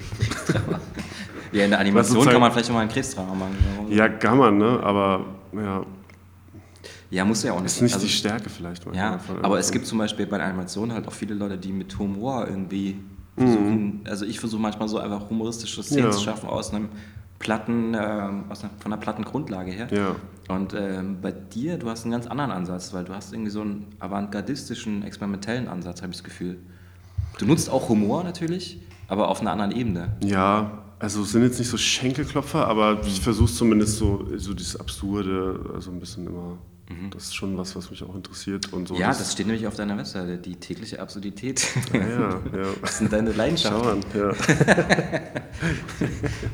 ja, 1.52 1.64
in 1.64 1.70
der 1.70 1.80
Animation 1.80 2.24
kann 2.24 2.40
man 2.40 2.52
vielleicht 2.52 2.70
auch 2.70 2.74
mal 2.74 2.80
ein 2.80 2.88
Krebsdrama 2.88 3.34
machen. 3.34 3.56
Ja, 3.90 4.08
kann 4.08 4.38
man, 4.38 4.58
ne? 4.58 4.80
aber 4.82 5.26
ja, 5.52 5.84
ja, 7.10 7.24
muss 7.24 7.42
ja 7.42 7.52
auch 7.52 7.56
nicht. 7.56 7.66
Das 7.66 7.76
ist 7.76 7.82
nicht 7.82 7.94
also, 7.94 8.06
die 8.06 8.12
Stärke 8.12 8.50
vielleicht. 8.50 8.84
Ja, 8.92 9.20
aber 9.42 9.58
es 9.58 9.70
gibt 9.70 9.86
zum 9.86 9.98
Beispiel 9.98 10.26
bei 10.26 10.42
Animationen 10.42 10.92
halt 10.92 11.06
auch 11.06 11.12
viele 11.12 11.34
Leute, 11.34 11.56
die 11.56 11.72
mit 11.72 11.98
Humor 11.98 12.46
irgendwie 12.48 12.98
versuchen, 13.36 13.84
mhm. 13.84 14.00
also 14.06 14.24
ich 14.24 14.40
versuche 14.40 14.60
manchmal 14.60 14.88
so 14.88 14.98
einfach 14.98 15.28
humoristische 15.28 15.82
Szenen 15.82 16.04
ja. 16.04 16.10
zu 16.10 16.22
schaffen 16.22 16.48
aus 16.48 16.72
einem 16.72 16.88
platten, 17.38 17.94
äh, 17.94 17.98
aus 18.48 18.62
einer, 18.62 18.72
von 18.78 18.92
einer 18.92 19.00
platten 19.00 19.24
Grundlage 19.24 19.70
her. 19.70 19.88
Ja. 19.90 20.16
Und 20.48 20.74
ähm, 20.74 21.18
bei 21.20 21.32
dir, 21.32 21.78
du 21.78 21.88
hast 21.88 22.04
einen 22.04 22.12
ganz 22.12 22.26
anderen 22.26 22.50
Ansatz, 22.50 22.92
weil 22.92 23.04
du 23.04 23.14
hast 23.14 23.32
irgendwie 23.32 23.50
so 23.50 23.62
einen 23.62 23.86
avantgardistischen, 23.98 25.02
experimentellen 25.02 25.68
Ansatz, 25.68 26.02
habe 26.02 26.10
ich 26.10 26.18
das 26.18 26.24
Gefühl. 26.24 26.58
Du 27.38 27.46
nutzt 27.46 27.68
auch 27.68 27.88
Humor 27.88 28.24
natürlich, 28.24 28.80
aber 29.08 29.28
auf 29.28 29.40
einer 29.40 29.52
anderen 29.52 29.72
Ebene. 29.72 30.16
Ja, 30.24 30.84
also 30.98 31.22
es 31.22 31.32
sind 31.32 31.42
jetzt 31.42 31.58
nicht 31.58 31.68
so 31.68 31.76
Schenkelklopfer, 31.76 32.66
aber 32.66 33.00
ich 33.06 33.20
versuche 33.20 33.52
zumindest 33.52 33.98
so, 33.98 34.26
so 34.36 34.54
dieses 34.54 34.78
Absurde, 34.78 35.72
also 35.74 35.90
ein 35.90 36.00
bisschen 36.00 36.26
immer 36.26 36.58
Mhm. 36.88 37.10
Das 37.10 37.24
ist 37.24 37.34
schon 37.34 37.58
was, 37.58 37.74
was 37.74 37.90
mich 37.90 38.02
auch 38.04 38.14
interessiert. 38.14 38.72
Und 38.72 38.88
so 38.88 38.94
ja, 38.94 39.08
das 39.08 39.32
steht 39.32 39.46
nämlich 39.46 39.66
auf 39.66 39.74
deiner 39.74 39.98
Webseite, 39.98 40.38
die 40.38 40.56
tägliche 40.56 41.00
Absurdität. 41.00 41.66
Ah, 41.92 41.96
ja, 41.96 42.06
ja. 42.06 42.66
Was 42.80 42.98
sind 42.98 43.12
deine 43.12 43.32
Leidenschaften? 43.32 44.02
Schau 44.12 44.20
an, 44.20 44.32
ja. 44.32 44.32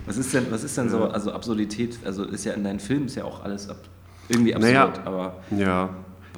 was 0.06 0.16
ist 0.16 0.32
denn, 0.32 0.46
was 0.50 0.64
ist 0.64 0.76
denn 0.78 0.88
so, 0.88 1.04
also 1.04 1.32
Absurdität, 1.32 1.98
also 2.04 2.24
ist 2.24 2.44
ja 2.44 2.52
in 2.52 2.64
deinen 2.64 2.80
Filmen 2.80 3.06
ist 3.06 3.16
ja 3.16 3.24
auch 3.24 3.42
alles 3.44 3.68
ab, 3.68 3.88
irgendwie 4.28 4.54
absurd, 4.54 4.72
naja, 4.72 4.92
aber... 5.04 5.42
Ja, 5.50 5.90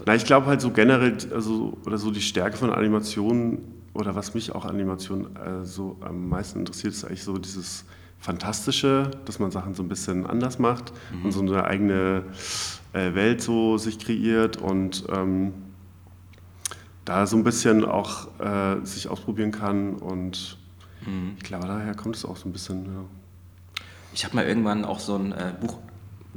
na, 0.06 0.14
ich 0.14 0.24
glaube 0.24 0.46
halt 0.46 0.60
so 0.60 0.70
generell, 0.70 1.16
also, 1.32 1.78
oder 1.86 1.98
so 1.98 2.10
die 2.10 2.20
Stärke 2.20 2.56
von 2.56 2.70
Animationen, 2.70 3.58
oder 3.92 4.14
was 4.16 4.34
mich 4.34 4.52
auch 4.52 4.64
Animation 4.64 5.36
äh, 5.36 5.64
so 5.64 5.96
am 6.00 6.28
meisten 6.28 6.58
interessiert, 6.58 6.94
ist 6.94 7.04
eigentlich 7.04 7.22
so 7.22 7.38
dieses 7.38 7.84
Fantastische, 8.18 9.10
dass 9.24 9.38
man 9.38 9.50
Sachen 9.50 9.74
so 9.74 9.82
ein 9.82 9.88
bisschen 9.88 10.26
anders 10.26 10.58
macht 10.58 10.92
mhm. 11.12 11.26
und 11.26 11.32
so 11.32 11.40
eine 11.40 11.64
eigene 11.64 12.24
Welt 12.94 13.42
so 13.42 13.76
sich 13.76 13.98
kreiert 13.98 14.56
und 14.56 15.04
ähm, 15.10 15.52
da 17.04 17.26
so 17.26 17.36
ein 17.36 17.44
bisschen 17.44 17.84
auch 17.84 18.28
äh, 18.40 18.84
sich 18.84 19.08
ausprobieren 19.08 19.50
kann 19.50 19.94
und 19.94 20.58
mhm. 21.06 21.34
ich 21.36 21.44
glaube, 21.44 21.66
daher 21.66 21.94
kommt 21.94 22.16
es 22.16 22.24
auch 22.24 22.36
so 22.36 22.48
ein 22.48 22.52
bisschen. 22.52 22.84
Ja. 22.86 23.04
Ich 24.14 24.24
habe 24.24 24.36
mal 24.36 24.46
irgendwann 24.46 24.84
auch 24.84 25.00
so 25.00 25.16
ein 25.16 25.32
äh, 25.32 25.52
Buch 25.60 25.78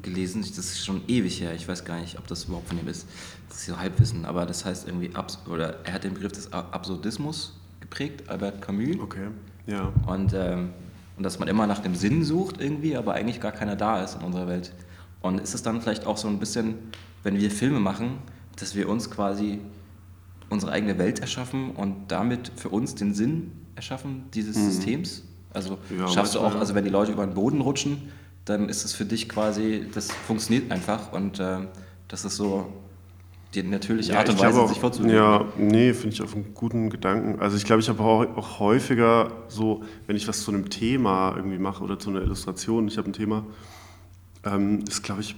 gelesen, 0.01 0.41
das 0.41 0.57
ist 0.57 0.85
schon 0.85 1.01
ewig 1.07 1.41
her, 1.41 1.53
ich 1.53 1.67
weiß 1.67 1.85
gar 1.85 1.99
nicht, 1.99 2.17
ob 2.17 2.27
das 2.27 2.45
überhaupt 2.45 2.67
von 2.67 2.79
ihm 2.79 2.87
ist, 2.87 3.07
das 3.49 3.59
ist 3.59 3.65
so 3.67 3.79
Halbwissen, 3.79 4.25
aber 4.25 4.45
das 4.45 4.65
heißt 4.65 4.87
irgendwie, 4.87 5.15
Abs 5.15 5.39
oder 5.49 5.85
er 5.85 5.93
hat 5.93 6.03
den 6.03 6.13
Begriff 6.13 6.33
des 6.33 6.53
Absurdismus 6.53 7.59
geprägt, 7.79 8.29
Albert 8.29 8.61
Camus. 8.61 8.99
Okay, 8.99 9.27
ja. 9.65 9.91
Und, 10.05 10.33
ähm, 10.33 10.69
und 11.17 11.23
dass 11.23 11.39
man 11.39 11.47
immer 11.47 11.65
nach 11.65 11.79
dem 11.79 11.95
Sinn 11.95 12.23
sucht 12.23 12.61
irgendwie, 12.61 12.95
aber 12.95 13.13
eigentlich 13.13 13.39
gar 13.39 13.51
keiner 13.51 13.75
da 13.75 14.03
ist 14.03 14.15
in 14.15 14.21
unserer 14.21 14.47
Welt. 14.47 14.73
Und 15.21 15.39
ist 15.41 15.53
es 15.53 15.63
dann 15.63 15.81
vielleicht 15.81 16.05
auch 16.05 16.17
so 16.17 16.27
ein 16.27 16.39
bisschen, 16.39 16.75
wenn 17.23 17.37
wir 17.39 17.51
Filme 17.51 17.79
machen, 17.79 18.19
dass 18.57 18.75
wir 18.75 18.89
uns 18.89 19.09
quasi 19.09 19.59
unsere 20.49 20.71
eigene 20.71 20.97
Welt 20.97 21.19
erschaffen 21.19 21.71
und 21.71 22.11
damit 22.11 22.51
für 22.55 22.69
uns 22.69 22.95
den 22.95 23.13
Sinn 23.13 23.51
erschaffen 23.75 24.25
dieses 24.33 24.57
mhm. 24.57 24.71
Systems? 24.71 25.23
Also 25.53 25.77
ja, 25.97 26.07
schaffst 26.07 26.35
du 26.35 26.39
auch, 26.39 26.55
also 26.55 26.75
wenn 26.75 26.83
die 26.83 26.89
Leute 26.89 27.11
über 27.11 27.25
den 27.25 27.33
Boden 27.33 27.61
rutschen, 27.61 28.11
dann 28.45 28.69
ist 28.69 28.85
es 28.85 28.93
für 28.93 29.05
dich 29.05 29.27
quasi, 29.27 29.85
das 29.93 30.11
funktioniert 30.11 30.71
einfach 30.71 31.11
und 31.11 31.39
äh, 31.39 31.59
das 32.07 32.25
ist 32.25 32.37
so 32.37 32.71
die 33.53 33.63
natürliche 33.63 34.13
ja, 34.13 34.19
Art 34.19 34.29
und 34.29 34.39
Weise, 34.39 34.61
auch, 34.61 34.69
sich 34.69 34.79
vorzulegen. 34.79 35.15
Ja, 35.15 35.45
nee, 35.57 35.93
finde 35.93 36.13
ich 36.13 36.21
auf 36.21 36.35
einen 36.35 36.53
guten 36.53 36.89
Gedanken. 36.89 37.39
Also 37.39 37.57
ich 37.57 37.65
glaube, 37.65 37.81
ich 37.81 37.89
habe 37.89 38.03
auch, 38.03 38.25
auch 38.37 38.59
häufiger 38.59 39.31
so, 39.47 39.83
wenn 40.05 40.15
ich 40.15 40.27
was 40.27 40.43
zu 40.43 40.51
einem 40.51 40.69
Thema 40.69 41.33
irgendwie 41.35 41.57
mache 41.57 41.83
oder 41.83 41.97
zu 41.97 42.09
einer 42.09 42.21
Illustration, 42.21 42.87
ich 42.87 42.97
habe 42.97 43.09
ein 43.09 43.13
Thema, 43.13 43.45
ähm, 44.43 44.83
ist, 44.87 45.03
glaube 45.03 45.21
ich, 45.21 45.35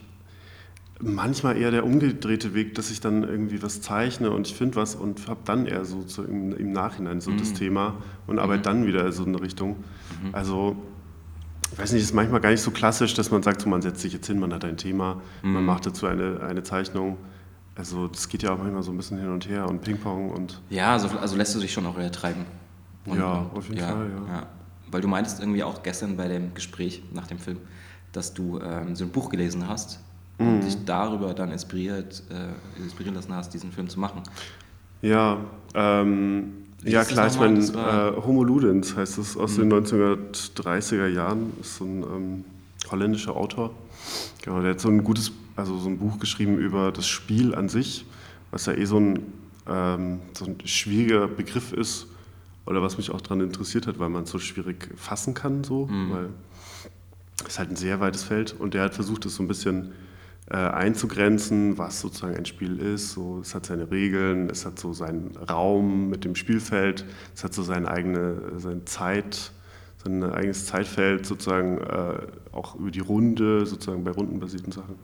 manchmal 1.01 1.57
eher 1.57 1.71
der 1.71 1.85
umgedrehte 1.85 2.53
Weg, 2.53 2.75
dass 2.75 2.91
ich 2.91 2.99
dann 2.99 3.23
irgendwie 3.23 3.61
was 3.63 3.81
zeichne 3.81 4.31
und 4.31 4.47
ich 4.47 4.55
finde 4.55 4.75
was 4.75 4.95
und 4.95 5.27
habe 5.27 5.39
dann 5.45 5.65
eher 5.65 5.85
so 5.85 6.03
zu, 6.03 6.23
im, 6.23 6.55
im, 6.55 6.71
Nachhinein 6.71 7.21
so 7.21 7.31
mhm. 7.31 7.37
das 7.37 7.53
Thema 7.53 7.95
und 8.27 8.35
mhm. 8.35 8.41
arbeite 8.41 8.63
dann 8.63 8.85
wieder 8.85 9.11
so 9.11 9.23
in 9.23 9.29
eine 9.29 9.41
Richtung. 9.41 9.77
Mhm. 10.23 10.35
Also, 10.35 10.75
ich 11.71 11.79
weiß 11.79 11.93
nicht, 11.93 12.01
ist 12.01 12.13
manchmal 12.13 12.41
gar 12.41 12.49
nicht 12.49 12.61
so 12.61 12.71
klassisch, 12.71 13.13
dass 13.13 13.31
man 13.31 13.43
sagt, 13.43 13.61
so, 13.61 13.69
man 13.69 13.81
setzt 13.81 14.01
sich 14.01 14.11
jetzt 14.11 14.27
hin, 14.27 14.39
man 14.39 14.53
hat 14.53 14.65
ein 14.65 14.77
Thema, 14.77 15.21
man 15.41 15.61
mhm. 15.61 15.65
macht 15.65 15.85
dazu 15.85 16.05
eine, 16.07 16.41
eine 16.41 16.63
Zeichnung. 16.63 17.17
Also 17.75 18.07
das 18.07 18.27
geht 18.27 18.43
ja 18.43 18.51
auch 18.51 18.57
manchmal 18.57 18.83
so 18.83 18.91
ein 18.91 18.97
bisschen 18.97 19.19
hin 19.19 19.29
und 19.29 19.47
her 19.47 19.65
und 19.69 19.81
Ping-Pong 19.81 20.31
und... 20.31 20.61
Ja, 20.69 20.91
also, 20.93 21.07
also 21.17 21.37
lässt 21.37 21.55
du 21.55 21.59
dich 21.59 21.71
schon 21.71 21.85
auch 21.85 21.97
wieder 21.97 22.11
treiben. 22.11 22.43
Und, 23.05 23.17
ja, 23.17 23.49
auf 23.53 23.69
jeden 23.69 23.79
ja, 23.79 23.87
Fall, 23.87 24.09
ja. 24.09 24.33
ja. 24.33 24.47
Weil 24.91 24.99
du 24.99 25.07
meintest 25.07 25.39
irgendwie 25.39 25.63
auch 25.63 25.81
gestern 25.81 26.17
bei 26.17 26.27
dem 26.27 26.53
Gespräch 26.53 27.03
nach 27.13 27.27
dem 27.27 27.39
Film, 27.39 27.59
dass 28.11 28.33
du 28.33 28.59
ähm, 28.59 28.95
so 28.95 29.05
ein 29.05 29.11
Buch 29.11 29.29
gelesen 29.29 29.67
hast 29.67 29.99
mhm. 30.37 30.47
und 30.47 30.63
dich 30.63 30.77
darüber 30.85 31.33
dann 31.33 31.51
inspiriert, 31.51 32.23
äh, 32.29 32.81
inspirieren 32.81 33.15
lassen 33.15 33.33
hast, 33.33 33.53
diesen 33.53 33.71
Film 33.71 33.89
zu 33.89 33.99
machen. 33.99 34.23
Ja, 35.01 35.37
ähm, 35.73 36.53
ja 36.83 37.03
klar, 37.03 37.27
ich 37.27 37.39
meine, 37.39 37.59
äh, 37.59 38.21
Homo 38.21 38.43
Ludens 38.43 38.95
heißt 38.95 39.17
es 39.17 39.37
aus 39.37 39.57
mhm. 39.57 39.69
den 39.69 39.85
1930er 39.85 41.07
Jahren, 41.07 41.53
ist 41.61 41.77
so 41.77 41.85
ein 41.85 42.03
ähm, 42.03 42.45
holländischer 42.91 43.35
Autor. 43.35 43.71
Genau, 44.41 44.61
der 44.61 44.71
hat 44.71 44.79
so 44.79 44.89
ein 44.89 45.03
gutes, 45.03 45.31
also 45.55 45.77
so 45.77 45.89
ein 45.89 45.99
Buch 45.99 46.19
geschrieben 46.19 46.57
über 46.57 46.91
das 46.91 47.07
Spiel 47.07 47.53
an 47.55 47.69
sich, 47.69 48.05
was 48.51 48.65
ja 48.65 48.73
eh 48.73 48.85
so 48.85 48.97
ein, 48.97 49.19
ähm, 49.67 50.19
so 50.33 50.45
ein 50.45 50.57
schwieriger 50.65 51.27
Begriff 51.27 51.73
ist 51.73 52.07
oder 52.65 52.81
was 52.81 52.97
mich 52.97 53.11
auch 53.11 53.21
daran 53.21 53.41
interessiert 53.41 53.87
hat, 53.87 53.99
weil 53.99 54.09
man 54.09 54.23
es 54.23 54.29
so 54.29 54.39
schwierig 54.39 54.89
fassen 54.95 55.33
kann, 55.33 55.63
so, 55.63 55.87
mhm. 55.87 56.11
weil 56.11 56.29
ist 57.41 57.59
halt 57.59 57.69
ein 57.69 57.75
sehr 57.75 57.99
weites 57.99 58.23
Feld 58.23 58.55
und 58.57 58.73
der 58.73 58.83
hat 58.83 58.93
versucht, 58.93 59.25
das 59.25 59.35
so 59.35 59.43
ein 59.43 59.47
bisschen 59.47 59.93
äh, 60.49 60.57
einzugrenzen, 60.57 61.77
was 61.77 62.01
sozusagen 62.01 62.35
ein 62.35 62.45
Spiel 62.45 62.79
ist. 62.79 63.11
So, 63.11 63.39
es 63.41 63.53
hat 63.53 63.65
seine 63.65 63.91
Regeln, 63.91 64.49
es 64.49 64.65
hat 64.65 64.79
so 64.79 64.93
seinen 64.93 65.35
Raum 65.37 66.09
mit 66.09 66.25
dem 66.25 66.35
Spielfeld, 66.35 67.05
es 67.35 67.43
hat 67.43 67.53
so 67.53 67.61
seine 67.61 67.89
eigene 67.89 68.59
seine 68.59 68.83
Zeit, 68.85 69.51
sein 70.03 70.23
eigenes 70.23 70.65
Zeitfeld 70.65 71.25
sozusagen 71.25 71.77
äh, 71.77 72.19
auch 72.51 72.75
über 72.75 72.89
die 72.91 72.99
Runde, 72.99 73.65
sozusagen 73.65 74.03
bei 74.03 74.11
rundenbasierten 74.11 74.71
Sachen. 74.71 74.95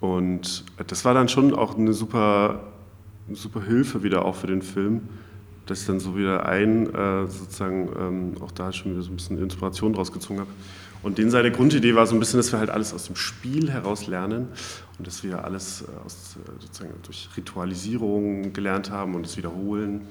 Und 0.00 0.64
das 0.86 1.04
war 1.04 1.14
dann 1.14 1.28
schon 1.28 1.54
auch 1.54 1.76
eine 1.76 1.92
super, 1.92 2.60
super 3.32 3.62
Hilfe 3.62 4.02
wieder 4.02 4.24
auch 4.24 4.36
für 4.36 4.46
den 4.46 4.62
Film, 4.62 5.08
dass 5.64 5.80
ich 5.80 5.86
dann 5.86 6.00
so 6.00 6.16
wieder 6.16 6.46
ein, 6.46 6.92
äh, 6.94 7.26
sozusagen 7.26 7.88
ähm, 7.98 8.42
auch 8.42 8.52
da 8.52 8.72
schon 8.72 8.92
wieder 8.92 9.02
so 9.02 9.10
ein 9.10 9.16
bisschen 9.16 9.38
Inspiration 9.42 9.92
draus 9.92 10.12
gezogen 10.12 10.40
habe. 10.40 10.50
Und 11.02 11.18
den 11.18 11.30
seine 11.30 11.52
Grundidee 11.52 11.94
war 11.94 12.06
so 12.06 12.14
ein 12.14 12.20
bisschen, 12.20 12.38
dass 12.38 12.52
wir 12.52 12.58
halt 12.58 12.70
alles 12.70 12.92
aus 12.92 13.04
dem 13.04 13.16
Spiel 13.16 13.70
heraus 13.70 14.06
lernen 14.06 14.48
und 14.98 15.06
dass 15.06 15.22
wir 15.22 15.44
alles 15.44 15.82
äh, 15.82 16.04
aus, 16.04 16.36
äh, 16.36 16.60
sozusagen 16.60 16.94
durch 17.02 17.28
Ritualisierung 17.36 18.52
gelernt 18.52 18.90
haben 18.90 19.14
und 19.14 19.24
das 19.24 19.36
wiederholen 19.36 20.02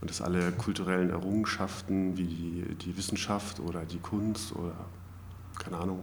und 0.00 0.10
dass 0.10 0.20
alle 0.20 0.52
kulturellen 0.52 1.10
Errungenschaften 1.10 2.16
wie 2.16 2.26
die, 2.26 2.74
die 2.84 2.96
Wissenschaft 2.96 3.60
oder 3.60 3.84
die 3.84 3.98
Kunst 3.98 4.54
oder 4.54 4.74
keine 5.58 5.78
Ahnung, 5.78 6.00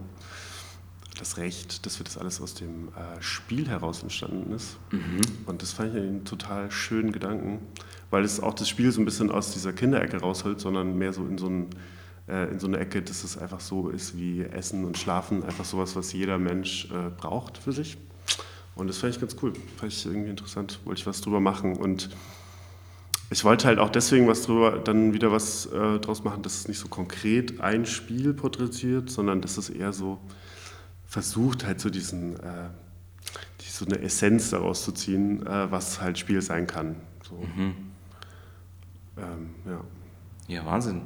das 1.18 1.36
Recht, 1.36 1.84
dass 1.86 2.00
wir 2.00 2.04
das 2.04 2.16
alles 2.16 2.40
aus 2.40 2.54
dem 2.54 2.88
äh, 2.88 3.20
Spiel 3.20 3.68
heraus 3.68 4.02
entstanden 4.02 4.52
ist. 4.52 4.78
Mhm. 4.90 5.20
Und 5.46 5.62
das 5.62 5.72
fand 5.72 5.94
ich 5.94 6.00
einen 6.00 6.24
total 6.24 6.70
schönen 6.70 7.12
Gedanken, 7.12 7.60
weil 8.10 8.24
es 8.24 8.40
auch 8.40 8.54
das 8.54 8.68
Spiel 8.68 8.90
so 8.92 9.00
ein 9.00 9.04
bisschen 9.04 9.30
aus 9.30 9.52
dieser 9.52 9.72
Kinderecke 9.72 10.18
rausholt, 10.18 10.60
sondern 10.60 10.96
mehr 10.96 11.12
so 11.12 11.24
in 11.26 11.38
so 11.38 11.46
einen 11.46 11.70
in 12.50 12.58
so 12.58 12.66
eine 12.66 12.78
Ecke, 12.78 13.02
dass 13.02 13.24
es 13.24 13.36
einfach 13.36 13.60
so 13.60 13.88
ist 13.88 14.16
wie 14.16 14.42
Essen 14.42 14.84
und 14.84 14.98
Schlafen, 14.98 15.42
einfach 15.44 15.64
sowas, 15.64 15.96
was 15.96 16.12
jeder 16.12 16.38
Mensch 16.38 16.86
äh, 16.90 17.10
braucht 17.10 17.58
für 17.58 17.72
sich. 17.72 17.98
Und 18.74 18.88
das 18.88 18.98
fand 18.98 19.14
ich 19.14 19.20
ganz 19.20 19.36
cool, 19.42 19.52
fand 19.76 19.92
ich 19.92 20.06
irgendwie 20.06 20.30
interessant, 20.30 20.80
wollte 20.84 21.00
ich 21.00 21.06
was 21.06 21.20
drüber 21.20 21.40
machen. 21.40 21.76
Und 21.76 22.10
ich 23.30 23.44
wollte 23.44 23.66
halt 23.66 23.78
auch 23.78 23.90
deswegen 23.90 24.28
was 24.28 24.42
drüber, 24.42 24.78
dann 24.78 25.12
wieder 25.12 25.32
was 25.32 25.66
äh, 25.66 25.98
draus 25.98 26.24
machen, 26.24 26.42
dass 26.42 26.60
es 26.60 26.68
nicht 26.68 26.78
so 26.78 26.88
konkret 26.88 27.60
ein 27.60 27.86
Spiel 27.86 28.34
porträtiert, 28.34 29.10
sondern 29.10 29.40
dass 29.40 29.58
es 29.58 29.70
eher 29.70 29.92
so 29.92 30.18
versucht, 31.06 31.66
halt 31.66 31.80
so 31.80 31.90
diesen, 31.90 32.36
äh, 32.40 32.70
die, 33.60 33.68
so 33.68 33.84
eine 33.84 34.00
Essenz 34.00 34.50
daraus 34.50 34.84
zu 34.84 34.92
ziehen, 34.92 35.46
äh, 35.46 35.70
was 35.70 36.00
halt 36.00 36.18
Spiel 36.18 36.40
sein 36.40 36.66
kann. 36.66 36.96
So. 37.28 37.36
Mhm. 37.36 37.74
Ähm, 39.18 39.50
ja. 39.66 39.80
ja, 40.48 40.66
Wahnsinn. 40.66 41.02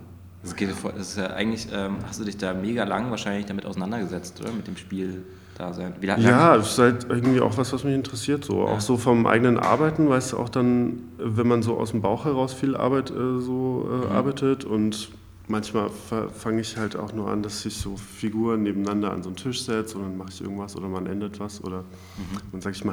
Das, 0.46 0.56
geht, 0.56 0.70
das 0.70 1.08
ist 1.08 1.18
ja 1.18 1.26
eigentlich, 1.28 1.68
ähm, 1.72 1.96
hast 2.06 2.20
du 2.20 2.24
dich 2.24 2.36
da 2.36 2.54
mega 2.54 2.84
lang 2.84 3.10
wahrscheinlich 3.10 3.46
damit 3.46 3.66
auseinandergesetzt, 3.66 4.40
oder? 4.40 4.52
Mit 4.52 4.66
dem 4.66 4.76
Spiel 4.76 5.24
da 5.58 5.72
sein. 5.72 5.94
Ja, 6.02 6.56
es 6.56 6.72
ist 6.72 6.78
halt 6.78 7.06
irgendwie 7.08 7.40
auch 7.40 7.56
was, 7.56 7.72
was 7.72 7.84
mich 7.84 7.94
interessiert. 7.94 8.44
So. 8.44 8.66
Ja. 8.66 8.72
Auch 8.72 8.80
so 8.80 8.96
vom 8.96 9.26
eigenen 9.26 9.58
Arbeiten, 9.58 10.08
weißt 10.08 10.32
du, 10.32 10.38
auch 10.38 10.48
dann, 10.48 11.08
wenn 11.18 11.46
man 11.46 11.62
so 11.62 11.78
aus 11.78 11.90
dem 11.90 12.02
Bauch 12.02 12.24
heraus 12.24 12.52
viel 12.52 12.76
Arbeit 12.76 13.10
äh, 13.10 13.40
so 13.40 13.88
äh, 13.90 14.06
mhm. 14.06 14.12
arbeitet 14.12 14.64
und 14.64 15.08
manchmal 15.48 15.90
fange 15.90 16.60
ich 16.60 16.76
halt 16.76 16.96
auch 16.96 17.12
nur 17.12 17.30
an, 17.30 17.42
dass 17.42 17.64
ich 17.64 17.76
so 17.76 17.96
Figuren 17.96 18.64
nebeneinander 18.64 19.12
an 19.12 19.22
so 19.22 19.28
einen 19.28 19.36
Tisch 19.36 19.62
setze 19.62 19.96
und 19.96 20.02
dann 20.02 20.16
mache 20.16 20.30
ich 20.30 20.40
irgendwas 20.40 20.76
oder 20.76 20.88
man 20.88 21.06
ändert 21.06 21.38
was 21.38 21.62
oder 21.62 21.80
mhm. 21.82 22.38
man 22.52 22.60
sagt, 22.60 22.76
ich, 22.76 22.84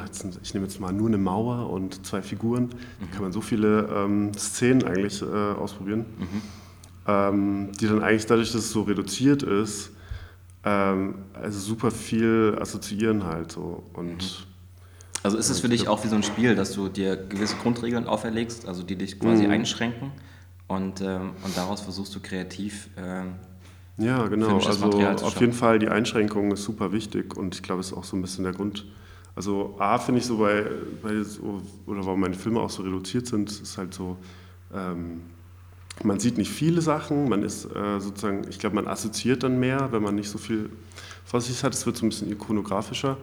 ich 0.41 0.53
nehme 0.53 0.65
jetzt 0.65 0.79
mal 0.79 0.93
nur 0.93 1.07
eine 1.07 1.17
Mauer 1.17 1.69
und 1.69 2.05
zwei 2.05 2.21
Figuren. 2.21 2.65
Mhm. 2.65 2.69
Da 2.99 3.05
kann 3.11 3.21
man 3.23 3.31
so 3.31 3.41
viele 3.41 3.89
ähm, 3.93 4.31
Szenen 4.37 4.83
eigentlich 4.83 5.21
äh, 5.21 5.25
ausprobieren, 5.25 6.05
mhm. 6.19 6.41
Ähm, 7.07 7.71
die 7.79 7.87
dann 7.87 8.01
eigentlich 8.01 8.25
dadurch, 8.25 8.51
dass 8.51 8.61
es 8.61 8.71
so 8.71 8.83
reduziert 8.83 9.43
ist, 9.43 9.91
ähm, 10.63 11.15
also 11.33 11.59
super 11.59 11.91
viel 11.91 12.57
assoziieren 12.59 13.25
halt 13.25 13.51
so 13.51 13.83
und 13.93 14.17
mhm. 14.17 15.23
also 15.23 15.37
ist 15.37 15.49
es 15.49 15.59
für 15.59 15.69
dich 15.69 15.87
auch 15.87 16.03
wie 16.03 16.07
so 16.07 16.15
ein 16.15 16.23
Spiel, 16.23 16.55
dass 16.55 16.73
du 16.73 16.87
dir 16.89 17.17
gewisse 17.17 17.55
Grundregeln 17.57 18.07
auferlegst, 18.07 18.67
also 18.67 18.83
die 18.83 18.95
dich 18.95 19.19
quasi 19.19 19.45
mhm. 19.45 19.51
einschränken 19.51 20.11
und, 20.67 21.01
ähm, 21.01 21.31
und 21.43 21.57
daraus 21.57 21.81
versuchst 21.81 22.15
du 22.15 22.19
kreativ. 22.19 22.89
Ähm, 22.97 23.35
ja, 23.97 24.25
genau. 24.27 24.57
Also 24.57 24.85
auf 24.87 25.39
jeden 25.39 25.53
Fall 25.53 25.77
die 25.77 25.87
Einschränkung 25.87 26.51
ist 26.51 26.63
super 26.63 26.91
wichtig 26.91 27.37
und 27.37 27.55
ich 27.55 27.61
glaube, 27.61 27.81
es 27.81 27.87
ist 27.87 27.93
auch 27.93 28.03
so 28.03 28.15
ein 28.15 28.21
bisschen 28.21 28.43
der 28.43 28.53
Grund. 28.53 28.85
Also 29.35 29.75
A 29.79 29.97
finde 29.97 30.19
ich 30.19 30.25
so 30.25 30.37
bei, 30.37 30.65
bei 31.01 31.23
so, 31.23 31.61
oder 31.85 32.05
warum 32.05 32.21
meine 32.21 32.35
Filme 32.35 32.59
auch 32.59 32.69
so 32.69 32.83
reduziert 32.83 33.27
sind, 33.27 33.51
ist 33.51 33.77
halt 33.77 33.93
so, 33.93 34.17
ähm, 34.73 35.21
man 36.01 36.19
sieht 36.19 36.37
nicht 36.37 36.51
viele 36.51 36.81
Sachen, 36.81 37.29
man 37.29 37.43
ist 37.43 37.65
äh, 37.65 37.99
sozusagen, 37.99 38.47
ich 38.49 38.59
glaube, 38.59 38.75
man 38.75 38.87
assoziiert 38.87 39.43
dann 39.43 39.59
mehr, 39.59 39.91
wenn 39.91 40.01
man 40.01 40.15
nicht 40.15 40.29
so 40.29 40.37
viel 40.37 40.69
vor 41.25 41.41
sich 41.41 41.63
hat. 41.63 41.73
Es 41.73 41.85
wird 41.85 41.97
so 41.97 42.05
ein 42.05 42.09
bisschen 42.09 42.31
ikonografischer. 42.31 43.17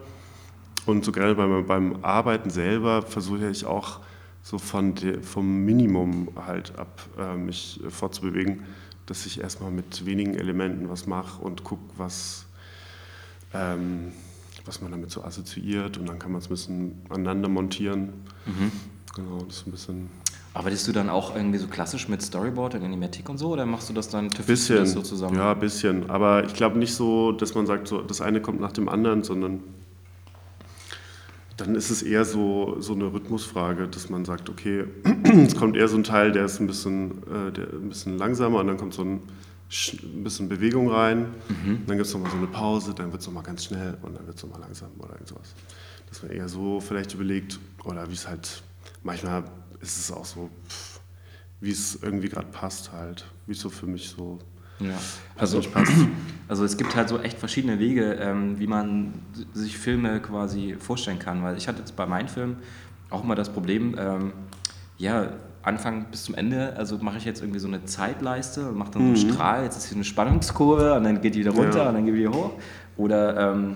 Und 0.85 1.05
so 1.05 1.11
gerade 1.11 1.35
beim, 1.35 1.65
beim 1.65 2.03
Arbeiten 2.03 2.49
selber 2.49 3.01
versuche 3.01 3.49
ich 3.49 3.65
auch 3.65 3.99
so 4.41 4.57
von 4.57 4.95
der, 4.95 5.21
vom 5.21 5.63
Minimum 5.65 6.29
halt 6.35 6.77
ab 6.79 7.01
äh, 7.19 7.35
mich 7.35 7.79
fortzubewegen, 7.89 8.63
dass 9.05 9.25
ich 9.25 9.41
erstmal 9.41 9.71
mit 9.71 10.05
wenigen 10.05 10.33
Elementen 10.33 10.89
was 10.89 11.05
mache 11.05 11.41
und 11.41 11.63
gucke, 11.63 11.83
was, 11.97 12.45
ähm, 13.53 14.13
was 14.65 14.81
man 14.81 14.91
damit 14.91 15.11
so 15.11 15.23
assoziiert 15.23 15.97
und 15.97 16.09
dann 16.09 16.17
kann 16.17 16.31
man 16.31 16.41
es 16.41 16.47
ein 16.47 16.49
bisschen 16.49 17.01
aneinander 17.09 17.49
montieren. 17.49 18.13
Mhm. 18.45 18.71
Genau, 19.15 19.43
das 19.43 19.57
ist 19.57 19.67
ein 19.67 19.71
bisschen. 19.71 20.09
Arbeitest 20.53 20.87
du 20.87 20.91
dann 20.91 21.09
auch 21.09 21.35
irgendwie 21.35 21.59
so 21.59 21.67
klassisch 21.67 22.09
mit 22.09 22.21
Storyboard 22.21 22.75
und 22.75 22.83
Animatik 22.83 23.29
und 23.29 23.37
so 23.37 23.49
oder 23.49 23.65
machst 23.65 23.89
du 23.89 23.93
das 23.93 24.09
dann 24.09 24.27
bisschen, 24.27 24.77
das 24.77 24.91
so 24.91 25.01
zusammen? 25.01 25.37
Ja, 25.37 25.53
ein 25.53 25.59
bisschen. 25.59 26.09
Aber 26.09 26.43
ich 26.43 26.53
glaube 26.53 26.77
nicht 26.77 26.93
so, 26.93 27.31
dass 27.31 27.55
man 27.55 27.65
sagt, 27.65 27.87
so, 27.87 28.01
das 28.01 28.19
eine 28.19 28.41
kommt 28.41 28.59
nach 28.59 28.73
dem 28.73 28.89
anderen, 28.89 29.23
sondern 29.23 29.61
dann 31.61 31.75
ist 31.75 31.89
es 31.89 32.01
eher 32.01 32.25
so, 32.25 32.77
so 32.79 32.93
eine 32.93 33.13
Rhythmusfrage, 33.13 33.87
dass 33.87 34.09
man 34.09 34.25
sagt, 34.25 34.49
okay, 34.49 34.85
es 35.23 35.55
kommt 35.55 35.77
eher 35.77 35.87
so 35.87 35.95
ein 35.95 36.03
Teil, 36.03 36.31
der 36.31 36.45
ist 36.45 36.59
ein 36.59 36.67
bisschen, 36.67 37.23
äh, 37.27 37.51
der, 37.51 37.71
ein 37.73 37.89
bisschen 37.89 38.17
langsamer 38.17 38.59
und 38.59 38.67
dann 38.67 38.77
kommt 38.77 38.93
so 38.93 39.03
ein, 39.03 39.21
ein 40.03 40.23
bisschen 40.23 40.49
Bewegung 40.49 40.89
rein, 40.89 41.27
mhm. 41.47 41.83
dann 41.87 41.97
gibt 41.97 42.07
es 42.07 42.13
nochmal 42.13 42.31
so 42.31 42.37
eine 42.37 42.47
Pause, 42.47 42.93
dann 42.93 43.11
wird 43.11 43.21
es 43.21 43.27
nochmal 43.27 43.43
ganz 43.43 43.65
schnell 43.65 43.97
und 44.01 44.17
dann 44.17 44.25
wird 44.25 44.37
es 44.37 44.43
nochmal 44.43 44.61
langsam 44.61 44.89
oder 44.99 45.13
irgendwas. 45.13 45.53
Dass 46.09 46.23
man 46.23 46.31
eher 46.31 46.49
so 46.49 46.81
vielleicht 46.81 47.13
überlegt, 47.13 47.59
oder 47.85 48.09
wie 48.09 48.13
es 48.13 48.27
halt, 48.27 48.63
manchmal 49.03 49.43
ist 49.79 49.97
es 49.97 50.11
auch 50.11 50.25
so, 50.25 50.49
wie 51.59 51.71
es 51.71 51.99
irgendwie 52.01 52.29
gerade 52.29 52.47
passt 52.47 52.91
halt, 52.91 53.25
wie 53.45 53.53
es 53.53 53.59
so 53.59 53.69
für 53.69 53.87
mich 53.87 54.09
so 54.09 54.39
ja. 54.81 54.97
Also, 55.37 55.61
also 56.47 56.65
es 56.65 56.77
gibt 56.77 56.95
halt 56.95 57.09
so 57.09 57.19
echt 57.19 57.37
verschiedene 57.37 57.79
Wege, 57.79 58.13
ähm, 58.13 58.59
wie 58.59 58.67
man 58.67 59.13
sich 59.53 59.77
Filme 59.77 60.19
quasi 60.19 60.75
vorstellen 60.79 61.19
kann. 61.19 61.43
Weil 61.43 61.57
ich 61.57 61.67
hatte 61.67 61.79
jetzt 61.79 61.95
bei 61.95 62.05
meinen 62.05 62.27
Filmen 62.27 62.57
auch 63.09 63.23
immer 63.23 63.35
das 63.35 63.49
Problem, 63.49 63.95
ähm, 63.97 64.33
ja, 64.97 65.33
Anfang 65.63 66.05
bis 66.05 66.23
zum 66.23 66.33
Ende, 66.33 66.75
also 66.75 66.97
mache 66.97 67.17
ich 67.17 67.25
jetzt 67.25 67.41
irgendwie 67.41 67.59
so 67.59 67.67
eine 67.67 67.85
Zeitleiste 67.85 68.69
und 68.69 68.77
mache 68.77 68.91
dann 68.91 69.09
mhm. 69.09 69.15
so 69.15 69.21
einen 69.21 69.29
mhm. 69.29 69.33
Strahl, 69.33 69.63
jetzt 69.63 69.77
ist 69.77 69.85
hier 69.85 69.95
eine 69.95 70.03
Spannungskurve 70.03 70.95
und 70.95 71.03
dann 71.03 71.21
geht 71.21 71.35
die 71.35 71.39
wieder 71.39 71.51
runter 71.51 71.83
ja. 71.83 71.89
und 71.89 71.95
dann 71.95 72.05
geht 72.05 72.15
die 72.15 72.19
wieder 72.19 72.33
hoch. 72.33 72.53
Oder 72.97 73.51
ähm, 73.51 73.75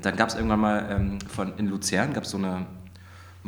dann 0.00 0.16
gab 0.16 0.28
es 0.28 0.36
irgendwann 0.36 0.60
mal 0.60 0.86
ähm, 0.90 1.18
von, 1.28 1.52
in 1.58 1.66
Luzern 1.66 2.12
gab 2.12 2.24
es 2.24 2.30
so 2.30 2.38
eine 2.38 2.66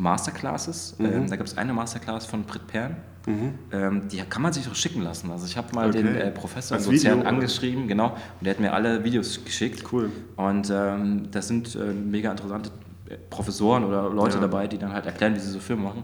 Masterclasses. 0.01 0.95
Mhm. 0.97 1.05
Ähm, 1.05 1.29
da 1.29 1.35
gab 1.35 1.45
es 1.45 1.57
eine 1.57 1.73
Masterclass 1.73 2.25
von 2.25 2.43
Brit 2.43 2.65
Pern. 2.67 2.95
Mhm. 3.27 3.53
Ähm, 3.71 4.07
die 4.09 4.17
kann 4.17 4.41
man 4.41 4.51
sich 4.51 4.67
auch 4.67 4.73
schicken 4.73 5.03
lassen. 5.03 5.29
Also 5.29 5.45
ich 5.45 5.55
habe 5.55 5.73
mal 5.75 5.89
okay. 5.89 6.01
den 6.01 6.15
äh, 6.15 6.31
Professor 6.31 6.77
in 6.77 6.85
Luzern 6.85 7.21
angeschrieben, 7.21 7.87
genau, 7.87 8.09
und 8.09 8.45
der 8.45 8.55
hat 8.55 8.59
mir 8.59 8.73
alle 8.73 9.03
Videos 9.03 9.45
geschickt. 9.45 9.83
Cool. 9.91 10.11
Und 10.37 10.71
ähm, 10.73 11.29
das 11.29 11.47
sind 11.47 11.75
äh, 11.75 11.93
mega 11.93 12.31
interessante 12.31 12.71
äh, 13.09 13.15
Professoren 13.29 13.83
oder 13.83 14.09
Leute 14.09 14.35
ja. 14.35 14.41
dabei, 14.41 14.67
die 14.67 14.79
dann 14.79 14.91
halt 14.91 15.05
erklären, 15.05 15.35
wie 15.35 15.39
sie 15.39 15.51
so 15.51 15.59
Filme 15.59 15.83
machen. 15.83 16.03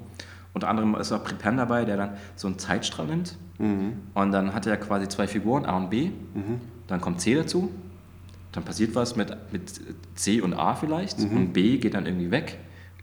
Unter 0.53 0.69
anderem 0.69 0.93
ist 0.95 1.12
auch 1.12 1.23
Brit 1.23 1.39
Pern 1.39 1.57
dabei, 1.57 1.83
der 1.83 1.97
dann 1.97 2.10
so 2.36 2.47
einen 2.47 2.60
Zeitstrahl 2.60 3.07
nimmt. 3.07 3.36
Mhm. 3.57 3.93
Und 4.13 4.31
dann 4.31 4.53
hat 4.53 4.67
er 4.67 4.77
quasi 4.77 5.07
zwei 5.07 5.27
Figuren, 5.27 5.65
A 5.65 5.75
und 5.75 5.89
B. 5.89 6.10
Mhm. 6.36 6.62
Dann 6.86 7.01
kommt 7.01 7.19
C 7.19 7.33
dazu. 7.33 7.71
Dann 8.51 8.63
passiert 8.63 8.93
was 8.93 9.15
mit, 9.15 9.36
mit 9.51 9.71
C 10.15 10.39
und 10.41 10.53
A 10.53 10.75
vielleicht. 10.75 11.19
Mhm. 11.19 11.38
Und 11.38 11.53
B 11.53 11.77
geht 11.77 11.95
dann 11.95 12.05
irgendwie 12.05 12.29
weg. 12.29 12.60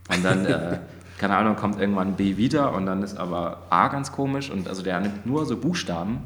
Und 0.09 0.25
dann, 0.25 0.47
äh, 0.47 0.79
keine 1.19 1.37
Ahnung, 1.37 1.57
kommt 1.57 1.81
irgendwann 1.81 2.15
B 2.15 2.37
wieder 2.37 2.75
und 2.75 2.87
dann 2.87 3.03
ist 3.03 3.17
aber 3.17 3.63
A 3.71 3.89
ganz 3.89 4.13
komisch 4.13 4.51
und 4.51 4.69
also 4.69 4.83
der 4.83 5.01
nimmt 5.01 5.27
nur 5.27 5.47
so 5.47 5.57
Buchstaben 5.57 6.19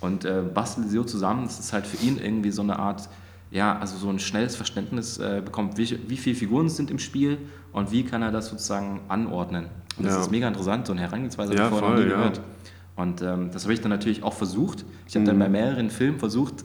und 0.00 0.24
äh, 0.24 0.42
bastelt 0.42 0.88
sie 0.88 0.96
so 0.96 1.04
zusammen. 1.04 1.44
Das 1.44 1.58
ist 1.58 1.72
halt 1.72 1.86
für 1.86 2.04
ihn 2.04 2.18
irgendwie 2.18 2.50
so 2.50 2.62
eine 2.62 2.78
Art, 2.78 3.08
ja, 3.50 3.78
also 3.78 3.96
so 3.96 4.08
ein 4.08 4.18
schnelles 4.18 4.56
Verständnis 4.56 5.18
äh, 5.18 5.42
bekommt, 5.44 5.76
wie, 5.76 5.98
wie 6.08 6.16
viele 6.16 6.36
Figuren 6.36 6.68
sind 6.68 6.90
im 6.90 6.98
Spiel 6.98 7.38
und 7.72 7.92
wie 7.92 8.04
kann 8.04 8.22
er 8.22 8.32
das 8.32 8.48
sozusagen 8.48 9.00
anordnen. 9.08 9.66
Und 9.96 10.06
das 10.06 10.14
ja. 10.14 10.20
ist 10.20 10.30
mega 10.30 10.48
interessant, 10.48 10.86
so 10.86 10.92
eine 10.92 11.02
Herangehensweise 11.02 11.54
ja, 11.54 11.68
vorher 11.68 11.90
noch 11.90 11.98
nie 11.98 12.04
gehört. 12.04 12.38
Ja. 12.38 12.42
Und 12.96 13.22
ähm, 13.22 13.50
das 13.52 13.64
habe 13.64 13.74
ich 13.74 13.80
dann 13.80 13.90
natürlich 13.90 14.22
auch 14.22 14.34
versucht. 14.34 14.84
Ich 15.06 15.14
habe 15.14 15.22
mhm. 15.22 15.26
dann 15.28 15.38
bei 15.38 15.48
mehreren 15.48 15.90
Filmen 15.90 16.18
versucht, 16.18 16.64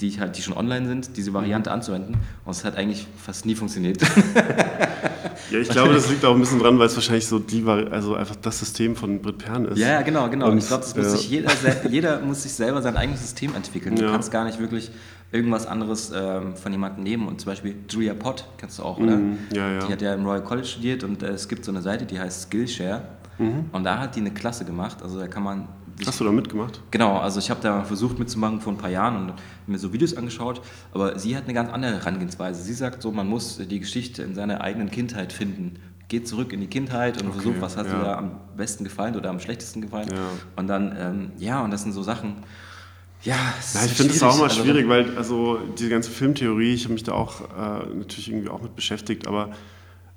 die, 0.00 0.18
halt, 0.18 0.36
die 0.36 0.42
schon 0.42 0.56
online 0.56 0.86
sind, 0.86 1.16
diese 1.16 1.32
Variante 1.32 1.70
mhm. 1.70 1.74
anzuwenden. 1.74 2.16
Und 2.44 2.50
es 2.50 2.64
hat 2.64 2.76
eigentlich 2.76 3.06
fast 3.16 3.46
nie 3.46 3.54
funktioniert. 3.54 4.02
ja, 5.50 5.58
ich 5.58 5.68
glaube, 5.68 5.94
das 5.94 6.08
liegt 6.08 6.24
auch 6.24 6.34
ein 6.34 6.40
bisschen 6.40 6.58
dran, 6.58 6.78
weil 6.78 6.86
es 6.86 6.94
wahrscheinlich 6.94 7.26
so 7.26 7.38
die 7.38 7.64
also 7.66 8.14
einfach 8.14 8.36
das 8.36 8.58
System 8.58 8.96
von 8.96 9.20
Brit 9.20 9.38
Pern 9.38 9.66
ist. 9.66 9.78
Ja, 9.78 10.02
genau, 10.02 10.28
genau. 10.28 10.50
Und 10.50 10.58
ich 10.58 10.66
glaube, 10.66 10.84
ja. 10.94 11.02
muss 11.02 11.12
sich 11.12 11.30
jeder, 11.30 11.50
jeder 11.88 12.20
muss 12.20 12.42
sich 12.42 12.52
selber 12.52 12.82
sein 12.82 12.96
eigenes 12.96 13.20
System 13.20 13.54
entwickeln. 13.54 13.96
Du 13.96 14.04
ja. 14.04 14.10
kannst 14.10 14.30
gar 14.30 14.44
nicht 14.44 14.58
wirklich 14.58 14.90
irgendwas 15.32 15.66
anderes 15.66 16.12
ähm, 16.14 16.56
von 16.56 16.72
jemandem 16.72 17.02
nehmen. 17.02 17.26
Und 17.26 17.40
zum 17.40 17.50
Beispiel 17.50 17.74
Julia 17.88 18.14
Pott, 18.14 18.44
kennst 18.58 18.78
du 18.78 18.82
auch, 18.82 18.98
oder? 18.98 19.16
Mhm. 19.16 19.38
Ja, 19.52 19.72
ja. 19.72 19.86
Die 19.86 19.92
hat 19.92 20.02
ja 20.02 20.14
im 20.14 20.24
Royal 20.26 20.44
College 20.44 20.66
studiert 20.66 21.04
und 21.04 21.22
äh, 21.22 21.28
es 21.28 21.48
gibt 21.48 21.64
so 21.64 21.72
eine 21.72 21.82
Seite, 21.82 22.04
die 22.04 22.20
heißt 22.20 22.42
Skillshare. 22.42 23.02
Mhm. 23.38 23.66
Und 23.72 23.84
da 23.84 23.98
hat 23.98 24.14
die 24.14 24.20
eine 24.20 24.32
Klasse 24.32 24.64
gemacht. 24.64 24.98
Also 25.02 25.18
da 25.18 25.26
kann 25.26 25.42
man 25.42 25.68
Hast 26.06 26.20
du 26.20 26.24
da 26.24 26.32
mitgemacht? 26.32 26.80
Genau, 26.90 27.18
also 27.18 27.38
ich 27.38 27.50
habe 27.50 27.60
da 27.60 27.84
versucht 27.84 28.18
mitzumachen 28.18 28.60
vor 28.60 28.72
ein 28.72 28.78
paar 28.78 28.90
Jahren 28.90 29.16
und 29.16 29.34
mir 29.66 29.78
so 29.78 29.92
Videos 29.92 30.16
angeschaut, 30.16 30.60
aber 30.92 31.18
sie 31.18 31.36
hat 31.36 31.44
eine 31.44 31.54
ganz 31.54 31.70
andere 31.70 31.94
Herangehensweise. 31.94 32.62
Sie 32.62 32.74
sagt 32.74 33.02
so, 33.02 33.12
man 33.12 33.28
muss 33.28 33.58
die 33.58 33.80
Geschichte 33.80 34.22
in 34.22 34.34
seiner 34.34 34.60
eigenen 34.60 34.90
Kindheit 34.90 35.32
finden. 35.32 35.74
Geht 36.08 36.28
zurück 36.28 36.52
in 36.52 36.60
die 36.60 36.66
Kindheit 36.66 37.20
und 37.20 37.28
okay, 37.28 37.36
versucht, 37.36 37.60
was 37.60 37.76
hat 37.76 37.86
ja. 37.86 37.94
dir 37.94 38.04
da 38.04 38.18
am 38.18 38.32
besten 38.56 38.84
gefallen 38.84 39.16
oder 39.16 39.30
am 39.30 39.40
schlechtesten 39.40 39.80
gefallen. 39.80 40.08
Ja. 40.12 40.28
Und 40.56 40.66
dann, 40.66 40.94
ähm, 40.98 41.30
ja, 41.38 41.62
und 41.62 41.70
das 41.70 41.82
sind 41.82 41.92
so 41.92 42.02
Sachen, 42.02 42.36
ja, 43.24 43.36
Na, 43.74 43.84
ich 43.84 43.92
finde 43.92 44.12
es 44.12 44.22
auch 44.22 44.36
mal 44.36 44.44
also 44.48 44.62
schwierig, 44.62 44.88
weil 44.88 45.16
also 45.16 45.60
diese 45.78 45.88
ganze 45.88 46.10
Filmtheorie, 46.10 46.74
ich 46.74 46.84
habe 46.84 46.94
mich 46.94 47.04
da 47.04 47.12
auch 47.12 47.40
äh, 47.40 47.94
natürlich 47.94 48.28
irgendwie 48.28 48.48
auch 48.48 48.60
mit 48.60 48.74
beschäftigt, 48.74 49.28
aber 49.28 49.50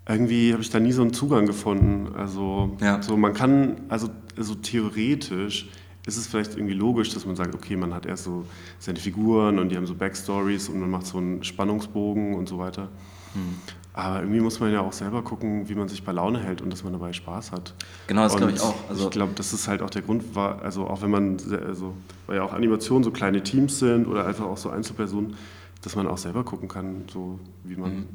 irgendwie 0.08 0.54
habe 0.54 0.62
ich 0.62 0.70
da 0.70 0.80
nie 0.80 0.92
so 0.92 1.02
einen 1.02 1.14
Zugang 1.14 1.46
gefunden. 1.46 2.14
Also, 2.16 2.78
ja. 2.82 3.02
so 3.02 3.18
man 3.18 3.34
kann, 3.34 3.82
also, 3.90 4.10
also 4.38 4.56
theoretisch 4.56 5.68
ist 6.06 6.18
es 6.18 6.28
vielleicht 6.28 6.56
irgendwie 6.56 6.76
logisch, 6.76 7.14
dass 7.14 7.26
man 7.26 7.36
sagt, 7.36 7.56
okay, 7.56 7.76
man 7.76 7.94
hat 7.94 8.06
erst 8.06 8.26
so 8.26 8.46
seine 8.78 9.00
Figuren 9.00 9.58
und 9.58 9.70
die 9.70 9.76
haben 9.76 9.88
so 9.88 9.96
Backstories 9.96 10.70
und 10.70 10.80
man 10.80 10.92
macht 10.92 11.08
so 11.08 11.18
einen 11.18 11.44
Spannungsbogen 11.44 12.36
und 12.36 12.48
so 12.48 12.60
weiter. 12.60 12.90
Hm. 13.34 13.56
Aber 13.94 14.20
irgendwie 14.20 14.42
muss 14.42 14.60
man 14.60 14.72
ja 14.72 14.82
auch 14.82 14.94
selber 14.94 15.24
gucken, 15.24 15.68
wie 15.70 15.74
man 15.74 15.88
sich 15.88 16.04
bei 16.04 16.12
Laune 16.12 16.40
hält 16.40 16.62
und 16.62 16.72
dass 16.72 16.84
man 16.84 16.94
dabei 16.94 17.14
Spaß 17.14 17.54
hat. 17.54 17.74
Genau, 18.08 18.24
das 18.24 18.36
glaube 18.36 18.52
ich 18.52 18.60
auch. 18.60 18.76
Also 18.90 19.06
ich 19.06 19.10
glaube, 19.10 19.32
das 19.36 19.54
ist 19.54 19.68
halt 19.68 19.82
auch 19.82 19.90
der 19.90 20.02
Grund, 20.04 20.36
war, 20.36 20.62
also 20.62 20.86
auch 20.86 21.02
wenn 21.02 21.10
man, 21.10 21.38
also, 21.66 21.96
weil 22.28 22.36
ja 22.36 22.44
auch 22.44 22.54
Animationen 22.54 23.04
so 23.04 23.12
kleine 23.12 23.42
Teams 23.42 23.80
sind 23.80 24.06
oder 24.06 24.28
einfach 24.28 24.46
auch 24.46 24.58
so 24.58 24.70
Einzelpersonen, 24.70 25.36
dass 25.82 25.96
man 25.96 26.08
auch 26.08 26.18
selber 26.18 26.44
gucken 26.44 26.68
kann, 26.68 27.06
so 27.12 27.40
wie 27.64 27.78
man. 27.78 27.96
Mhm 27.96 28.08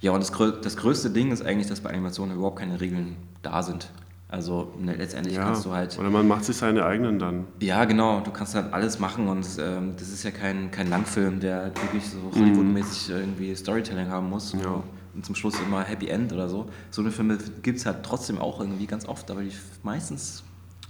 ja, 0.00 0.12
und 0.12 0.20
das, 0.20 0.32
das 0.62 0.76
größte 0.76 1.10
Ding 1.10 1.32
ist 1.32 1.44
eigentlich, 1.44 1.68
dass 1.68 1.80
bei 1.80 1.90
Animationen 1.90 2.36
überhaupt 2.36 2.58
keine 2.58 2.80
Regeln 2.80 3.16
da 3.42 3.62
sind. 3.62 3.90
Also 4.28 4.72
ne, 4.78 4.94
letztendlich 4.96 5.36
ja, 5.36 5.44
kannst 5.44 5.64
du 5.64 5.70
halt. 5.70 5.96
Oder 5.98 6.10
man 6.10 6.26
macht 6.26 6.44
sich 6.44 6.56
seine 6.56 6.84
eigenen 6.84 7.18
dann. 7.18 7.44
Ja, 7.60 7.84
genau. 7.84 8.20
Du 8.20 8.32
kannst 8.32 8.56
halt 8.56 8.72
alles 8.72 8.98
machen 8.98 9.28
und 9.28 9.46
ähm, 9.60 9.94
das 9.96 10.08
ist 10.08 10.24
ja 10.24 10.32
kein, 10.32 10.70
kein 10.72 10.90
Langfilm, 10.90 11.38
der 11.38 11.66
wirklich 11.66 12.04
so 12.10 12.18
Hollywood-mäßig 12.34 13.10
irgendwie 13.10 13.54
Storytelling 13.54 14.08
haben 14.08 14.28
muss. 14.28 14.52
Ja. 14.52 14.82
Und 15.14 15.24
zum 15.24 15.36
Schluss 15.36 15.54
immer 15.60 15.82
Happy 15.84 16.08
End 16.08 16.32
oder 16.32 16.48
so. 16.48 16.68
So 16.90 17.02
eine 17.02 17.12
Filme 17.12 17.38
gibt 17.62 17.78
es 17.78 17.86
halt 17.86 18.02
trotzdem 18.02 18.38
auch 18.38 18.60
irgendwie 18.60 18.86
ganz 18.86 19.06
oft, 19.06 19.30
aber 19.30 19.42
die 19.42 19.52
meistens. 19.84 20.42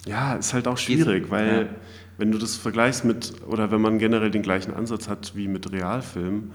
Ja, 0.06 0.34
ist 0.34 0.54
halt 0.54 0.66
auch 0.66 0.78
schwierig, 0.78 1.30
weil 1.30 1.62
ja. 1.62 1.68
wenn 2.16 2.32
du 2.32 2.38
das 2.38 2.56
vergleichst 2.56 3.04
mit, 3.04 3.34
oder 3.46 3.70
wenn 3.70 3.82
man 3.82 3.98
generell 3.98 4.30
den 4.30 4.42
gleichen 4.42 4.72
Ansatz 4.72 5.08
hat 5.08 5.36
wie 5.36 5.46
mit 5.46 5.70
Realfilmen, 5.70 6.52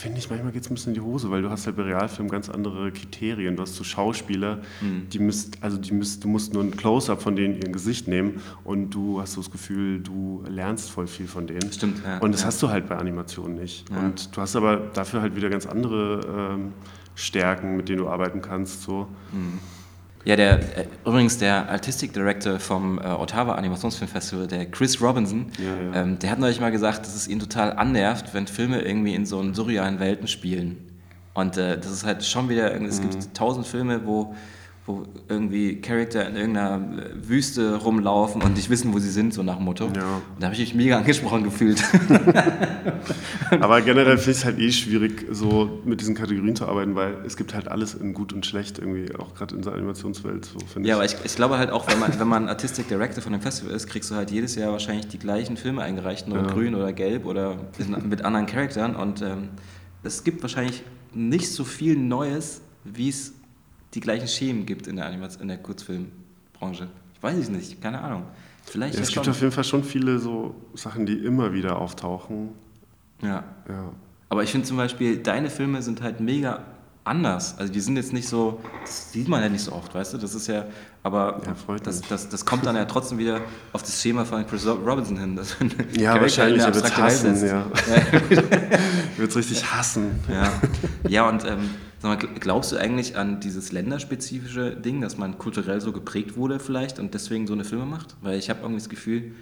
finde 0.00 0.18
ich, 0.18 0.30
manchmal 0.30 0.52
geht 0.52 0.62
es 0.62 0.70
ein 0.70 0.74
bisschen 0.74 0.94
in 0.94 1.00
die 1.00 1.06
Hose, 1.06 1.30
weil 1.30 1.42
du 1.42 1.50
hast 1.50 1.66
halt 1.66 1.76
bei 1.76 1.82
Realfilmen 1.82 2.30
ganz 2.30 2.48
andere 2.48 2.90
Kriterien. 2.90 3.56
Du 3.56 3.62
hast 3.62 3.76
so 3.76 3.84
Schauspieler, 3.84 4.60
mhm. 4.80 5.08
die 5.10 5.18
müsst, 5.18 5.62
also 5.62 5.76
die 5.76 5.92
müsst, 5.92 6.24
du 6.24 6.28
musst 6.28 6.54
nur 6.54 6.62
ein 6.62 6.74
Close-up 6.76 7.20
von 7.20 7.36
denen 7.36 7.54
ihr 7.54 7.70
Gesicht 7.70 8.08
nehmen 8.08 8.40
und 8.64 8.90
du 8.90 9.20
hast 9.20 9.34
so 9.34 9.42
das 9.42 9.50
Gefühl, 9.50 10.00
du 10.00 10.42
lernst 10.48 10.90
voll 10.90 11.06
viel 11.06 11.26
von 11.26 11.46
denen. 11.46 11.70
Stimmt, 11.72 12.02
ja. 12.04 12.18
Und 12.18 12.32
das 12.32 12.40
ja. 12.40 12.46
hast 12.48 12.62
du 12.62 12.70
halt 12.70 12.88
bei 12.88 12.96
Animationen 12.96 13.56
nicht. 13.56 13.88
Ja. 13.90 13.98
Und 14.00 14.34
du 14.34 14.40
hast 14.40 14.56
aber 14.56 14.78
dafür 14.94 15.20
halt 15.20 15.36
wieder 15.36 15.50
ganz 15.50 15.66
andere 15.66 16.54
ähm, 16.54 16.72
Stärken, 17.14 17.76
mit 17.76 17.88
denen 17.88 17.98
du 17.98 18.08
arbeiten 18.08 18.40
kannst. 18.40 18.82
So. 18.82 19.06
Mhm. 19.32 19.58
Ja, 20.24 20.36
der, 20.36 20.58
äh, 20.76 20.86
übrigens 21.06 21.38
der 21.38 21.70
Artistic 21.70 22.12
Director 22.12 22.58
vom 22.58 22.98
äh, 22.98 23.06
Ottawa 23.06 23.54
Animationsfilmfestival, 23.54 24.46
der 24.46 24.66
Chris 24.66 25.00
Robinson, 25.00 25.46
ja, 25.58 25.64
ja. 25.64 26.02
Ähm, 26.02 26.18
der 26.18 26.30
hat 26.30 26.38
neulich 26.38 26.60
mal 26.60 26.70
gesagt, 26.70 27.06
dass 27.06 27.14
es 27.14 27.26
ihn 27.26 27.40
total 27.40 27.72
annervt, 27.72 28.34
wenn 28.34 28.46
Filme 28.46 28.82
irgendwie 28.82 29.14
in 29.14 29.24
so 29.24 29.40
einen 29.40 29.54
surrealen 29.54 29.98
Welten 29.98 30.28
spielen. 30.28 30.76
Und 31.32 31.56
äh, 31.56 31.78
das 31.78 31.90
ist 31.90 32.04
halt 32.04 32.24
schon 32.24 32.48
wieder, 32.48 32.74
es 32.82 33.00
mhm. 33.00 33.10
gibt 33.10 33.34
tausend 33.34 33.66
Filme, 33.66 34.04
wo 34.04 34.34
wo 34.86 35.04
irgendwie 35.28 35.80
Charakter 35.80 36.26
in 36.26 36.36
irgendeiner 36.36 36.80
Wüste 37.14 37.76
rumlaufen 37.76 38.42
und 38.42 38.54
nicht 38.54 38.70
wissen, 38.70 38.92
wo 38.94 38.98
sie 38.98 39.10
sind, 39.10 39.34
so 39.34 39.42
nach 39.42 39.58
Motto. 39.58 39.84
Ja. 39.84 39.90
Und 39.90 40.40
da 40.40 40.46
habe 40.46 40.54
ich 40.54 40.60
mich 40.60 40.74
mega 40.74 40.96
angesprochen 40.96 41.44
gefühlt. 41.44 41.82
Aber 43.60 43.82
generell 43.82 44.16
finde 44.16 44.30
ich 44.30 44.38
es 44.38 44.44
halt 44.44 44.58
eh 44.58 44.72
schwierig, 44.72 45.26
so 45.30 45.80
mit 45.84 46.00
diesen 46.00 46.14
Kategorien 46.14 46.56
zu 46.56 46.66
arbeiten, 46.66 46.94
weil 46.94 47.18
es 47.26 47.36
gibt 47.36 47.54
halt 47.54 47.68
alles 47.68 47.94
in 47.94 48.14
gut 48.14 48.32
und 48.32 48.46
schlecht 48.46 48.78
irgendwie, 48.78 49.14
auch 49.16 49.34
gerade 49.34 49.54
in 49.54 49.62
der 49.62 49.74
Animationswelt. 49.74 50.46
So, 50.46 50.58
ja, 50.80 50.84
ich. 50.84 50.92
aber 50.94 51.04
ich, 51.04 51.16
ich, 51.24 51.36
glaube 51.36 51.58
halt 51.58 51.70
auch, 51.70 51.86
wenn 51.88 51.98
man, 51.98 52.18
wenn 52.18 52.28
man 52.28 52.48
Artistic 52.48 52.88
Director 52.88 53.22
von 53.22 53.32
dem 53.32 53.42
Festival 53.42 53.74
ist, 53.74 53.86
kriegst 53.86 54.10
du 54.10 54.14
halt 54.14 54.30
jedes 54.30 54.54
Jahr 54.54 54.72
wahrscheinlich 54.72 55.08
die 55.08 55.18
gleichen 55.18 55.56
Filme 55.56 55.82
eingereicht, 55.82 56.26
nur 56.26 56.38
ja. 56.38 56.46
grün 56.46 56.74
oder 56.74 56.92
gelb 56.92 57.26
oder 57.26 57.56
mit 58.02 58.24
anderen 58.24 58.46
Charakteren 58.46 58.96
und 58.96 59.20
ähm, 59.20 59.50
es 60.02 60.24
gibt 60.24 60.42
wahrscheinlich 60.42 60.82
nicht 61.12 61.50
so 61.50 61.64
viel 61.64 61.96
Neues, 61.96 62.62
wie 62.84 63.08
es 63.08 63.34
die 63.94 64.00
gleichen 64.00 64.28
Schemen 64.28 64.66
gibt 64.66 64.86
in 64.86 64.96
der, 64.96 65.06
Animation, 65.06 65.42
in 65.42 65.48
der 65.48 65.58
Kurzfilmbranche. 65.58 66.88
Ich 67.14 67.22
weiß 67.22 67.36
es 67.36 67.48
nicht, 67.48 67.80
keine 67.82 68.00
Ahnung. 68.00 68.24
Vielleicht 68.64 68.94
ja, 68.94 69.02
es 69.02 69.12
gibt 69.12 69.28
auf 69.28 69.40
jeden 69.40 69.52
Fall 69.52 69.64
schon 69.64 69.82
viele 69.82 70.18
so 70.18 70.54
Sachen, 70.74 71.06
die 71.06 71.14
immer 71.14 71.52
wieder 71.52 71.78
auftauchen. 71.78 72.50
Ja. 73.22 73.44
ja. 73.68 73.92
Aber 74.28 74.42
ich 74.44 74.50
finde 74.50 74.66
zum 74.66 74.76
Beispiel, 74.76 75.18
deine 75.18 75.50
Filme 75.50 75.82
sind 75.82 76.02
halt 76.02 76.20
mega 76.20 76.62
anders. 77.04 77.58
Also 77.58 77.72
die 77.72 77.80
sind 77.80 77.96
jetzt 77.96 78.12
nicht 78.12 78.28
so, 78.28 78.60
das 78.82 79.12
sieht 79.12 79.28
man 79.28 79.42
ja 79.42 79.48
nicht 79.48 79.64
so 79.64 79.72
oft, 79.72 79.94
weißt 79.94 80.14
du? 80.14 80.18
Das 80.18 80.34
ist 80.34 80.46
ja, 80.46 80.66
aber 81.02 81.40
ja, 81.44 81.76
das, 81.82 82.02
das, 82.02 82.28
das 82.28 82.44
kommt 82.44 82.66
dann 82.66 82.76
ja 82.76 82.84
trotzdem 82.84 83.18
wieder 83.18 83.40
auf 83.72 83.82
das 83.82 84.00
Schema 84.00 84.24
von 84.24 84.46
Chris 84.46 84.66
Robinson 84.66 85.18
hin. 85.18 85.34
Das 85.34 85.56
ja, 85.98 86.20
wahrscheinlich, 86.20 86.62
er 86.62 86.74
wird 86.74 86.84
es 86.84 86.96
hassen, 86.96 87.46
ja. 87.46 87.66
wird 89.16 89.30
es 89.30 89.36
richtig 89.36 89.72
hassen. 89.72 90.20
Ja, 90.28 90.52
ja 91.08 91.28
und 91.28 91.44
ähm, 91.44 91.70
Sag 92.00 92.22
mal, 92.22 92.34
glaubst 92.40 92.72
du 92.72 92.76
eigentlich 92.76 93.16
an 93.16 93.40
dieses 93.40 93.72
länderspezifische 93.72 94.74
Ding, 94.74 95.02
dass 95.02 95.18
man 95.18 95.36
kulturell 95.36 95.82
so 95.82 95.92
geprägt 95.92 96.36
wurde 96.36 96.58
vielleicht 96.58 96.98
und 96.98 97.12
deswegen 97.12 97.46
so 97.46 97.52
eine 97.52 97.64
Filme 97.64 97.84
macht? 97.84 98.16
Weil 98.22 98.38
ich 98.38 98.48
habe 98.48 98.60
irgendwie 98.60 98.80
das 98.80 98.88
Gefühl, 98.88 99.32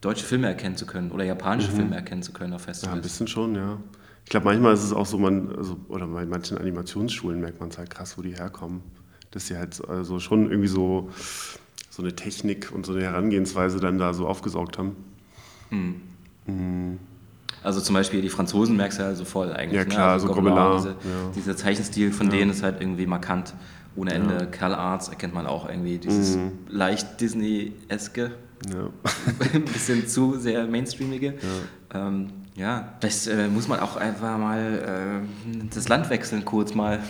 deutsche 0.00 0.24
Filme 0.24 0.48
erkennen 0.48 0.76
zu 0.76 0.84
können 0.84 1.12
oder 1.12 1.24
japanische 1.24 1.70
mhm. 1.70 1.76
Filme 1.76 1.96
erkennen 1.96 2.22
zu 2.22 2.32
können 2.32 2.52
auf 2.54 2.62
Festivals. 2.62 2.92
Ja, 2.92 2.96
ein 2.96 3.02
bisschen 3.02 3.28
schon, 3.28 3.54
ja. 3.54 3.78
Ich 4.24 4.30
glaube, 4.30 4.46
manchmal 4.46 4.74
ist 4.74 4.82
es 4.82 4.92
auch 4.92 5.06
so, 5.06 5.16
man, 5.16 5.54
also, 5.56 5.76
oder 5.88 6.08
bei 6.08 6.26
manchen 6.26 6.58
Animationsschulen 6.58 7.40
merkt 7.40 7.60
man 7.60 7.68
es 7.68 7.78
halt 7.78 7.90
krass, 7.90 8.18
wo 8.18 8.22
die 8.22 8.34
herkommen. 8.34 8.82
Dass 9.30 9.46
sie 9.46 9.56
halt 9.56 9.80
also 9.88 10.18
schon 10.18 10.50
irgendwie 10.50 10.68
so, 10.68 11.10
so 11.88 12.02
eine 12.02 12.16
Technik 12.16 12.72
und 12.72 12.84
so 12.84 12.92
eine 12.92 13.02
Herangehensweise 13.02 13.78
dann 13.78 13.98
da 13.98 14.12
so 14.12 14.26
aufgesaugt 14.26 14.78
haben. 14.78 14.96
Mhm. 15.70 16.00
Mhm. 16.46 16.98
Also 17.64 17.80
zum 17.80 17.94
Beispiel 17.94 18.20
die 18.20 18.28
Franzosen 18.28 18.76
merkst 18.76 18.98
du 18.98 19.02
ja 19.02 19.14
so 19.14 19.24
voll 19.24 19.52
eigentlich. 19.52 19.78
Ja 19.78 19.84
ne? 19.84 19.90
klar, 19.90 20.06
ne? 20.08 20.12
also 20.12 20.28
so 20.28 20.34
Gobelin. 20.34 20.76
Diese, 20.76 20.88
ja. 20.90 20.94
Dieser 21.34 21.56
Zeichenstil 21.56 22.12
von 22.12 22.28
denen 22.28 22.50
ist 22.50 22.62
halt 22.62 22.80
irgendwie 22.80 23.06
markant. 23.06 23.54
Ohne 23.96 24.12
Ende. 24.12 24.34
Ja. 24.34 24.46
Cal 24.46 24.74
Arts 24.74 25.08
erkennt 25.08 25.34
man 25.34 25.46
auch 25.46 25.68
irgendwie 25.68 25.98
dieses 25.98 26.36
mhm. 26.36 26.52
leicht 26.68 27.20
Disney-eske. 27.20 28.32
Ja. 28.72 28.90
ein 29.54 29.64
bisschen 29.64 30.06
zu 30.06 30.38
sehr 30.38 30.66
mainstreamige. 30.66 31.34
Ja, 31.92 32.08
ähm, 32.08 32.30
ja 32.54 32.94
vielleicht 33.00 33.28
äh, 33.28 33.48
muss 33.48 33.68
man 33.68 33.80
auch 33.80 33.96
einfach 33.96 34.36
mal 34.36 35.22
äh, 35.22 35.66
das 35.74 35.88
Land 35.88 36.10
wechseln 36.10 36.44
kurz 36.44 36.74
mal. 36.74 37.00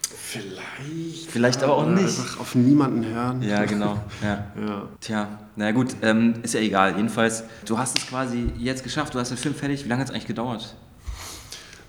Vielleicht. 0.00 1.30
Vielleicht 1.30 1.62
aber 1.62 1.76
auch 1.76 1.86
nicht. 1.86 2.04
Einfach 2.04 2.40
auf 2.40 2.54
niemanden 2.54 3.04
hören. 3.04 3.42
Ja, 3.42 3.64
genau. 3.64 3.98
Ja. 4.22 4.46
ja. 4.60 4.82
Tja, 5.00 5.28
na 5.58 5.72
gut, 5.72 5.96
ähm, 6.02 6.34
ist 6.44 6.54
ja 6.54 6.60
egal. 6.60 6.94
Jedenfalls, 6.96 7.42
du 7.66 7.76
hast 7.76 7.98
es 7.98 8.06
quasi 8.06 8.52
jetzt 8.58 8.84
geschafft, 8.84 9.14
du 9.14 9.18
hast 9.18 9.30
den 9.30 9.36
Film 9.36 9.56
fertig. 9.56 9.84
Wie 9.84 9.88
lange 9.88 10.00
hat 10.00 10.08
es 10.08 10.14
eigentlich 10.14 10.28
gedauert? 10.28 10.76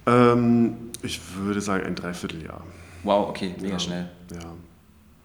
Ähm, 0.07 0.89
ich 1.03 1.22
würde 1.38 1.61
sagen 1.61 1.86
ein 1.86 1.93
Dreivierteljahr. 1.93 2.63
Wow, 3.03 3.30
okay, 3.30 3.53
mega 3.61 3.74
ja. 3.74 3.80
schnell. 3.80 4.09
Ja. 4.34 4.53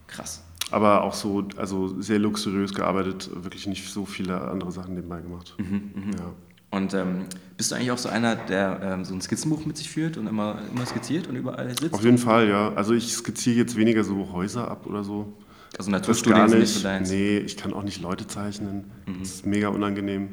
Krass. 0.06 0.42
Aber 0.70 1.04
auch 1.04 1.14
so, 1.14 1.48
also 1.56 1.98
sehr 2.02 2.18
luxuriös 2.18 2.74
gearbeitet, 2.74 3.30
wirklich 3.32 3.66
nicht 3.66 3.90
so 3.90 4.04
viele 4.04 4.38
andere 4.38 4.72
Sachen 4.72 4.94
nebenbei 4.94 5.22
gemacht. 5.22 5.54
Mhm, 5.56 5.92
mh. 5.94 6.16
Ja. 6.18 6.32
Und 6.70 6.92
ähm, 6.92 7.24
bist 7.56 7.70
du 7.70 7.76
eigentlich 7.76 7.92
auch 7.92 7.98
so 7.98 8.10
einer, 8.10 8.36
der 8.36 8.80
ähm, 8.82 9.04
so 9.06 9.14
ein 9.14 9.22
Skizzenbuch 9.22 9.64
mit 9.64 9.78
sich 9.78 9.88
führt 9.88 10.18
und 10.18 10.26
immer, 10.26 10.58
immer 10.74 10.84
skizziert 10.84 11.28
und 11.28 11.36
überall 11.36 11.70
sitzt? 11.70 11.94
Auf 11.94 12.04
jeden 12.04 12.18
Fall, 12.18 12.48
ja. 12.48 12.74
Also 12.74 12.92
ich 12.92 13.10
skizziere 13.10 13.56
jetzt 13.56 13.76
weniger 13.76 14.04
so 14.04 14.32
Häuser 14.32 14.70
ab 14.70 14.84
oder 14.86 15.02
so. 15.02 15.32
Also 15.78 15.90
Naturstudien 15.90 16.46
ist 16.46 16.54
nicht 16.54 16.74
so 16.74 16.82
deins? 16.82 17.10
Nee, 17.10 17.38
ich 17.38 17.56
kann 17.56 17.72
auch 17.72 17.82
nicht 17.82 18.00
Leute 18.00 18.26
zeichnen. 18.26 18.90
Mhm. 19.06 19.20
Das 19.20 19.28
ist 19.28 19.46
mega 19.46 19.68
unangenehm. 19.68 20.28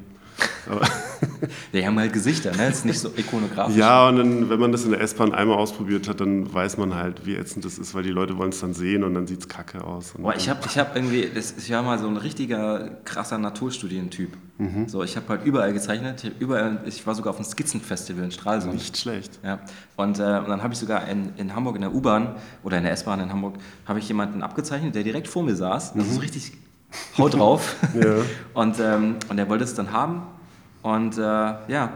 Aber 0.70 0.82
die 1.74 1.86
haben 1.86 1.98
halt 1.98 2.14
Gesichter, 2.14 2.52
ne? 2.52 2.68
Das 2.68 2.80
ist 2.80 2.86
nicht 2.86 3.00
so 3.00 3.10
ikonografisch. 3.16 3.76
Ja, 3.76 4.08
und 4.08 4.18
dann, 4.18 4.50
wenn 4.50 4.60
man 4.60 4.72
das 4.72 4.84
in 4.84 4.92
der 4.92 5.02
S-Bahn 5.02 5.34
einmal 5.34 5.58
ausprobiert 5.58 6.08
hat, 6.08 6.22
dann 6.22 6.54
weiß 6.54 6.78
man 6.78 6.96
halt, 6.96 7.26
wie 7.26 7.36
ätzend 7.36 7.66
das 7.66 7.78
ist, 7.78 7.94
weil 7.94 8.04
die 8.04 8.10
Leute 8.12 8.38
wollen 8.38 8.50
es 8.50 8.60
dann 8.60 8.74
sehen 8.74 9.04
und 9.04 9.14
dann 9.14 9.28
sieht 9.28 9.40
es 9.40 9.48
kacke 9.48 9.84
aus. 9.84 10.14
Boah, 10.18 10.36
ich 10.36 10.50
habe 10.50 10.60
ich 10.66 10.78
hab 10.78 10.96
irgendwie, 10.96 11.30
das, 11.34 11.56
ich 11.58 11.72
war 11.72 11.82
mal 11.82 11.98
so 12.00 12.08
ein 12.08 12.18
richtiger 12.18 12.90
krasser 13.06 13.38
Naturstudientyp. 13.38 14.38
Mhm. 14.58 14.88
So, 14.88 15.04
ich 15.04 15.16
habe 15.16 15.28
halt 15.30 15.46
überall 15.46 15.74
gezeichnet, 15.74 16.24
ich, 16.24 16.32
überall, 16.40 16.84
ich 16.86 17.06
war 17.08 17.16
sogar 17.16 17.32
auf 17.32 17.38
einem 17.38 17.46
Skizzenfestival 17.46 18.24
in 18.24 18.32
Stralsund. 18.32 18.74
Nicht 18.74 18.98
schlecht. 18.98 19.40
Ja. 19.44 19.60
Und, 19.96 20.20
äh, 20.20 20.22
und 20.22 20.50
dann 20.50 20.62
habe 20.62 20.74
ich 20.74 20.80
sogar 20.80 21.08
in, 21.08 21.32
in 21.38 21.56
Hamburg 21.56 21.76
in 21.76 21.82
der 21.82 21.94
U-Bahn 21.94 22.36
oder 22.64 22.78
in 22.78 22.84
der 22.84 22.92
S-Bahn 22.92 23.20
in 23.20 23.32
Hamburg, 23.32 23.56
habe 23.86 24.00
ich 24.00 24.08
jemanden 24.08 24.44
abgezeichnet, 24.44 24.94
der 24.94 25.04
direkt 25.04 25.28
vor 25.28 25.44
mir 25.44 25.56
saß. 25.56 25.94
Das 25.94 26.06
mhm. 26.06 26.12
ist 26.12 26.22
richtig 26.22 26.54
Haut 27.18 27.34
drauf. 27.34 27.76
ja. 27.96 28.16
und, 28.54 28.80
ähm, 28.80 29.16
und 29.30 29.38
er 29.38 29.50
wollte 29.50 29.64
es 29.64 29.74
dann 29.74 29.92
haben 29.92 30.24
und 30.82 31.18
äh, 31.18 31.22
ja, 31.22 31.94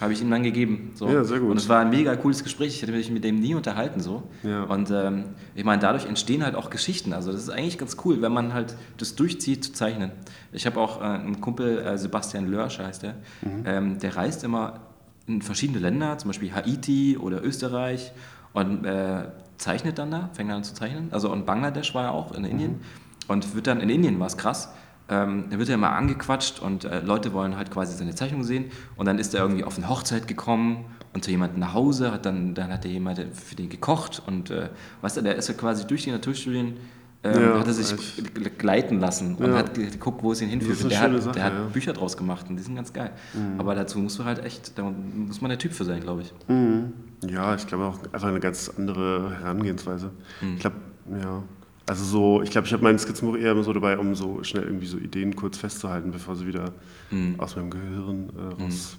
habe 0.00 0.12
ich 0.12 0.22
ihm 0.22 0.30
dann 0.30 0.42
gegeben. 0.42 0.92
So. 0.94 1.08
Ja, 1.08 1.24
sehr 1.24 1.40
gut. 1.40 1.50
Und 1.50 1.56
es 1.56 1.68
war 1.68 1.80
ein 1.80 1.90
mega 1.90 2.14
cooles 2.14 2.44
Gespräch. 2.44 2.74
Ich 2.74 2.82
hätte 2.82 2.92
mich 2.92 3.10
mit 3.10 3.24
dem 3.24 3.40
nie 3.40 3.54
unterhalten 3.54 4.00
so. 4.00 4.22
Ja. 4.44 4.62
Und 4.64 4.90
ähm, 4.90 5.24
ich 5.54 5.64
meine, 5.64 5.82
dadurch 5.82 6.06
entstehen 6.06 6.44
halt 6.44 6.54
auch 6.54 6.70
Geschichten. 6.70 7.12
Also 7.12 7.32
das 7.32 7.42
ist 7.42 7.50
eigentlich 7.50 7.78
ganz 7.78 7.96
cool, 8.04 8.22
wenn 8.22 8.32
man 8.32 8.54
halt 8.54 8.76
das 8.96 9.16
durchzieht 9.16 9.64
zu 9.64 9.72
zeichnen. 9.72 10.12
Ich 10.52 10.66
habe 10.66 10.78
auch 10.78 11.00
äh, 11.00 11.04
einen 11.04 11.40
Kumpel, 11.40 11.78
äh, 11.78 11.98
Sebastian 11.98 12.46
Lörsch 12.46 12.78
heißt 12.78 13.02
der, 13.02 13.14
mhm. 13.42 13.62
ähm, 13.64 13.98
der 13.98 14.16
reist 14.16 14.44
immer 14.44 14.80
in 15.26 15.42
verschiedene 15.42 15.80
Länder, 15.80 16.16
zum 16.18 16.28
Beispiel 16.28 16.54
Haiti 16.54 17.18
oder 17.18 17.44
Österreich 17.44 18.12
und 18.52 18.84
äh, 18.84 19.24
zeichnet 19.58 19.98
dann 19.98 20.10
da, 20.10 20.30
fängt 20.32 20.50
dann 20.50 20.58
an 20.58 20.64
zu 20.64 20.74
zeichnen. 20.74 21.08
Also 21.10 21.32
in 21.32 21.44
Bangladesch 21.44 21.94
war 21.94 22.04
er 22.04 22.12
auch, 22.12 22.32
in 22.32 22.44
Indien. 22.44 22.72
Mhm. 22.72 22.80
Und 23.26 23.54
wird 23.54 23.66
dann, 23.66 23.80
in 23.80 23.90
Indien 23.90 24.18
war 24.20 24.28
es 24.28 24.38
krass, 24.38 24.72
ähm, 25.08 25.44
da 25.50 25.58
wird 25.58 25.68
er 25.68 25.76
immer 25.76 25.92
angequatscht 25.92 26.60
und 26.60 26.84
äh, 26.84 27.00
Leute 27.00 27.32
wollen 27.32 27.56
halt 27.56 27.70
quasi 27.70 27.96
seine 27.96 28.14
Zeichnung 28.14 28.44
sehen. 28.44 28.66
Und 28.96 29.06
dann 29.06 29.18
ist 29.18 29.34
er 29.34 29.42
irgendwie 29.42 29.64
auf 29.64 29.76
eine 29.78 29.88
Hochzeit 29.88 30.28
gekommen 30.28 30.84
und 31.14 31.24
zu 31.24 31.30
jemandem 31.30 31.60
nach 31.60 31.74
Hause, 31.74 32.12
hat 32.12 32.26
dann, 32.26 32.54
dann 32.54 32.72
hat 32.72 32.84
er 32.84 32.90
jemand 32.90 33.18
für 33.34 33.54
den 33.54 33.68
gekocht 33.68 34.22
und 34.26 34.50
äh, 34.50 34.68
weißt 35.00 35.16
du, 35.16 35.22
der 35.22 35.36
ist 35.36 35.48
ja 35.48 35.54
quasi 35.54 35.86
durch 35.86 36.04
die 36.04 36.10
Naturstudien 36.10 36.76
ähm, 37.24 37.42
ja, 37.42 37.58
hat 37.58 37.66
er 37.66 37.72
sich 37.72 37.92
echt. 37.92 38.58
gleiten 38.58 39.00
lassen 39.00 39.34
und 39.34 39.50
ja. 39.50 39.58
hat 39.58 39.74
geguckt, 39.74 40.22
wo 40.22 40.30
es 40.30 40.40
ihn 40.40 40.48
hinführt. 40.48 40.88
Der, 40.88 41.00
hat, 41.00 41.22
Sache, 41.22 41.32
der 41.32 41.44
hat 41.44 41.52
ja. 41.52 41.64
Bücher 41.72 41.92
draus 41.92 42.16
gemacht 42.16 42.46
und 42.48 42.56
die 42.56 42.62
sind 42.62 42.76
ganz 42.76 42.92
geil. 42.92 43.10
Mhm. 43.34 43.58
Aber 43.58 43.74
dazu 43.74 43.98
musst 43.98 44.18
du 44.20 44.24
halt 44.24 44.44
echt, 44.44 44.78
da 44.78 44.84
muss 44.84 45.40
man 45.40 45.48
der 45.48 45.58
Typ 45.58 45.72
für 45.72 45.84
sein, 45.84 46.00
glaube 46.00 46.22
ich. 46.22 46.32
Mhm. 46.46 46.92
Ja, 47.28 47.56
ich 47.56 47.66
glaube 47.66 47.86
auch 47.86 47.98
einfach 48.12 48.28
eine 48.28 48.38
ganz 48.38 48.70
andere 48.76 49.36
Herangehensweise. 49.40 50.12
Mhm. 50.40 50.54
Ich 50.54 50.60
glaube, 50.60 50.76
ja, 51.20 51.42
also 51.88 52.04
so, 52.04 52.42
ich 52.42 52.50
glaube, 52.50 52.66
ich 52.66 52.72
habe 52.72 52.82
mein 52.82 52.98
Skizzenbuch 52.98 53.36
eher 53.36 53.60
so 53.62 53.72
dabei, 53.72 53.98
um 53.98 54.14
so 54.14 54.42
schnell 54.44 54.64
irgendwie 54.64 54.86
so 54.86 54.98
Ideen 54.98 55.34
kurz 55.34 55.56
festzuhalten, 55.56 56.10
bevor 56.10 56.36
sie 56.36 56.46
wieder 56.46 56.72
mhm. 57.10 57.36
aus 57.38 57.56
meinem 57.56 57.70
Gehirn 57.70 58.28
äh, 58.36 58.62
raus 58.62 58.98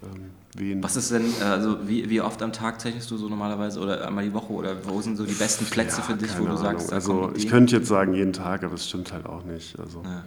mhm. 0.00 0.08
ähm. 0.08 0.82
Was 0.82 0.96
ist 0.96 1.10
denn, 1.10 1.24
äh, 1.40 1.44
also 1.44 1.88
wie, 1.88 2.08
wie 2.10 2.20
oft 2.20 2.42
am 2.42 2.52
Tag 2.52 2.80
zeichnest 2.80 3.10
du 3.10 3.16
so 3.16 3.28
normalerweise 3.28 3.80
oder 3.80 4.06
einmal 4.06 4.24
die 4.24 4.34
Woche 4.34 4.52
oder 4.52 4.76
wo 4.84 5.00
sind 5.00 5.16
so 5.16 5.24
die 5.24 5.34
besten 5.34 5.64
Plätze 5.66 5.98
ja, 5.98 6.02
für 6.02 6.14
dich, 6.14 6.30
wo 6.38 6.44
du 6.44 6.50
Ahnung. 6.50 6.62
sagst, 6.62 6.92
also 6.92 7.32
ich 7.34 7.48
könnte 7.48 7.76
jetzt 7.76 7.88
sagen 7.88 8.12
jeden 8.12 8.34
Tag, 8.34 8.62
aber 8.62 8.74
es 8.74 8.86
stimmt 8.86 9.12
halt 9.12 9.24
auch 9.24 9.44
nicht. 9.44 9.78
Also 9.78 10.02
ja. 10.04 10.22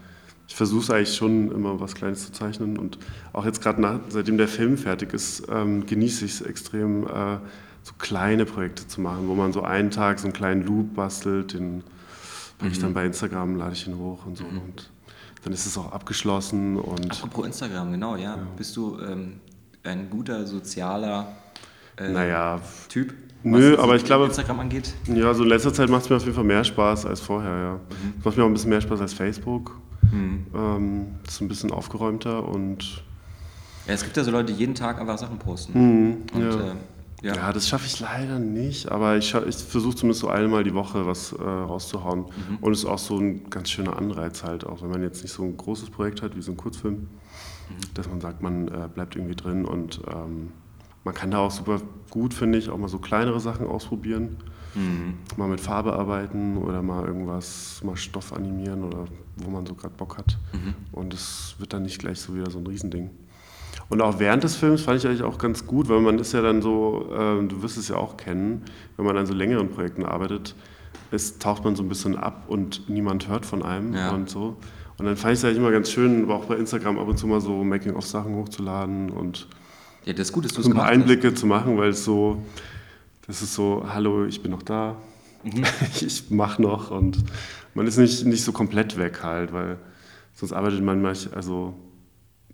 ich 0.47 0.55
versuche 0.55 0.95
eigentlich 0.95 1.15
schon 1.15 1.51
immer 1.51 1.79
was 1.79 1.93
Kleines 1.93 2.25
zu 2.25 2.31
zeichnen 2.31 2.77
und 2.77 2.97
auch 3.33 3.45
jetzt 3.45 3.61
gerade 3.61 3.99
seitdem 4.09 4.37
der 4.37 4.47
Film 4.47 4.77
fertig 4.77 5.13
ist, 5.13 5.43
ähm, 5.49 5.85
genieße 5.85 6.25
ich 6.25 6.31
es 6.31 6.41
extrem, 6.41 7.05
äh, 7.05 7.37
so 7.83 7.93
kleine 7.99 8.45
Projekte 8.45 8.87
zu 8.87 9.01
machen, 9.01 9.27
wo 9.27 9.35
man 9.35 9.53
so 9.53 9.61
einen 9.61 9.91
Tag 9.91 10.17
so 10.17 10.25
einen 10.25 10.33
kleinen 10.33 10.65
Loop 10.65 10.95
bastelt, 10.95 11.53
den 11.53 11.83
mhm. 12.61 12.67
ich 12.67 12.79
dann 12.79 12.93
bei 12.93 13.05
Instagram 13.05 13.55
lade 13.55 13.73
ich 13.73 13.87
ihn 13.87 13.97
hoch 13.97 14.25
und 14.25 14.37
so 14.37 14.43
mhm. 14.43 14.59
und 14.59 14.89
dann 15.43 15.53
ist 15.53 15.65
es 15.65 15.77
auch 15.77 15.91
abgeschlossen 15.91 16.77
und. 16.77 17.11
Apropos 17.11 17.45
Instagram, 17.45 17.91
genau, 17.91 18.15
ja. 18.15 18.35
ja. 18.35 18.37
Bist 18.57 18.75
du 18.75 18.97
ähm, 18.99 19.39
ein 19.83 20.09
guter 20.09 20.45
sozialer 20.45 21.27
äh, 21.97 22.09
naja, 22.09 22.59
Typ? 22.89 23.13
Nö, 23.43 23.77
aber 23.77 23.95
ich 23.95 24.03
glaube. 24.03 24.25
Instagram 24.25 24.61
angeht? 24.61 24.93
Ja, 25.05 25.33
so 25.33 25.43
in 25.43 25.49
letzter 25.49 25.71
Zeit 25.71 25.89
macht 25.89 26.03
es 26.03 26.09
mir 26.09 26.15
auf 26.15 26.23
jeden 26.23 26.35
Fall 26.35 26.43
mehr 26.43 26.63
Spaß 26.63 27.05
als 27.05 27.21
vorher, 27.21 27.57
ja. 27.57 27.73
Mhm. 27.73 28.13
Es 28.19 28.25
macht 28.25 28.37
mir 28.37 28.43
auch 28.43 28.47
ein 28.47 28.53
bisschen 28.53 28.71
mehr 28.71 28.81
Spaß 28.81 29.01
als 29.01 29.13
Facebook. 29.13 29.79
Mhm. 30.11 30.47
Ähm, 30.55 31.05
ist 31.27 31.41
ein 31.41 31.47
bisschen 31.47 31.71
aufgeräumter 31.71 32.47
und. 32.47 33.03
Ja, 33.87 33.93
es 33.93 34.03
gibt 34.03 34.17
ja 34.17 34.23
so 34.23 34.31
Leute, 34.31 34.51
die 34.51 34.59
jeden 34.59 34.73
Tag 34.73 34.99
einfach 34.99 35.19
Sachen 35.19 35.37
posten. 35.37 35.73
Mhm, 35.79 36.17
und, 36.33 36.41
ja. 36.41 36.71
Äh, 36.71 36.75
ja. 37.25 37.35
ja, 37.35 37.53
das 37.53 37.67
schaffe 37.67 37.87
ich 37.87 37.99
leider 37.99 38.37
nicht, 38.37 38.91
aber 38.91 39.17
ich, 39.17 39.33
ich 39.33 39.55
versuche 39.55 39.95
zumindest 39.95 40.21
so 40.21 40.27
einmal 40.27 40.63
die 40.63 40.75
Woche 40.75 41.07
was 41.07 41.31
äh, 41.31 41.43
rauszuhauen. 41.43 42.19
Mhm. 42.19 42.57
Und 42.61 42.73
es 42.73 42.79
ist 42.79 42.85
auch 42.85 42.99
so 42.99 43.17
ein 43.17 43.49
ganz 43.49 43.71
schöner 43.71 43.97
Anreiz 43.97 44.43
halt, 44.43 44.63
auch 44.63 44.83
wenn 44.83 44.91
man 44.91 45.01
jetzt 45.01 45.23
nicht 45.23 45.31
so 45.31 45.43
ein 45.43 45.57
großes 45.57 45.89
Projekt 45.89 46.21
hat 46.21 46.35
wie 46.35 46.41
so 46.43 46.51
ein 46.51 46.57
Kurzfilm, 46.57 46.93
mhm. 46.93 47.07
dass 47.95 48.07
man 48.07 48.21
sagt, 48.21 48.43
man 48.43 48.67
äh, 48.67 48.87
bleibt 48.93 49.15
irgendwie 49.15 49.35
drin 49.35 49.65
und 49.65 50.01
ähm, 50.07 50.51
man 51.03 51.13
kann 51.15 51.31
da 51.31 51.39
auch 51.39 51.51
super 51.51 51.81
gut, 52.11 52.33
finde 52.35 52.59
ich, 52.59 52.69
auch 52.69 52.77
mal 52.77 52.89
so 52.89 52.99
kleinere 52.99 53.39
Sachen 53.39 53.65
ausprobieren. 53.65 54.37
Mhm. 54.75 55.15
Mal 55.35 55.47
mit 55.47 55.61
Farbe 55.61 55.93
arbeiten 55.93 56.57
oder 56.57 56.83
mal 56.83 57.05
irgendwas, 57.05 57.81
mal 57.83 57.97
Stoff 57.97 58.33
animieren 58.33 58.83
oder 58.83 59.05
wo 59.37 59.49
man 59.49 59.65
so 59.65 59.73
gerade 59.73 59.95
Bock 59.95 60.19
hat. 60.19 60.37
Mhm. 60.53 60.75
Und 60.91 61.13
es 61.13 61.55
wird 61.57 61.73
dann 61.73 61.83
nicht 61.83 61.97
gleich 61.97 62.19
so 62.19 62.35
wieder 62.35 62.51
so 62.51 62.59
ein 62.59 62.67
Riesending. 62.67 63.09
Und 63.89 64.01
auch 64.01 64.19
während 64.19 64.43
des 64.43 64.55
Films 64.55 64.81
fand 64.81 64.99
ich 64.99 65.07
eigentlich 65.07 65.23
auch 65.23 65.37
ganz 65.37 65.65
gut, 65.65 65.89
weil 65.89 65.99
man 65.99 66.17
ist 66.19 66.33
ja 66.33 66.41
dann 66.41 66.61
so, 66.61 67.09
äh, 67.11 67.45
du 67.45 67.61
wirst 67.61 67.77
es 67.77 67.87
ja 67.87 67.97
auch 67.97 68.17
kennen, 68.17 68.63
wenn 68.97 69.05
man 69.05 69.17
an 69.17 69.25
so 69.25 69.33
längeren 69.33 69.69
Projekten 69.69 70.05
arbeitet, 70.05 70.55
ist, 71.11 71.41
taucht 71.41 71.63
man 71.63 71.75
so 71.75 71.83
ein 71.83 71.89
bisschen 71.89 72.17
ab 72.17 72.45
und 72.47 72.89
niemand 72.89 73.27
hört 73.27 73.45
von 73.45 73.63
einem 73.63 73.93
ja. 73.93 74.11
und 74.11 74.29
so. 74.29 74.57
Und 74.97 75.05
dann 75.05 75.17
fand 75.17 75.33
ich 75.33 75.39
es 75.39 75.45
eigentlich 75.45 75.57
immer 75.57 75.71
ganz 75.71 75.91
schön, 75.91 76.29
auch 76.31 76.45
bei 76.45 76.55
Instagram 76.55 76.97
ab 76.97 77.07
und 77.07 77.17
zu 77.17 77.27
mal 77.27 77.41
so 77.41 77.63
Making-of-Sachen 77.63 78.33
hochzuladen 78.35 79.09
und 79.09 79.47
ja, 80.05 80.13
das 80.13 80.27
ist 80.27 80.33
gut, 80.33 80.45
dass 80.45 80.53
so 80.53 80.69
ein 80.69 80.75
paar 80.75 80.85
Einblicke 80.85 81.31
hast. 81.31 81.39
zu 81.39 81.47
machen, 81.47 81.77
weil 81.77 81.89
es 81.89 82.05
so, 82.05 82.43
das 83.25 83.41
ist 83.41 83.55
so, 83.55 83.85
hallo, 83.91 84.25
ich 84.25 84.41
bin 84.41 84.51
noch 84.51 84.61
da, 84.61 84.95
mhm. 85.43 85.63
ich 86.01 86.29
mache 86.29 86.61
noch 86.61 86.91
und 86.91 87.17
man 87.73 87.87
ist 87.87 87.97
nicht, 87.97 88.25
nicht 88.25 88.43
so 88.43 88.51
komplett 88.51 88.97
weg 88.97 89.23
halt, 89.23 89.51
weil 89.51 89.77
sonst 90.33 90.53
arbeitet 90.53 90.83
man 90.83 91.01
manchmal, 91.01 91.35
also 91.35 91.73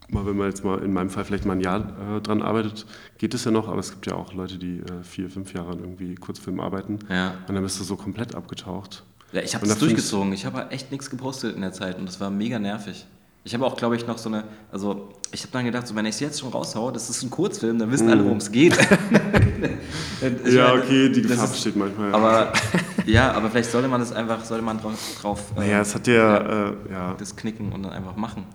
mal, 0.10 0.26
wenn 0.26 0.38
man 0.38 0.48
jetzt 0.48 0.64
mal 0.64 0.80
in 0.80 0.94
meinem 0.94 1.10
Fall 1.10 1.26
vielleicht 1.26 1.46
mal 1.46 1.54
ein 1.54 1.62
Jahr 1.62 2.18
äh, 2.18 2.22
dran 2.22 2.42
arbeitet, 2.42 2.86
geht 3.18 3.34
es 3.34 3.46
ja 3.46 3.52
noch, 3.52 3.68
aber 3.68 3.80
es 3.80 3.92
gibt 3.92 4.06
ja 4.08 4.16
auch 4.16 4.34
Leute, 4.34 4.58
die 4.58 4.80
äh, 4.80 5.04
vier, 5.04 5.30
fünf 5.30 5.54
Jahre 5.54 5.72
an 5.72 5.80
irgendwie 5.80 6.16
Kurzfilm 6.16 6.60
arbeiten. 6.60 7.00
Ja. 7.10 7.36
Und 7.48 7.56
dann 7.56 7.64
bist 7.64 7.80
du 7.80 7.84
so 7.84 7.96
komplett 7.96 8.36
abgetaucht. 8.36 9.04
Ja, 9.32 9.42
ich 9.42 9.56
habe 9.56 9.66
es 9.66 9.78
durchgezogen. 9.78 10.34
Ich 10.34 10.46
habe 10.46 10.70
echt 10.72 10.92
nichts 10.92 11.10
gepostet 11.10 11.56
in 11.56 11.62
der 11.62 11.72
Zeit 11.72 11.98
und 11.98 12.06
das 12.06 12.20
war 12.20 12.30
mega 12.30 12.60
nervig. 12.60 13.06
Ich 13.44 13.56
habe 13.56 13.66
auch, 13.66 13.76
glaube 13.76 13.96
ich, 13.96 14.06
noch 14.06 14.20
so 14.20 14.30
eine, 14.30 14.44
also 14.72 15.10
ich 15.32 15.42
habe 15.42 15.52
dann 15.52 15.66
gedacht, 15.66 15.88
so, 15.88 15.96
wenn 15.96 16.06
ich 16.06 16.14
es 16.14 16.20
jetzt 16.20 16.40
schon 16.40 16.50
raushaue, 16.50 16.92
das 16.92 17.10
ist 17.10 17.24
ein 17.24 17.32
Kurzfilm, 17.32 17.80
dann 17.80 17.90
wissen 17.90 18.06
mm. 18.06 18.12
alle, 18.12 18.24
worum 18.24 18.38
es 18.38 18.52
geht. 18.52 18.78
ja, 20.46 20.74
okay, 20.76 21.10
die 21.10 21.24
Gefahr 21.24 21.48
besteht 21.48 21.76
manchmal. 21.76 22.14
Aber 22.14 22.54
ja, 23.08 23.32
aber 23.32 23.50
vielleicht 23.50 23.72
sollte 23.72 23.88
man 23.88 24.00
das 24.00 24.12
einfach, 24.12 24.46
sollte 24.46 24.64
man 24.64 24.80
drauf, 24.80 24.94
drauf 25.20 25.54
naja, 25.56 25.80
äh, 25.80 25.82
es 25.82 25.96
hat 25.96 26.06
ja, 26.06 26.14
ja, 26.14 26.70
äh, 26.70 26.74
ja, 26.92 27.16
das 27.18 27.36
knicken 27.36 27.72
und 27.72 27.82
dann 27.82 27.94
einfach 27.94 28.16
machen. 28.16 28.46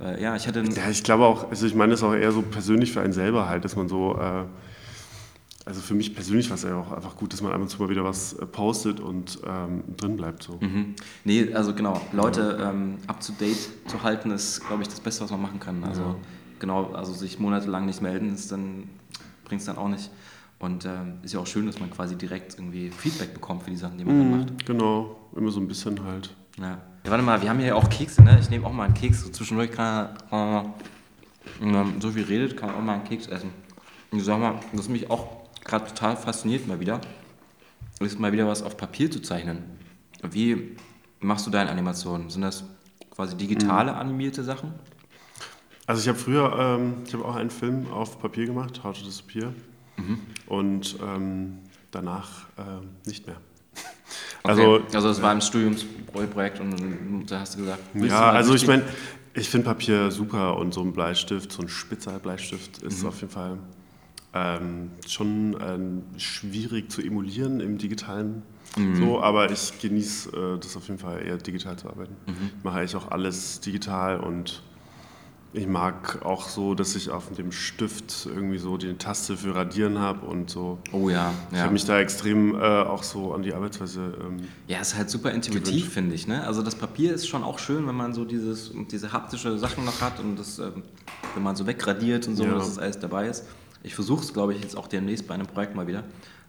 Äh, 0.00 0.22
ja, 0.22 0.36
ich 0.36 0.46
hatte. 0.46 0.62
Ja, 0.62 0.90
ich 0.90 1.02
glaube 1.02 1.24
auch, 1.24 1.50
also 1.50 1.66
ich 1.66 1.74
meine 1.74 1.94
es 1.94 2.02
auch 2.02 2.14
eher 2.14 2.32
so 2.32 2.42
persönlich 2.42 2.92
für 2.92 3.00
einen 3.00 3.12
selber 3.12 3.48
halt, 3.48 3.64
dass 3.64 3.76
man 3.76 3.88
so. 3.88 4.16
Äh, 4.16 4.44
also 5.64 5.80
für 5.80 5.94
mich 5.94 6.14
persönlich 6.14 6.48
war 6.48 6.54
es 6.54 6.62
ja 6.62 6.76
auch 6.76 6.92
einfach 6.92 7.16
gut, 7.16 7.32
dass 7.32 7.42
man 7.42 7.52
ab 7.52 7.60
und 7.60 7.68
zu 7.68 7.82
mal 7.82 7.88
wieder 7.88 8.04
was 8.04 8.34
äh, 8.34 8.46
postet 8.46 9.00
und 9.00 9.40
ähm, 9.44 9.82
drin 9.96 10.16
bleibt. 10.16 10.44
So. 10.44 10.58
Mhm. 10.60 10.94
Nee, 11.24 11.52
also 11.54 11.74
genau, 11.74 12.00
Leute 12.12 12.56
ja. 12.60 12.70
ähm, 12.70 12.98
up 13.08 13.20
to 13.20 13.32
date 13.32 13.68
zu 13.88 14.00
halten, 14.00 14.30
ist, 14.30 14.64
glaube 14.64 14.82
ich, 14.82 14.88
das 14.88 15.00
Beste, 15.00 15.24
was 15.24 15.32
man 15.32 15.42
machen 15.42 15.58
kann. 15.58 15.82
Also 15.82 16.02
ja. 16.02 16.16
genau, 16.60 16.92
also 16.92 17.12
sich 17.12 17.40
monatelang 17.40 17.84
nicht 17.84 18.00
melden, 18.00 18.32
ist 18.32 18.52
dann 18.52 18.84
bringt 19.44 19.60
es 19.60 19.66
dann 19.66 19.76
auch 19.76 19.88
nicht. 19.88 20.10
Und 20.58 20.84
ähm, 20.84 21.18
ist 21.22 21.34
ja 21.34 21.40
auch 21.40 21.46
schön, 21.46 21.66
dass 21.66 21.80
man 21.80 21.90
quasi 21.90 22.16
direkt 22.16 22.54
irgendwie 22.54 22.90
Feedback 22.90 23.34
bekommt 23.34 23.64
für 23.64 23.70
die 23.70 23.76
Sachen, 23.76 23.98
die 23.98 24.04
man 24.04 24.16
mhm, 24.16 24.30
dann 24.30 24.40
macht. 24.40 24.66
Genau, 24.66 25.16
immer 25.34 25.50
so 25.50 25.60
ein 25.60 25.68
bisschen 25.68 26.02
halt. 26.04 26.34
Ja. 26.58 26.80
Ja, 27.06 27.12
warte 27.12 27.22
mal, 27.22 27.40
wir 27.40 27.48
haben 27.48 27.60
hier 27.60 27.76
auch 27.76 27.88
Kekse, 27.88 28.20
ne? 28.20 28.36
Ich 28.40 28.50
nehme 28.50 28.66
auch 28.66 28.72
mal 28.72 28.82
einen 28.82 28.94
Keks. 28.94 29.22
So 29.22 29.28
zwischendurch 29.28 29.70
kann 29.70 30.08
er, 30.32 30.74
äh, 31.60 32.00
so 32.00 32.10
viel 32.10 32.24
redet, 32.24 32.56
kann 32.56 32.70
auch 32.70 32.80
mal 32.80 32.94
einen 32.94 33.04
Keks 33.04 33.28
essen. 33.28 33.52
Und 34.10 34.18
ich 34.18 34.24
sag 34.24 34.40
mal, 34.40 34.58
was 34.72 34.88
mich 34.88 35.08
auch 35.08 35.28
gerade 35.64 35.86
total 35.86 36.16
fasziniert 36.16 36.66
mal 36.66 36.80
wieder, 36.80 37.00
ist 38.00 38.18
mal 38.18 38.32
wieder 38.32 38.48
was 38.48 38.60
auf 38.60 38.76
Papier 38.76 39.08
zu 39.08 39.22
zeichnen. 39.22 39.62
Wie 40.20 40.76
machst 41.20 41.46
du 41.46 41.52
deine 41.52 41.70
Animationen? 41.70 42.28
Sind 42.28 42.42
das 42.42 42.64
quasi 43.10 43.36
digitale 43.36 43.92
mhm. 43.92 43.98
animierte 43.98 44.42
Sachen? 44.42 44.74
Also 45.86 46.02
ich 46.02 46.08
habe 46.08 46.18
früher, 46.18 46.58
ähm, 46.58 47.04
ich 47.06 47.14
habe 47.14 47.24
auch 47.24 47.36
einen 47.36 47.50
Film 47.50 47.88
auf 47.92 48.20
Papier 48.20 48.46
gemacht, 48.46 48.82
How 48.82 48.98
to 48.98 49.04
Disappear. 49.04 49.52
Mhm. 49.96 50.18
Und 50.48 50.98
ähm, 51.00 51.58
danach 51.92 52.48
äh, 52.58 52.84
nicht 53.06 53.28
mehr. 53.28 53.36
Also, 54.48 54.80
also 54.92 55.08
das 55.08 55.22
war 55.22 55.32
im 55.32 55.40
Studiumsprojekt 55.40 56.60
und 56.60 57.26
da 57.26 57.40
hast 57.40 57.54
du 57.54 57.60
gesagt. 57.60 57.80
Ja, 57.94 58.30
also 58.30 58.54
ich 58.54 58.66
meine, 58.66 58.84
ich 59.34 59.48
finde 59.48 59.66
Papier 59.66 60.10
super 60.10 60.56
und 60.56 60.72
so 60.72 60.80
ein 60.82 60.92
Bleistift, 60.92 61.52
so 61.52 61.62
ein 61.62 61.68
spitzer 61.68 62.18
Bleistift 62.18 62.82
ist 62.82 63.02
mhm. 63.02 63.08
auf 63.08 63.20
jeden 63.20 63.32
Fall 63.32 63.58
ähm, 64.32 64.90
schon 65.06 65.56
ähm, 65.60 66.02
schwierig 66.18 66.90
zu 66.90 67.02
emulieren 67.02 67.60
im 67.60 67.78
digitalen. 67.78 68.42
Mhm. 68.76 68.96
So, 68.96 69.20
aber 69.22 69.50
ich 69.50 69.78
genieße 69.80 70.30
äh, 70.30 70.58
das 70.58 70.76
auf 70.76 70.88
jeden 70.88 70.98
Fall 70.98 71.24
eher 71.24 71.38
digital 71.38 71.76
zu 71.76 71.88
arbeiten. 71.88 72.16
Mhm. 72.26 72.50
Ich 72.58 72.64
mache 72.64 72.78
eigentlich 72.78 72.96
auch 72.96 73.10
alles 73.10 73.60
digital 73.60 74.20
und 74.20 74.62
ich 75.52 75.66
mag 75.66 76.24
auch 76.24 76.48
so, 76.48 76.74
dass 76.74 76.94
ich 76.96 77.10
auf 77.10 77.32
dem 77.32 77.50
Stift 77.50 78.26
irgendwie 78.26 78.58
so 78.58 78.76
die 78.76 78.92
Taste 78.94 79.36
für 79.36 79.54
Radieren 79.54 79.98
habe 79.98 80.26
und 80.26 80.50
so. 80.50 80.78
Oh 80.92 81.08
ja. 81.08 81.32
Ich 81.50 81.58
habe 81.58 81.72
mich 81.72 81.84
da 81.84 81.98
extrem 81.98 82.54
äh, 82.54 82.58
auch 82.58 83.02
so 83.02 83.32
an 83.32 83.42
die 83.42 83.54
Arbeitsweise. 83.54 84.18
Ähm, 84.20 84.48
ja, 84.68 84.80
ist 84.80 84.96
halt 84.96 85.08
super 85.08 85.30
intuitiv, 85.30 85.92
finde 85.92 86.14
ich. 86.14 86.26
Ne? 86.26 86.44
Also 86.44 86.62
das 86.62 86.74
Papier 86.74 87.14
ist 87.14 87.26
schon 87.26 87.42
auch 87.42 87.58
schön, 87.58 87.86
wenn 87.86 87.94
man 87.94 88.12
so 88.12 88.24
dieses, 88.24 88.72
diese 88.90 89.12
haptische 89.12 89.56
Sachen 89.58 89.84
noch 89.84 90.00
hat 90.00 90.20
und 90.20 90.38
das, 90.38 90.58
ähm, 90.58 90.82
wenn 91.34 91.42
man 91.42 91.56
so 91.56 91.66
wegradiert 91.66 92.28
und 92.28 92.36
so, 92.36 92.44
ja. 92.44 92.54
dass 92.54 92.66
das 92.66 92.78
alles 92.78 92.98
dabei 92.98 93.28
ist. 93.28 93.44
Ich 93.82 93.94
versuche 93.94 94.22
es, 94.22 94.32
glaube 94.32 94.52
ich, 94.52 94.60
jetzt 94.60 94.76
auch 94.76 94.88
demnächst 94.88 95.26
bei 95.26 95.34
einem 95.34 95.46
Projekt 95.46 95.74
mal 95.74 95.86
wieder. 95.86 96.04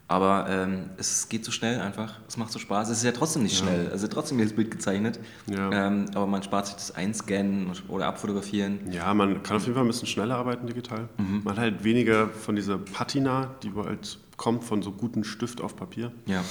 Aber 0.09 0.47
ähm, 0.49 0.89
es 0.97 1.27
geht 1.27 1.43
so 1.43 1.51
schnell 1.51 1.81
einfach. 1.81 2.19
Es 2.27 2.37
macht 2.37 2.51
so 2.51 2.59
Spaß. 2.59 2.89
Es 2.89 2.99
ist 2.99 3.03
ja 3.03 3.11
trotzdem 3.11 3.43
nicht 3.43 3.59
ja. 3.59 3.65
schnell. 3.65 3.91
Also 3.91 4.07
trotzdem 4.07 4.39
jedes 4.39 4.55
Bild 4.55 4.71
gezeichnet. 4.71 5.19
Ja. 5.47 5.87
Ähm, 5.87 6.05
aber 6.15 6.27
man 6.27 6.43
spart 6.43 6.67
sich 6.67 6.75
das 6.75 6.95
Einscannen 6.95 7.69
oder 7.89 8.07
Abfotografieren. 8.07 8.91
Ja, 8.91 9.13
man 9.13 9.43
kann 9.43 9.57
auf 9.57 9.63
jeden 9.63 9.73
Fall 9.73 9.83
ein 9.83 9.87
bisschen 9.87 10.07
schneller 10.07 10.37
arbeiten 10.37 10.65
digital. 10.65 11.09
Mhm. 11.17 11.41
Man 11.43 11.55
hat 11.55 11.61
halt 11.61 11.83
weniger 11.83 12.29
von 12.29 12.55
dieser 12.55 12.77
Patina, 12.77 13.55
die 13.63 13.73
halt 13.73 14.19
kommt 14.37 14.63
von 14.63 14.81
so 14.81 14.91
gutem 14.91 15.25
Stift 15.25 15.59
auf 15.59 15.75
Papier. 15.75 16.13
Ja. 16.25 16.43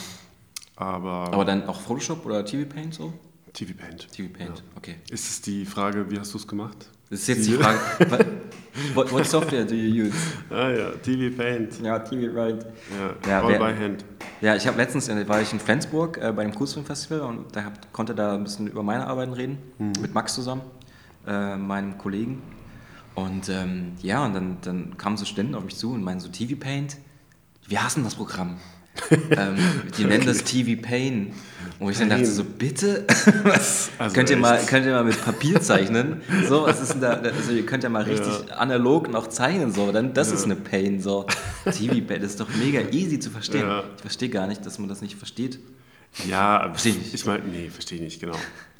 Aber, 0.76 1.32
aber 1.32 1.44
dann 1.46 1.66
auch 1.66 1.80
Photoshop 1.80 2.26
oder 2.26 2.44
TV 2.44 2.68
Paint 2.68 2.92
so? 2.92 3.14
TV 3.54 3.72
Paint. 3.72 4.12
TV 4.12 4.30
Paint, 4.30 4.58
ja. 4.58 4.64
okay. 4.76 4.96
Ist 5.08 5.30
es 5.30 5.40
die 5.40 5.64
Frage, 5.64 6.10
wie 6.10 6.18
hast 6.18 6.34
du 6.34 6.38
es 6.38 6.46
gemacht? 6.46 6.90
Das 7.08 7.20
ist 7.20 7.28
jetzt 7.28 7.46
die 7.46 7.52
Frage. 7.52 7.78
what, 8.94 9.12
what, 9.12 9.24
software 9.26 9.64
do 9.64 9.74
you 9.74 10.06
use? 10.06 10.16
Ah 10.50 10.70
ja, 10.70 10.90
TV 10.90 11.36
Paint. 11.36 11.80
Ja, 11.80 11.98
TV 12.00 12.34
Paint. 12.34 12.66
Ja, 13.24 13.28
ja 13.30 13.42
all 13.42 13.48
wer, 13.48 13.58
by 13.58 13.80
hand. 13.80 14.04
Ja, 14.40 14.56
ich 14.56 14.66
habe 14.66 14.76
letztens, 14.76 15.08
äh, 15.08 15.28
war 15.28 15.40
ich 15.40 15.52
in 15.52 15.60
Flensburg 15.60 16.18
äh, 16.18 16.32
bei 16.32 16.42
dem 16.42 16.52
Kurzfilmfestival 16.52 17.20
und 17.20 17.54
da 17.54 17.64
hab, 17.64 17.92
konnte 17.92 18.14
da 18.14 18.34
ein 18.34 18.42
bisschen 18.42 18.66
über 18.66 18.82
meine 18.82 19.06
Arbeiten 19.06 19.32
reden, 19.32 19.58
hm. 19.78 19.92
mit 20.00 20.14
Max 20.14 20.34
zusammen, 20.34 20.62
äh, 21.26 21.56
meinem 21.56 21.96
Kollegen. 21.96 22.42
Und 23.14 23.48
ähm, 23.48 23.92
ja, 24.02 24.24
und 24.24 24.34
dann, 24.34 24.58
dann 24.62 24.96
kamen 24.98 25.16
so 25.16 25.24
Studenten 25.24 25.54
auf 25.54 25.64
mich 25.64 25.76
zu 25.76 25.92
und 25.92 26.02
meinen 26.02 26.20
so, 26.20 26.28
TV 26.28 26.56
Paint, 26.58 26.96
wir 27.68 27.82
hassen 27.82 28.02
das 28.02 28.16
Programm 28.16 28.56
ähm, 29.30 29.56
die 29.96 30.04
nennen 30.04 30.22
okay. 30.22 30.26
das 30.26 30.44
TV 30.44 30.80
Pain. 30.80 31.32
Wo 31.78 31.90
ich 31.90 31.98
dann 31.98 32.08
dachte, 32.08 32.26
so 32.26 32.44
bitte? 32.44 33.06
Also 33.98 34.14
könnt, 34.14 34.30
ihr 34.30 34.36
mal, 34.36 34.58
könnt 34.64 34.86
ihr 34.86 34.92
mal 34.92 35.04
mit 35.04 35.22
Papier 35.22 35.60
zeichnen? 35.60 36.22
So, 36.48 36.62
was 36.62 36.80
ist 36.80 36.94
denn 36.94 37.00
da? 37.00 37.10
Also 37.12 37.52
ihr 37.52 37.66
könnt 37.66 37.82
ja 37.82 37.88
mal 37.88 38.02
richtig 38.02 38.32
ja. 38.48 38.54
analog 38.56 39.10
noch 39.10 39.28
zeichnen, 39.28 39.72
so, 39.72 39.92
dann 39.92 40.14
das 40.14 40.28
ja. 40.28 40.34
ist 40.34 40.44
eine 40.44 40.56
Pain. 40.56 41.00
So. 41.00 41.26
TV 41.64 41.94
Pain, 42.06 42.20
das 42.22 42.32
ist 42.32 42.40
doch 42.40 42.48
mega 42.56 42.80
easy 42.92 43.18
zu 43.18 43.30
verstehen. 43.30 43.66
Ja. 43.68 43.84
Ich 43.96 44.00
verstehe 44.02 44.28
gar 44.28 44.46
nicht, 44.46 44.64
dass 44.64 44.78
man 44.78 44.88
das 44.88 45.02
nicht 45.02 45.16
versteht. 45.16 45.58
Ja, 46.28 46.68
verstehe 46.70 46.92
ich. 46.92 47.14
Ich 47.14 47.26
meine, 47.26 47.44
nee, 47.44 47.68
verstehe 47.68 47.98
ich 47.98 48.04
nicht, 48.04 48.20
genau. 48.20 48.36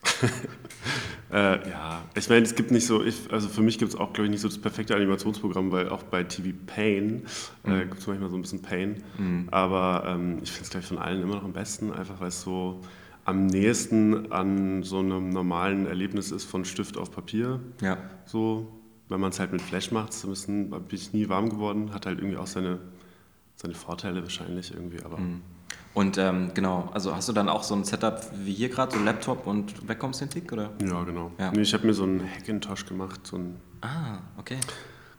äh, 1.33 1.69
ja, 1.69 2.05
ich 2.15 2.29
meine, 2.29 2.45
es 2.45 2.55
gibt 2.55 2.71
nicht 2.71 2.87
so, 2.87 3.03
ich, 3.03 3.31
also 3.31 3.49
für 3.49 3.63
mich 3.63 3.79
gibt 3.79 3.93
es 3.93 3.99
auch, 3.99 4.13
glaube 4.13 4.27
ich, 4.27 4.31
nicht 4.31 4.41
so 4.41 4.49
das 4.49 4.59
perfekte 4.59 4.95
Animationsprogramm, 4.95 5.73
weil 5.73 5.89
auch 5.89 6.03
bei 6.05 6.25
TV 6.25 6.57
Pain 6.67 7.25
äh, 7.65 7.71
mhm. 7.71 7.81
gibt 7.91 7.99
es 7.99 8.07
manchmal 8.07 8.31
so 8.31 8.37
ein 8.37 8.43
bisschen 8.43 8.63
Pain. 8.63 9.03
Mhm. 9.19 9.49
Aber 9.51 10.05
ähm, 10.07 10.39
ich 10.43 10.51
finde 10.51 10.65
es, 10.65 10.71
glaube 10.71 10.83
ich, 10.83 10.89
von 10.89 10.99
allen 10.99 11.23
immer 11.23 11.37
noch 11.37 11.45
am 11.45 11.53
besten, 11.53 11.93
einfach 11.93 12.21
weil 12.21 12.29
es 12.29 12.43
so 12.43 12.81
am 13.25 13.47
nächsten 13.47 14.31
an 14.31 14.85
so 14.85 15.01
einem 15.01 15.31
normalen 15.31 15.87
Erlebnis 15.87 16.31
ist 16.31 16.45
von 16.45 16.65
Stift 16.65 16.97
auf 16.97 17.11
Papier. 17.11 17.61
Ja. 17.81 17.99
So, 18.25 18.81
wenn 19.09 19.21
man 19.21 19.31
es 19.31 19.41
halt 19.41 19.53
mit 19.53 19.63
Flash 19.63 19.91
macht, 19.91 20.13
so 20.13 20.29
ein 20.29 20.31
bisschen, 20.31 20.71
bin 20.71 20.83
ich 20.93 21.13
nie 21.13 21.29
warm 21.29 21.51
geworden, 21.51 21.93
hat 21.93 22.07
halt 22.07 22.19
irgendwie 22.19 22.37
auch 22.37 22.47
seine, 22.47 22.79
seine 23.57 23.75
Vorteile 23.75 24.23
wahrscheinlich 24.23 24.73
irgendwie, 24.73 25.03
aber. 25.03 25.19
Mhm. 25.19 25.43
Und 25.97 26.19
ähm, 26.19 26.51
genau, 26.53 26.91
also 26.93 27.17
hast 27.17 27.27
du 27.27 27.33
dann 27.33 27.49
auch 27.49 27.63
so 27.63 27.75
ein 27.75 27.85
Setup 27.85 28.21
wie 28.45 28.53
hier 28.53 28.69
gerade, 28.69 28.95
so 28.95 29.03
Laptop 29.03 29.47
und 29.47 29.89
Wacom-Cintiq, 29.89 30.53
oder? 30.53 30.71
Ja, 30.87 31.03
genau. 31.05 31.33
Ja. 31.39 31.51
Nee, 31.53 31.63
ich 31.63 31.73
habe 31.73 31.87
mir 31.87 31.95
so 31.95 32.03
einen 32.03 32.21
Hackintosh 32.21 32.85
gemacht, 32.85 33.27
so 33.27 33.39
ein... 33.39 33.57
Ah, 33.81 34.19
okay. 34.37 34.59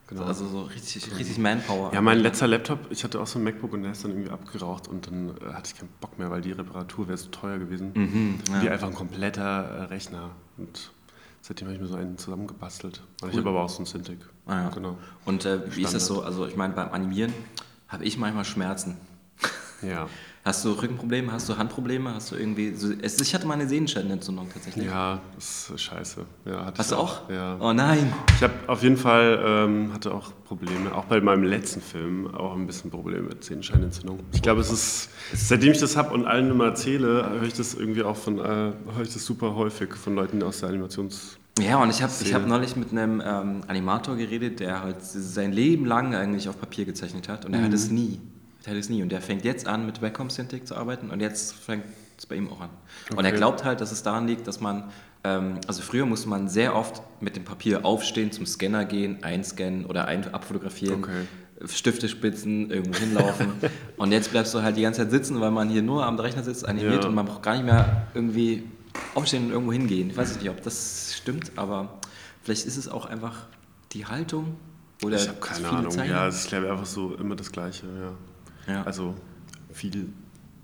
Genau. 0.06 0.26
Also 0.26 0.46
so 0.48 0.62
richtig, 0.62 1.18
richtig 1.18 1.40
Manpower. 1.40 1.92
Ja, 1.96 2.02
mein 2.02 2.20
letzter 2.20 2.46
Laptop, 2.46 2.92
ich 2.92 3.04
hatte 3.04 3.20
auch 3.20 3.26
so 3.26 3.40
ein 3.40 3.44
MacBook 3.44 3.74
und 3.74 3.82
der 3.82 3.94
ist 3.94 4.04
dann 4.04 4.12
irgendwie 4.12 4.30
abgeraucht 4.30 4.88
und 4.88 5.08
dann 5.08 5.30
äh, 5.30 5.52
hatte 5.52 5.72
ich 5.74 5.80
keinen 5.80 5.90
Bock 6.00 6.20
mehr, 6.20 6.30
weil 6.30 6.42
die 6.42 6.52
Reparatur 6.52 7.08
wäre 7.08 7.18
so 7.18 7.30
teuer 7.30 7.58
gewesen. 7.58 7.94
Mhm, 7.96 8.40
ja. 8.48 8.62
Wie 8.62 8.70
einfach 8.70 8.90
ein 8.90 8.94
kompletter 8.94 9.42
äh, 9.42 9.84
Rechner. 9.86 10.30
Und 10.58 10.92
seitdem 11.42 11.70
habe 11.70 11.76
ich 11.76 11.82
mir 11.82 11.88
so 11.88 11.96
einen 11.96 12.20
zusammengebastelt. 12.20 13.02
Cool. 13.24 13.30
Ich 13.32 13.38
habe 13.38 13.50
aber 13.50 13.64
auch 13.64 13.70
so 13.70 13.78
einen 13.78 13.88
Cintiq. 13.88 14.20
Ah, 14.46 14.62
ja. 14.62 14.70
genau. 14.70 15.00
Und 15.26 15.44
äh, 15.44 15.76
wie 15.76 15.82
ist 15.82 15.96
das 15.96 16.06
so? 16.06 16.22
Also 16.22 16.46
ich 16.46 16.56
meine, 16.56 16.76
beim 16.76 16.92
Animieren 16.92 17.34
habe 17.88 18.06
ich 18.06 18.20
manchmal 18.20 18.46
Schmerzen. 18.46 18.98
Ja. 19.82 20.08
Hast 20.48 20.64
du 20.64 20.72
Rückenprobleme, 20.72 21.30
hast 21.30 21.50
du 21.50 21.58
Handprobleme, 21.58 22.14
hast 22.14 22.32
du 22.32 22.36
irgendwie. 22.38 22.74
So, 22.74 22.90
ich 22.92 23.36
hatte 23.36 23.46
mal 23.46 23.56
eine 23.56 23.68
Sehenscheidenentzündung 23.68 24.48
tatsächlich. 24.50 24.86
Ja, 24.86 25.20
das 25.36 25.70
ist 25.76 25.82
scheiße. 25.82 26.26
Ja, 26.46 26.72
hast 26.78 26.92
du 26.92 26.96
auch? 26.96 27.24
auch? 27.24 27.30
Ja. 27.30 27.58
Oh 27.60 27.74
nein. 27.74 28.14
Ich 28.38 28.44
habe 28.44 28.54
auf 28.68 28.82
jeden 28.82 28.96
Fall 28.96 29.44
ähm, 29.46 29.92
hatte 29.94 30.14
auch 30.14 30.32
Probleme, 30.46 30.96
auch 30.96 31.04
bei 31.04 31.20
meinem 31.20 31.44
letzten 31.44 31.82
Film 31.82 32.34
auch 32.34 32.56
ein 32.56 32.66
bisschen 32.66 32.90
Probleme 32.90 33.28
mit 33.28 33.44
Sehenscheidenentzündung. 33.44 34.22
Ich 34.32 34.42
glaube, 34.42 34.62
es 34.62 34.72
ist, 34.72 35.10
seitdem 35.34 35.74
ich 35.74 35.80
das 35.80 35.98
habe 35.98 36.14
und 36.14 36.26
allen 36.26 36.50
immer 36.50 36.68
erzähle, 36.68 37.30
höre 37.30 37.44
ich 37.44 37.54
das 37.54 37.74
irgendwie 37.74 38.04
auch 38.04 38.16
von, 38.16 38.40
äh, 38.40 38.44
höre 38.44 39.02
ich 39.02 39.14
das 39.14 39.26
super 39.26 39.54
häufig 39.54 39.96
von 39.96 40.16
Leuten 40.16 40.42
aus 40.44 40.62
der 40.62 40.70
Animations- 40.70 41.38
ja, 41.60 41.82
und 41.82 41.90
ich 41.90 42.04
habe 42.04 42.14
hab 42.14 42.48
neulich 42.48 42.76
mit 42.76 42.92
einem 42.92 43.20
ähm, 43.20 43.64
Animator 43.68 44.16
geredet, 44.16 44.60
der 44.60 44.84
halt 44.84 45.02
sein 45.02 45.52
Leben 45.52 45.86
lang 45.86 46.14
eigentlich 46.14 46.48
auf 46.48 46.60
Papier 46.60 46.86
gezeichnet 46.86 47.28
hat 47.28 47.46
und 47.46 47.54
er 47.54 47.62
mhm. 47.62 47.66
hat 47.66 47.74
es 47.74 47.90
nie. 47.90 48.20
Teil 48.68 48.78
ist 48.78 48.90
nie. 48.90 49.02
Und 49.02 49.10
der 49.10 49.22
fängt 49.22 49.46
jetzt 49.46 49.68
an, 49.68 49.86
mit 49.86 50.02
Wacom 50.02 50.30
Cintiq 50.30 50.68
zu 50.68 50.76
arbeiten 50.76 51.10
und 51.10 51.22
jetzt 51.22 51.54
fängt 51.54 51.86
es 52.18 52.26
bei 52.26 52.36
ihm 52.36 52.50
auch 52.52 52.62
an. 52.62 52.70
Okay. 53.08 53.18
Und 53.18 53.26
er 53.26 53.32
glaubt 53.32 53.64
halt, 53.64 53.82
dass 53.82 53.92
es 53.92 54.04
daran 54.04 54.28
liegt, 54.28 54.48
dass 54.48 54.60
man, 54.60 54.92
ähm, 55.24 55.60
also 55.68 55.82
früher 55.82 56.06
musste 56.06 56.30
man 56.30 56.50
sehr 56.50 56.76
oft 56.76 57.02
mit 57.22 57.36
dem 57.36 57.44
Papier 57.44 57.86
aufstehen, 57.86 58.32
zum 58.32 58.46
Scanner 58.46 58.86
gehen, 58.86 59.24
einscannen 59.24 59.86
oder 59.86 60.06
ein 60.06 60.34
abfotografieren. 60.34 61.04
Okay. 61.04 61.26
Stifte 61.66 62.08
spitzen, 62.08 62.70
irgendwo 62.70 63.00
hinlaufen. 63.00 63.54
und 63.98 64.12
jetzt 64.12 64.32
bleibst 64.32 64.54
du 64.54 64.62
halt 64.62 64.78
die 64.78 64.84
ganze 64.84 65.02
Zeit 65.02 65.12
sitzen, 65.12 65.42
weil 65.42 65.50
man 65.50 65.70
hier 65.70 65.82
nur 65.82 66.06
am 66.06 66.20
Rechner 66.20 66.44
sitzt, 66.44 66.68
animiert 66.68 67.04
ja. 67.04 67.10
und 67.10 67.16
man 67.16 67.26
braucht 67.26 67.42
gar 67.42 67.54
nicht 67.54 67.66
mehr 67.66 68.08
irgendwie 68.14 68.64
aufstehen 69.16 69.46
und 69.46 69.52
irgendwo 69.52 69.74
hingehen. 69.74 70.12
Ich 70.12 70.18
weiß 70.18 70.36
nicht, 70.36 70.50
ob 70.50 70.62
das 70.62 71.16
stimmt, 71.16 71.52
aber 71.56 71.98
vielleicht 72.44 72.66
ist 72.66 72.78
es 72.78 72.88
auch 72.88 73.06
einfach 73.06 73.48
die 73.94 74.06
Haltung 74.06 74.56
oder 75.04 75.16
ich 75.16 75.28
habe 75.28 75.40
keine 75.40 75.70
Ahnung. 75.70 75.92
Zeichen. 75.92 76.12
Ja, 76.12 76.28
es 76.28 76.42
ist 76.42 76.50
glaube 76.50 76.72
einfach 76.72 76.86
so 76.86 77.16
immer 77.16 77.36
das 77.36 77.52
Gleiche. 77.52 77.86
Ja. 77.86 78.12
Ja. 78.68 78.84
Also 78.84 79.16
viel 79.72 80.10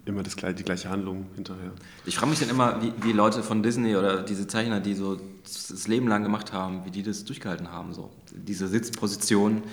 immer 0.05 0.23
das, 0.23 0.35
die 0.35 0.63
gleiche 0.63 0.89
Handlung 0.89 1.27
hinterher. 1.35 1.71
Ich 2.05 2.17
frage 2.17 2.29
mich 2.29 2.39
dann 2.39 2.49
immer, 2.49 2.81
wie, 2.81 2.93
wie, 3.01 3.13
Leute 3.13 3.41
von 3.41 3.63
Disney 3.63 3.95
oder 3.95 4.21
diese 4.21 4.47
Zeichner, 4.47 4.79
die 4.79 4.95
so 4.95 5.17
das 5.43 5.87
Leben 5.87 6.07
lang 6.07 6.23
gemacht 6.23 6.51
haben, 6.51 6.83
wie 6.85 6.91
die 6.91 7.03
das 7.03 7.23
durchgehalten 7.23 7.71
haben. 7.71 7.93
So. 7.93 8.11
Diese 8.33 8.67
Sitzposition 8.67 9.63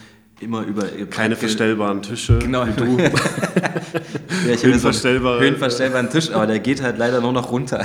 immer 0.41 0.63
über... 0.63 0.85
Keine 1.07 1.37
verstellbaren 1.37 2.03
Tische, 2.03 2.39
genau. 2.39 2.67
wie 2.67 2.73
du. 2.73 2.99
ja, 4.47 4.55
ich 4.55 4.63
höhenverstellbare. 4.63 5.41
Höhenverstellbaren 5.41 6.11
Tisch, 6.11 6.31
aber 6.31 6.47
der 6.47 6.61
geht 6.61 6.81
halt 6.81 6.97
leider 6.97 7.21
nur 7.21 7.33
noch 7.33 7.51
runter. 7.51 7.85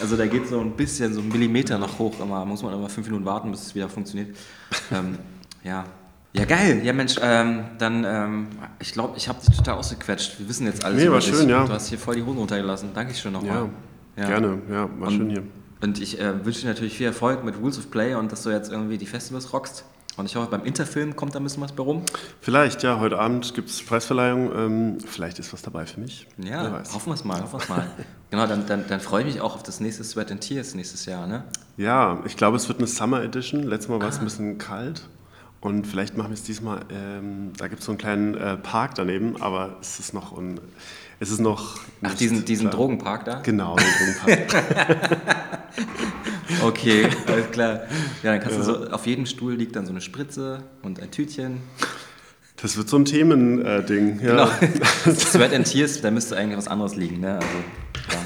also 0.00 0.16
der 0.16 0.26
geht 0.26 0.48
so 0.48 0.60
ein 0.60 0.72
bisschen, 0.72 1.14
so 1.14 1.20
einen 1.20 1.30
Millimeter 1.30 1.78
noch 1.78 1.98
hoch. 1.98 2.18
Immer 2.20 2.44
muss 2.44 2.62
man 2.62 2.74
immer 2.74 2.88
fünf 2.88 3.06
Minuten 3.06 3.24
warten, 3.24 3.52
bis 3.52 3.66
es 3.66 3.74
wieder 3.74 3.88
funktioniert. 3.88 4.36
Ähm, 4.92 5.16
ja, 5.62 5.84
ja, 6.32 6.44
geil. 6.44 6.80
Ja, 6.84 6.92
Mensch, 6.92 7.16
ähm, 7.20 7.64
dann, 7.78 8.04
ähm, 8.04 8.46
ich 8.78 8.92
glaube, 8.92 9.16
ich 9.16 9.28
habe 9.28 9.40
dich 9.44 9.56
total 9.56 9.74
ausgequetscht. 9.74 10.38
Wir 10.38 10.48
wissen 10.48 10.66
jetzt 10.66 10.84
alles 10.84 11.02
nee, 11.02 11.10
war 11.10 11.18
dich. 11.18 11.28
schön, 11.28 11.48
ja. 11.48 11.64
Du 11.64 11.72
hast 11.72 11.88
hier 11.88 11.98
voll 11.98 12.14
die 12.14 12.22
Hosen 12.22 12.38
runtergelassen. 12.38 12.90
Danke 12.94 13.14
schön 13.14 13.32
nochmal. 13.32 13.68
Ja, 14.16 14.22
ja, 14.22 14.28
gerne. 14.28 14.62
Ja, 14.70 14.88
war 14.98 15.08
und, 15.08 15.16
schön 15.16 15.30
hier. 15.30 15.42
Und 15.80 16.00
ich 16.00 16.20
äh, 16.20 16.44
wünsche 16.44 16.60
dir 16.60 16.68
natürlich 16.68 16.96
viel 16.96 17.06
Erfolg 17.06 17.42
mit 17.42 17.56
Rules 17.58 17.78
of 17.78 17.90
Play 17.90 18.14
und 18.14 18.30
dass 18.30 18.42
du 18.44 18.50
jetzt 18.50 18.70
irgendwie 18.70 18.98
die 18.98 19.06
Festivals 19.06 19.52
rockst. 19.52 19.84
Und 20.16 20.26
ich 20.26 20.36
hoffe, 20.36 20.50
beim 20.50 20.64
Interfilm 20.64 21.16
kommt 21.16 21.34
da 21.34 21.40
ein 21.40 21.44
bisschen 21.44 21.62
was 21.62 21.72
bei 21.72 21.82
rum. 21.82 22.02
Vielleicht, 22.40 22.82
ja. 22.82 23.00
Heute 23.00 23.18
Abend 23.18 23.54
gibt 23.54 23.70
es 23.70 23.82
Preisverleihung. 23.82 24.52
Ähm, 24.54 24.98
vielleicht 25.04 25.38
ist 25.38 25.52
was 25.52 25.62
dabei 25.62 25.86
für 25.86 25.98
mich. 25.98 26.28
Ja, 26.38 26.82
hoffen 26.92 27.10
wir 27.10 27.14
es 27.14 27.24
mal, 27.24 27.40
hoffen 27.52 27.60
wir 27.68 27.76
mal. 27.76 27.86
genau, 28.30 28.46
dann, 28.46 28.66
dann, 28.66 28.84
dann 28.86 29.00
freue 29.00 29.22
ich 29.22 29.34
mich 29.34 29.40
auch 29.40 29.54
auf 29.54 29.62
das 29.62 29.80
nächste 29.80 30.04
Sweat 30.04 30.30
and 30.30 30.42
Tears 30.42 30.74
nächstes 30.74 31.06
Jahr, 31.06 31.26
ne? 31.26 31.44
Ja, 31.76 32.20
ich 32.26 32.36
glaube, 32.36 32.56
es 32.56 32.68
wird 32.68 32.78
eine 32.78 32.86
Summer 32.86 33.22
Edition. 33.22 33.62
Letztes 33.62 33.88
Mal 33.88 34.00
war 34.00 34.08
es 34.08 34.16
ah. 34.16 34.20
ein 34.20 34.24
bisschen 34.24 34.58
kalt. 34.58 35.08
Und 35.60 35.86
vielleicht 35.86 36.16
machen 36.16 36.30
wir 36.30 36.34
es 36.34 36.42
diesmal, 36.42 36.80
ähm, 36.90 37.52
da 37.58 37.68
gibt 37.68 37.80
es 37.80 37.86
so 37.86 37.92
einen 37.92 37.98
kleinen 37.98 38.34
äh, 38.34 38.56
Park 38.56 38.94
daneben, 38.94 39.40
aber 39.42 39.76
es 39.82 39.98
ist 40.00 40.14
noch, 40.14 40.32
un, 40.32 40.58
es 41.18 41.30
ist 41.30 41.40
noch 41.40 41.78
Ach, 42.02 42.14
diesen, 42.14 42.46
diesen 42.46 42.70
Drogenpark 42.70 43.26
da? 43.26 43.40
Genau, 43.40 43.76
den 43.76 44.16
Drogenpark. 44.24 45.60
okay, 46.64 47.06
alles 47.26 47.50
klar. 47.50 47.80
Ja, 48.22 48.32
dann 48.32 48.40
kannst 48.40 48.58
ja. 48.58 48.64
du 48.64 48.84
so, 48.84 48.90
auf 48.90 49.06
jedem 49.06 49.26
Stuhl 49.26 49.52
liegt 49.52 49.76
dann 49.76 49.84
so 49.84 49.92
eine 49.92 50.00
Spritze 50.00 50.62
und 50.80 50.98
ein 50.98 51.10
Tütchen. 51.10 51.58
Das 52.62 52.78
wird 52.78 52.88
so 52.88 52.96
ein 52.96 53.04
Themending, 53.04 54.20
äh, 54.20 54.26
ja. 54.26 54.48
Genau. 54.48 54.48
Sweat 55.14 55.52
and 55.52 55.66
Tears, 55.66 56.00
da 56.00 56.10
müsste 56.10 56.38
eigentlich 56.38 56.56
was 56.56 56.68
anderes 56.68 56.96
liegen, 56.96 57.20
ne? 57.20 57.34
Also, 57.34 57.46
ja. 58.12 58.18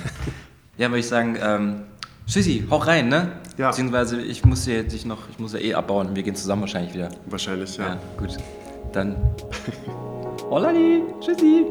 ja, 0.77 0.89
würde 0.89 1.01
ich 1.01 1.09
sagen, 1.09 1.37
ähm, 1.41 1.83
Tschüssi, 2.27 2.65
hau 2.71 2.79
rein, 2.79 3.09
ne? 3.09 3.33
Ja. 3.59 3.69
Beziehungsweise 3.69 4.21
ich 4.21 4.45
muss 4.45 4.67
ja 4.67 4.83
dich 4.83 5.05
noch, 5.05 5.29
ich 5.31 5.39
muss 5.39 5.53
ja 5.53 5.59
eh 5.59 5.75
abbauen. 5.75 6.17
Wir 6.17 6.23
gehen 6.23 6.35
zusammen 6.35 6.63
wahrscheinlich 6.63 6.95
wieder. 6.95 7.11
Wahrscheinlich, 7.27 7.77
ja. 7.77 7.87
ja 7.87 7.99
gut. 8.17 8.37
Dann. 8.93 9.17
Holladi, 10.51 11.03
tschüssi. 11.21 11.67